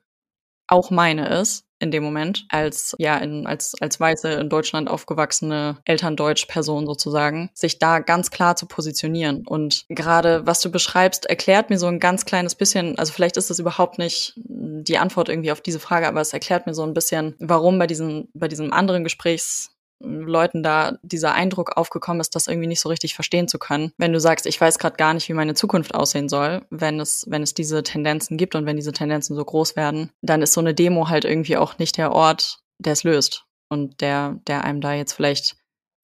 auch 0.68 0.90
meine 0.90 1.28
ist 1.28 1.66
in 1.80 1.92
dem 1.92 2.04
Moment, 2.04 2.46
als 2.50 2.96
ja, 2.98 3.18
in, 3.18 3.46
als, 3.46 3.74
als 3.82 4.00
weiße 4.00 4.32
in 4.32 4.50
Deutschland 4.50 4.90
aufgewachsene 4.90 5.78
Elterndeutsch-Person 5.86 6.86
sozusagen, 6.86 7.50
sich 7.54 7.80
da 7.80 8.00
ganz 8.00 8.32
klar 8.32 8.56
zu 8.56 8.66
positionieren. 8.66 9.46
Und 9.46 9.86
gerade 9.90 10.48
was 10.48 10.62
du 10.62 10.72
beschreibst, 10.72 11.26
erklärt 11.26 11.70
mir 11.70 11.78
so 11.78 11.88
ein 11.88 12.00
ganz 12.00 12.26
kleines 12.26 12.56
bisschen, 12.56 12.98
also 12.98 13.12
vielleicht 13.12 13.36
ist 13.38 13.50
das 13.50 13.60
überhaupt 13.60 13.98
nicht 13.98 14.34
die 14.38 14.98
Antwort 14.98 15.28
irgendwie 15.28 15.52
auf 15.52 15.62
diese 15.62 15.80
Frage, 15.80 16.08
aber 16.08 16.22
es 16.22 16.34
erklärt 16.34 16.66
mir 16.66 16.74
so 16.74 16.84
ein 16.84 16.94
bisschen, 16.94 17.36
warum 17.40 17.78
bei 17.78 17.88
diesem, 17.88 18.30
bei 18.34 18.48
diesem 18.48 18.72
anderen 18.72 19.04
Gesprächs 19.04 19.75
Leuten 20.00 20.64
da 20.64 20.98
dieser 21.02 21.34
Eindruck 21.34 21.78
aufgekommen 21.78 22.22
ist, 22.22 22.36
das 22.36 22.48
irgendwie 22.48 22.68
nicht 22.68 22.82
so 22.82 22.90
richtig 22.90 23.16
verstehen 23.16 23.48
zu 23.48 23.60
können. 23.60 23.92
Wenn 23.98 24.14
du 24.14 24.20
sagst, 24.20 24.46
ich 24.46 24.60
weiß 24.60 24.80
gerade 24.80 24.98
gar 24.98 25.14
nicht, 25.14 25.30
wie 25.30 25.34
meine 25.34 25.54
Zukunft 25.54 25.96
aussehen 25.96 26.30
soll, 26.30 26.66
wenn 26.70 27.00
es, 27.00 27.26
wenn 27.30 27.44
es 27.44 27.54
diese 27.54 27.84
Tendenzen 27.84 28.38
gibt 28.38 28.56
und 28.56 28.66
wenn 28.66 28.76
diese 28.76 28.94
Tendenzen 28.94 29.36
so 29.36 29.44
groß 29.44 29.76
werden, 29.76 30.12
dann 30.22 30.42
ist 30.42 30.54
so 30.54 30.62
eine 30.62 30.74
Demo 30.74 31.10
halt 31.10 31.26
irgendwie 31.26 31.58
auch 31.58 31.78
nicht 31.78 31.98
der 31.98 32.12
Ort, 32.12 32.60
der 32.80 32.94
es 32.94 33.04
löst 33.04 33.46
und 33.70 34.02
der, 34.02 34.40
der 34.48 34.64
einem 34.64 34.82
da 34.82 34.94
jetzt 34.94 35.14
vielleicht 35.14 35.56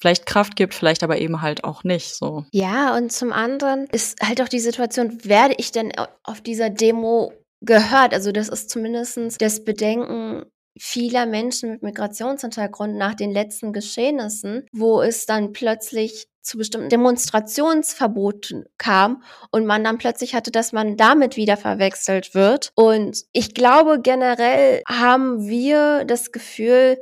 vielleicht 0.02 0.26
Kraft 0.26 0.56
gibt, 0.56 0.74
vielleicht 0.74 1.04
aber 1.04 1.20
eben 1.20 1.42
halt 1.44 1.64
auch 1.64 1.84
nicht 1.84 2.16
so. 2.16 2.44
Ja, 2.52 2.98
und 2.98 3.12
zum 3.12 3.32
anderen 3.32 3.86
ist 3.92 4.20
halt 4.20 4.42
auch 4.42 4.50
die 4.50 4.60
Situation, 4.60 5.24
werde 5.24 5.54
ich 5.58 5.72
denn 5.72 5.92
auf 6.24 6.42
dieser 6.42 6.72
Demo 6.72 7.34
gehört? 7.62 8.14
Also 8.14 8.32
das 8.32 8.50
ist 8.50 8.70
zumindest 8.70 9.20
das 9.40 9.64
Bedenken 9.64 10.46
vieler 10.80 11.26
Menschen 11.26 11.72
mit 11.72 11.84
Migrationshintergrund 11.84 12.96
nach 12.96 13.16
den 13.16 13.32
letzten 13.32 13.74
Geschehnissen, 13.74 14.66
wo 14.72 15.02
es 15.02 15.26
dann 15.26 15.54
plötzlich 15.54 16.28
zu 16.42 16.58
bestimmten 16.58 16.90
Demonstrationsverboten 16.90 18.66
kam 18.78 19.24
und 19.52 19.66
man 19.66 19.84
dann 19.84 19.98
plötzlich 19.98 20.34
hatte, 20.34 20.52
dass 20.52 20.72
man 20.72 20.98
damit 20.98 21.38
wieder 21.38 21.56
verwechselt 21.56 22.34
wird. 22.34 22.72
Und 22.76 23.24
ich 23.32 23.54
glaube, 23.54 24.02
generell 24.02 24.82
haben 24.88 25.48
wir 25.48 26.04
das 26.06 26.32
Gefühl, 26.32 26.98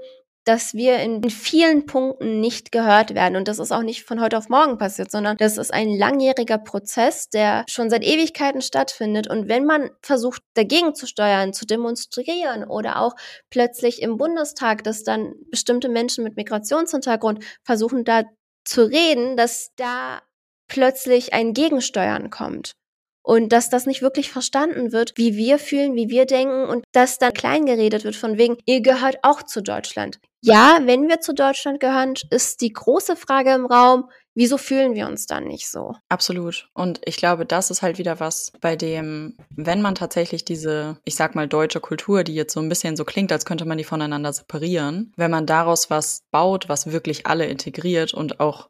dass 0.49 0.73
wir 0.73 0.97
in 0.97 1.29
vielen 1.29 1.85
Punkten 1.85 2.39
nicht 2.39 2.71
gehört 2.71 3.13
werden. 3.13 3.35
Und 3.35 3.47
das 3.47 3.59
ist 3.59 3.71
auch 3.71 3.83
nicht 3.83 4.03
von 4.03 4.19
heute 4.19 4.35
auf 4.35 4.49
morgen 4.49 4.79
passiert, 4.79 5.11
sondern 5.11 5.37
das 5.37 5.59
ist 5.59 5.71
ein 5.71 5.95
langjähriger 5.95 6.57
Prozess, 6.57 7.29
der 7.29 7.65
schon 7.69 7.91
seit 7.91 8.03
Ewigkeiten 8.03 8.63
stattfindet. 8.63 9.29
Und 9.29 9.47
wenn 9.47 9.65
man 9.65 9.91
versucht, 10.01 10.41
dagegen 10.55 10.95
zu 10.95 11.05
steuern, 11.05 11.53
zu 11.53 11.67
demonstrieren 11.67 12.63
oder 12.63 12.99
auch 12.99 13.15
plötzlich 13.51 14.01
im 14.01 14.17
Bundestag, 14.17 14.83
dass 14.83 15.03
dann 15.03 15.35
bestimmte 15.51 15.87
Menschen 15.87 16.23
mit 16.23 16.35
Migrationshintergrund 16.35 17.43
versuchen, 17.61 18.03
da 18.03 18.23
zu 18.65 18.89
reden, 18.89 19.37
dass 19.37 19.69
da 19.75 20.19
plötzlich 20.67 21.31
ein 21.31 21.53
Gegensteuern 21.53 22.31
kommt 22.31 22.73
und 23.21 23.49
dass 23.49 23.69
das 23.69 23.85
nicht 23.85 24.01
wirklich 24.01 24.31
verstanden 24.31 24.91
wird, 24.91 25.13
wie 25.15 25.35
wir 25.35 25.59
fühlen, 25.59 25.95
wie 25.95 26.09
wir 26.09 26.25
denken 26.25 26.65
und 26.65 26.83
dass 26.91 27.19
dann 27.19 27.33
kleingeredet 27.33 28.03
wird 28.03 28.15
von 28.15 28.37
wegen, 28.37 28.57
ihr 28.65 28.81
gehört 28.81 29.17
auch 29.23 29.43
zu 29.43 29.61
Deutschland. 29.61 30.19
Ja, 30.41 30.79
wenn 30.85 31.09
wir 31.09 31.19
zu 31.19 31.33
Deutschland 31.33 31.81
gehören, 31.81 32.13
ist 32.29 32.61
die 32.61 32.71
große 32.71 33.17
Frage 33.17 33.51
im 33.51 33.65
Raum, 33.65 34.09
wieso 34.35 34.57
fühlen 34.57 34.95
wir 34.95 35.07
uns 35.07 35.25
dann 35.25 35.43
nicht 35.43 35.69
so? 35.69 35.95
Absolut. 36.07 36.69
Und 36.73 37.01
ich 37.03 37.17
glaube, 37.17 37.45
das 37.45 37.71
ist 37.71 37.81
halt 37.81 37.97
wieder 37.97 38.21
was, 38.21 38.53
bei 38.61 38.77
dem, 38.77 39.35
wenn 39.49 39.81
man 39.81 39.95
tatsächlich 39.95 40.45
diese, 40.45 40.97
ich 41.03 41.15
sag 41.15 41.35
mal, 41.35 41.47
deutsche 41.47 41.81
Kultur, 41.81 42.23
die 42.23 42.35
jetzt 42.35 42.53
so 42.53 42.61
ein 42.61 42.69
bisschen 42.69 42.95
so 42.95 43.03
klingt, 43.03 43.33
als 43.33 43.43
könnte 43.43 43.65
man 43.65 43.77
die 43.77 43.83
voneinander 43.83 44.31
separieren, 44.31 45.11
wenn 45.17 45.31
man 45.31 45.45
daraus 45.45 45.89
was 45.89 46.23
baut, 46.31 46.69
was 46.69 46.91
wirklich 46.91 47.27
alle 47.27 47.47
integriert 47.47 48.13
und 48.13 48.39
auch 48.39 48.69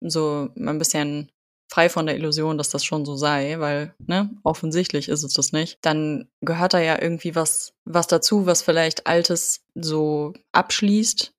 so 0.00 0.48
ein 0.56 0.78
bisschen 0.78 1.30
frei 1.70 1.88
von 1.88 2.06
der 2.06 2.16
Illusion, 2.16 2.58
dass 2.58 2.70
das 2.70 2.84
schon 2.84 3.04
so 3.04 3.16
sei, 3.16 3.60
weil, 3.60 3.94
ne, 3.98 4.28
offensichtlich 4.42 5.08
ist 5.08 5.22
es 5.22 5.34
das 5.34 5.52
nicht, 5.52 5.78
dann 5.82 6.28
gehört 6.40 6.74
da 6.74 6.80
ja 6.80 7.00
irgendwie 7.00 7.36
was, 7.36 7.74
was 7.84 8.08
dazu, 8.08 8.44
was 8.44 8.62
vielleicht 8.62 9.06
Altes 9.06 9.64
so 9.74 10.32
abschließt, 10.52 11.32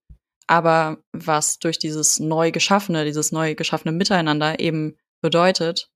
aber 0.48 1.00
was 1.12 1.60
durch 1.60 1.80
dieses 1.80 2.20
neu 2.20 2.52
geschaffene, 2.52 3.04
dieses 3.04 3.32
neu 3.34 3.56
geschaffene 3.56 3.92
Miteinander 3.92 4.60
eben 4.60 4.98
bedeutet, 5.22 5.92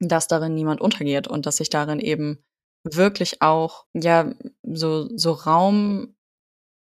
dass 0.00 0.26
darin 0.26 0.54
niemand 0.54 0.80
untergeht 0.80 1.28
und 1.28 1.46
dass 1.46 1.58
sich 1.58 1.70
darin 1.70 2.00
eben 2.00 2.42
wirklich 2.82 3.40
auch, 3.40 3.84
ja, 3.94 4.32
so, 4.62 5.08
so 5.16 5.32
Raum 5.32 6.16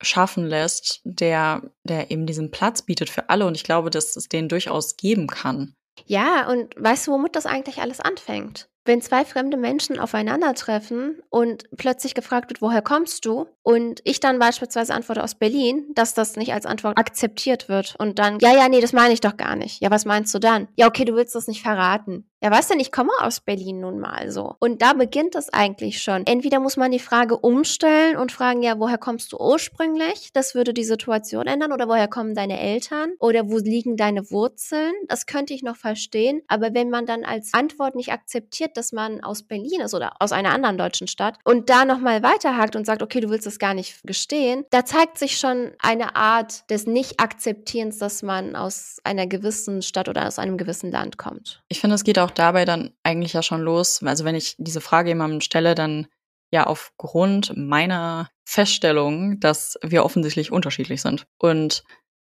schaffen 0.01 0.45
lässt, 0.45 1.01
der, 1.03 1.61
der 1.83 2.09
eben 2.11 2.25
diesen 2.25 2.51
Platz 2.51 2.83
bietet 2.83 3.09
für 3.09 3.29
alle. 3.29 3.45
Und 3.45 3.55
ich 3.55 3.63
glaube, 3.63 3.89
dass 3.89 4.15
es 4.15 4.29
den 4.29 4.47
durchaus 4.47 4.95
geben 4.95 5.27
kann. 5.27 5.75
Ja, 6.05 6.49
und 6.49 6.73
weißt 6.77 7.07
du, 7.07 7.11
womit 7.11 7.35
das 7.35 7.45
eigentlich 7.45 7.81
alles 7.81 7.99
anfängt? 7.99 8.69
Wenn 8.85 9.01
zwei 9.01 9.23
fremde 9.23 9.57
Menschen 9.57 9.99
aufeinandertreffen 9.99 11.21
und 11.29 11.65
plötzlich 11.77 12.15
gefragt 12.15 12.49
wird, 12.49 12.61
woher 12.61 12.81
kommst 12.81 13.23
du? 13.25 13.45
Und 13.61 14.01
ich 14.03 14.19
dann 14.19 14.39
beispielsweise 14.39 14.95
antworte 14.95 15.23
aus 15.23 15.35
Berlin, 15.35 15.85
dass 15.93 16.15
das 16.15 16.37
nicht 16.37 16.53
als 16.53 16.65
Antwort 16.65 16.97
akzeptiert 16.97 17.69
wird. 17.69 17.95
Und 17.99 18.17
dann, 18.17 18.39
ja, 18.39 18.51
ja, 18.55 18.67
nee, 18.67 18.81
das 18.81 18.93
meine 18.93 19.13
ich 19.13 19.21
doch 19.21 19.37
gar 19.37 19.55
nicht. 19.55 19.79
Ja, 19.81 19.91
was 19.91 20.05
meinst 20.05 20.33
du 20.33 20.39
dann? 20.39 20.69
Ja, 20.75 20.87
okay, 20.87 21.05
du 21.05 21.13
willst 21.13 21.35
das 21.35 21.47
nicht 21.47 21.61
verraten. 21.61 22.29
Ja, 22.41 22.51
was 22.51 22.69
denn? 22.69 22.79
Ich 22.79 22.93
komme 22.93 23.11
aus 23.19 23.41
Berlin 23.41 23.81
nun 23.81 23.99
mal 23.99 24.31
so. 24.31 24.55
Und 24.59 24.81
da 24.81 24.93
beginnt 24.93 25.35
es 25.35 25.51
eigentlich 25.51 26.01
schon. 26.01 26.25
Entweder 26.25 26.61
muss 26.61 26.77
man 26.77 26.89
die 26.89 26.99
Frage 26.99 27.37
umstellen 27.37 28.15
und 28.15 28.31
fragen, 28.31 28.63
ja, 28.63 28.79
woher 28.79 28.97
kommst 28.97 29.33
du 29.33 29.37
ursprünglich? 29.37 30.31
Das 30.31 30.55
würde 30.55 30.73
die 30.73 30.85
Situation 30.85 31.47
ändern. 31.47 31.73
Oder 31.73 31.89
woher 31.89 32.07
kommen 32.07 32.35
deine 32.35 32.57
Eltern? 32.61 33.11
Oder 33.19 33.49
wo 33.49 33.57
liegen 33.57 33.97
deine 33.97 34.31
Wurzeln? 34.31 34.93
Das 35.09 35.25
könnte 35.25 35.53
ich 35.53 35.63
noch 35.63 35.75
verstehen. 35.75 36.41
Aber 36.47 36.73
wenn 36.73 36.89
man 36.89 37.05
dann 37.05 37.25
als 37.25 37.53
Antwort 37.53 37.95
nicht 37.95 38.13
akzeptiert, 38.13 38.77
dass 38.77 38.93
man 38.93 39.21
aus 39.21 39.43
Berlin 39.43 39.81
ist 39.81 39.93
oder 39.93 40.13
aus 40.19 40.31
einer 40.31 40.51
anderen 40.53 40.77
deutschen 40.77 41.07
Stadt 41.07 41.37
und 41.43 41.69
da 41.69 41.83
nochmal 41.83 42.23
weiterhakt 42.23 42.77
und 42.77 42.85
sagt, 42.85 43.03
okay, 43.03 43.19
du 43.19 43.29
willst 43.29 43.47
das 43.47 43.59
gar 43.59 43.73
nicht 43.73 44.01
gestehen, 44.03 44.63
da 44.69 44.85
zeigt 44.85 45.17
sich 45.17 45.37
schon 45.37 45.71
eine 45.79 46.15
Art 46.15 46.69
des 46.69 46.87
Nicht-Akzeptierens, 46.87 47.97
dass 47.97 48.23
man 48.23 48.55
aus 48.55 48.99
einer 49.03 49.27
gewissen 49.27 49.81
Stadt 49.81 50.07
oder 50.07 50.25
aus 50.25 50.39
einem 50.39 50.57
gewissen 50.57 50.89
Land 50.89 51.17
kommt. 51.17 51.61
Ich 51.67 51.81
finde, 51.81 51.95
es 51.95 52.05
geht 52.05 52.17
auch 52.29 52.33
dabei 52.33 52.65
dann 52.65 52.91
eigentlich 53.03 53.33
ja 53.33 53.43
schon 53.43 53.61
los. 53.61 54.01
Also 54.03 54.25
wenn 54.25 54.35
ich 54.35 54.55
diese 54.57 54.81
Frage 54.81 55.09
jemandem 55.09 55.41
stelle, 55.41 55.75
dann 55.75 56.07
ja 56.51 56.65
aufgrund 56.65 57.55
meiner 57.55 58.29
Feststellung, 58.45 59.39
dass 59.39 59.77
wir 59.83 60.03
offensichtlich 60.03 60.51
unterschiedlich 60.51 61.01
sind. 61.01 61.27
Und 61.37 61.83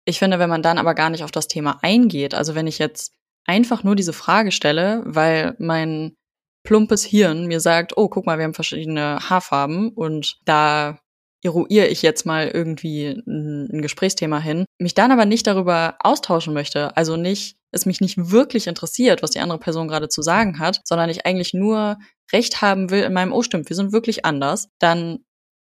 ich 0.04 0.18
finde, 0.18 0.38
wenn 0.38 0.50
man 0.50 0.62
dann 0.62 0.78
aber 0.78 0.94
gar 0.94 1.10
nicht 1.10 1.24
auf 1.24 1.30
das 1.30 1.48
Thema 1.48 1.78
eingeht, 1.82 2.34
also 2.34 2.54
wenn 2.54 2.66
ich 2.66 2.78
jetzt 2.78 3.12
einfach 3.46 3.82
nur 3.84 3.96
diese 3.96 4.12
Frage 4.12 4.52
stelle, 4.52 5.02
weil 5.06 5.54
mein 5.58 6.16
plumpes 6.62 7.04
Hirn 7.04 7.46
mir 7.46 7.60
sagt, 7.60 7.96
oh, 7.96 8.08
guck 8.08 8.26
mal, 8.26 8.38
wir 8.38 8.44
haben 8.44 8.54
verschiedene 8.54 9.18
Haarfarben 9.30 9.90
und 9.90 10.38
da 10.44 10.98
eruiere 11.42 11.86
ich 11.86 12.02
jetzt 12.02 12.26
mal 12.26 12.48
irgendwie 12.48 13.22
ein, 13.26 13.82
Gesprächsthema 13.82 14.38
hin, 14.38 14.64
mich 14.78 14.94
dann 14.94 15.12
aber 15.12 15.24
nicht 15.24 15.46
darüber 15.46 15.96
austauschen 16.00 16.54
möchte, 16.54 16.96
also 16.96 17.16
nicht, 17.16 17.56
es 17.70 17.86
mich 17.86 18.00
nicht 18.00 18.30
wirklich 18.30 18.66
interessiert, 18.66 19.22
was 19.22 19.30
die 19.30 19.40
andere 19.40 19.58
Person 19.58 19.88
gerade 19.88 20.08
zu 20.08 20.22
sagen 20.22 20.58
hat, 20.58 20.80
sondern 20.84 21.08
ich 21.08 21.26
eigentlich 21.26 21.54
nur 21.54 21.98
Recht 22.32 22.60
haben 22.62 22.90
will 22.90 23.02
in 23.02 23.12
meinem, 23.12 23.32
oh 23.32 23.42
stimmt, 23.42 23.68
wir 23.68 23.76
sind 23.76 23.92
wirklich 23.92 24.24
anders, 24.24 24.68
dann 24.78 25.20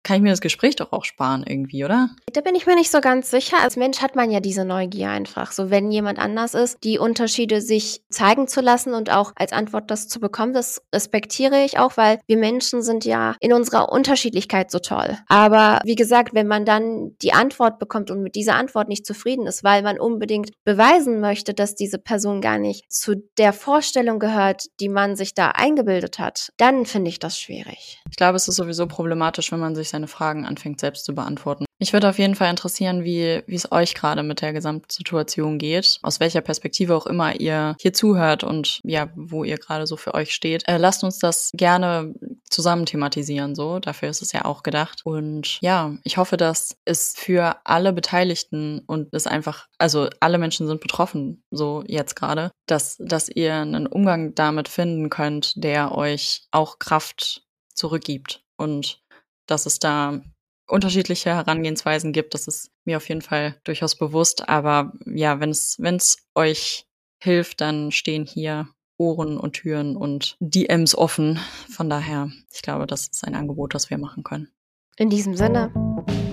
kann 0.03 0.17
ich 0.17 0.21
mir 0.21 0.31
das 0.31 0.41
Gespräch 0.41 0.75
doch 0.75 0.91
auch 0.91 1.05
sparen 1.05 1.43
irgendwie, 1.47 1.85
oder? 1.85 2.09
Da 2.31 2.41
bin 2.41 2.55
ich 2.55 2.65
mir 2.65 2.75
nicht 2.75 2.91
so 2.91 2.99
ganz 2.99 3.31
sicher. 3.31 3.57
Als 3.61 3.77
Mensch 3.77 4.01
hat 4.01 4.15
man 4.15 4.29
ja 4.29 4.41
diese 4.41 4.65
Neugier 4.65 5.09
einfach. 5.09 5.51
So, 5.51 5.69
wenn 5.69 5.91
jemand 5.91 6.19
anders 6.19 6.53
ist, 6.53 6.77
die 6.83 6.99
Unterschiede 6.99 7.61
sich 7.61 8.01
zeigen 8.09 8.47
zu 8.47 8.61
lassen 8.61 8.93
und 8.93 9.09
auch 9.09 9.31
als 9.35 9.53
Antwort 9.53 9.89
das 9.89 10.07
zu 10.09 10.19
bekommen, 10.19 10.53
das 10.53 10.81
respektiere 10.93 11.63
ich 11.63 11.79
auch, 11.79 11.95
weil 11.95 12.19
wir 12.27 12.37
Menschen 12.37 12.81
sind 12.81 13.05
ja 13.05 13.35
in 13.39 13.53
unserer 13.53 13.91
Unterschiedlichkeit 13.91 14.71
so 14.71 14.79
toll. 14.79 15.17
Aber 15.27 15.79
wie 15.85 15.95
gesagt, 15.95 16.33
wenn 16.33 16.47
man 16.47 16.65
dann 16.65 17.15
die 17.21 17.33
Antwort 17.33 17.79
bekommt 17.79 18.11
und 18.11 18.21
mit 18.21 18.35
dieser 18.35 18.55
Antwort 18.55 18.89
nicht 18.89 19.05
zufrieden 19.05 19.47
ist, 19.47 19.63
weil 19.63 19.83
man 19.83 19.99
unbedingt 19.99 20.51
beweisen 20.65 21.21
möchte, 21.21 21.53
dass 21.53 21.75
diese 21.75 21.97
Person 21.97 22.41
gar 22.41 22.57
nicht 22.57 22.91
zu 22.91 23.15
der 23.37 23.53
Vorstellung 23.53 24.19
gehört, 24.19 24.65
die 24.81 24.89
man 24.89 25.15
sich 25.15 25.33
da 25.33 25.51
eingebildet 25.51 26.19
hat, 26.19 26.51
dann 26.57 26.85
finde 26.85 27.09
ich 27.09 27.19
das 27.19 27.39
schwierig. 27.39 28.01
Ich 28.09 28.17
glaube, 28.17 28.35
es 28.35 28.47
ist 28.47 28.57
sowieso 28.57 28.85
problematisch, 28.87 29.51
wenn 29.51 29.59
man 29.59 29.75
sich 29.75 29.92
seine 29.93 30.07
Fragen 30.07 30.45
anfängt 30.45 30.79
selbst 30.79 31.05
zu 31.05 31.15
beantworten. 31.15 31.65
Mich 31.79 31.91
würde 31.91 32.09
auf 32.09 32.17
jeden 32.17 32.35
Fall 32.35 32.49
interessieren, 32.49 33.03
wie, 33.03 33.43
wie 33.45 33.55
es 33.55 33.71
euch 33.71 33.93
gerade 33.93 34.23
mit 34.23 34.41
der 34.41 34.53
Gesamtsituation 34.53 35.57
geht, 35.57 35.99
aus 36.01 36.19
welcher 36.19 36.41
Perspektive 36.41 36.95
auch 36.95 37.05
immer 37.05 37.39
ihr 37.39 37.75
hier 37.79 37.93
zuhört 37.93 38.43
und 38.43 38.79
ja, 38.83 39.09
wo 39.15 39.43
ihr 39.43 39.57
gerade 39.57 39.85
so 39.85 39.97
für 39.97 40.13
euch 40.13 40.33
steht. 40.33 40.63
Äh, 40.67 40.77
lasst 40.77 41.03
uns 41.03 41.19
das 41.19 41.51
gerne 41.53 42.13
zusammen 42.49 42.85
thematisieren, 42.85 43.53
so. 43.53 43.79
Dafür 43.79 44.09
ist 44.09 44.21
es 44.21 44.31
ja 44.31 44.45
auch 44.45 44.63
gedacht. 44.63 45.01
Und 45.03 45.59
ja, 45.61 45.93
ich 46.03 46.17
hoffe, 46.17 46.37
dass 46.37 46.77
es 46.85 47.15
für 47.17 47.57
alle 47.65 47.91
Beteiligten 47.91 48.79
und 48.87 49.13
es 49.13 49.27
einfach, 49.27 49.67
also 49.77 50.07
alle 50.21 50.37
Menschen 50.37 50.67
sind 50.67 50.79
betroffen, 50.79 51.43
so 51.51 51.83
jetzt 51.85 52.15
gerade, 52.15 52.51
dass, 52.65 52.95
dass 52.99 53.27
ihr 53.27 53.55
einen 53.55 53.87
Umgang 53.87 54.35
damit 54.35 54.69
finden 54.69 55.09
könnt, 55.09 55.61
der 55.61 55.91
euch 55.93 56.47
auch 56.51 56.79
Kraft 56.79 57.43
zurückgibt 57.73 58.43
und 58.55 59.02
dass 59.47 59.65
es 59.65 59.79
da 59.79 60.21
unterschiedliche 60.67 61.31
Herangehensweisen 61.31 62.13
gibt. 62.13 62.33
Das 62.33 62.47
ist 62.47 62.71
mir 62.85 62.97
auf 62.97 63.09
jeden 63.09 63.21
Fall 63.21 63.55
durchaus 63.63 63.95
bewusst. 63.95 64.47
Aber 64.47 64.93
ja, 65.05 65.39
wenn 65.39 65.49
es, 65.49 65.77
wenn 65.79 65.95
es 65.95 66.17
euch 66.35 66.87
hilft, 67.21 67.61
dann 67.61 67.91
stehen 67.91 68.25
hier 68.25 68.67
Ohren 68.97 69.37
und 69.37 69.53
Türen 69.53 69.95
und 69.95 70.37
DMs 70.39 70.95
offen. 70.95 71.39
Von 71.69 71.89
daher, 71.89 72.29
ich 72.53 72.61
glaube, 72.61 72.87
das 72.87 73.07
ist 73.07 73.25
ein 73.25 73.35
Angebot, 73.35 73.73
das 73.73 73.89
wir 73.89 73.97
machen 73.97 74.23
können. 74.23 74.49
In 74.97 75.09
diesem 75.09 75.35
Sinne. 75.35 75.71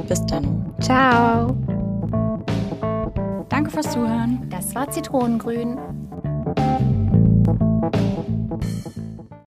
Bis 0.09 0.25
dann. 0.27 0.75
Ciao. 0.81 1.49
Danke 3.49 3.71
fürs 3.71 3.91
Zuhören. 3.91 4.49
Das 4.51 4.75
war 4.75 4.91
Zitronengrün. 4.91 5.79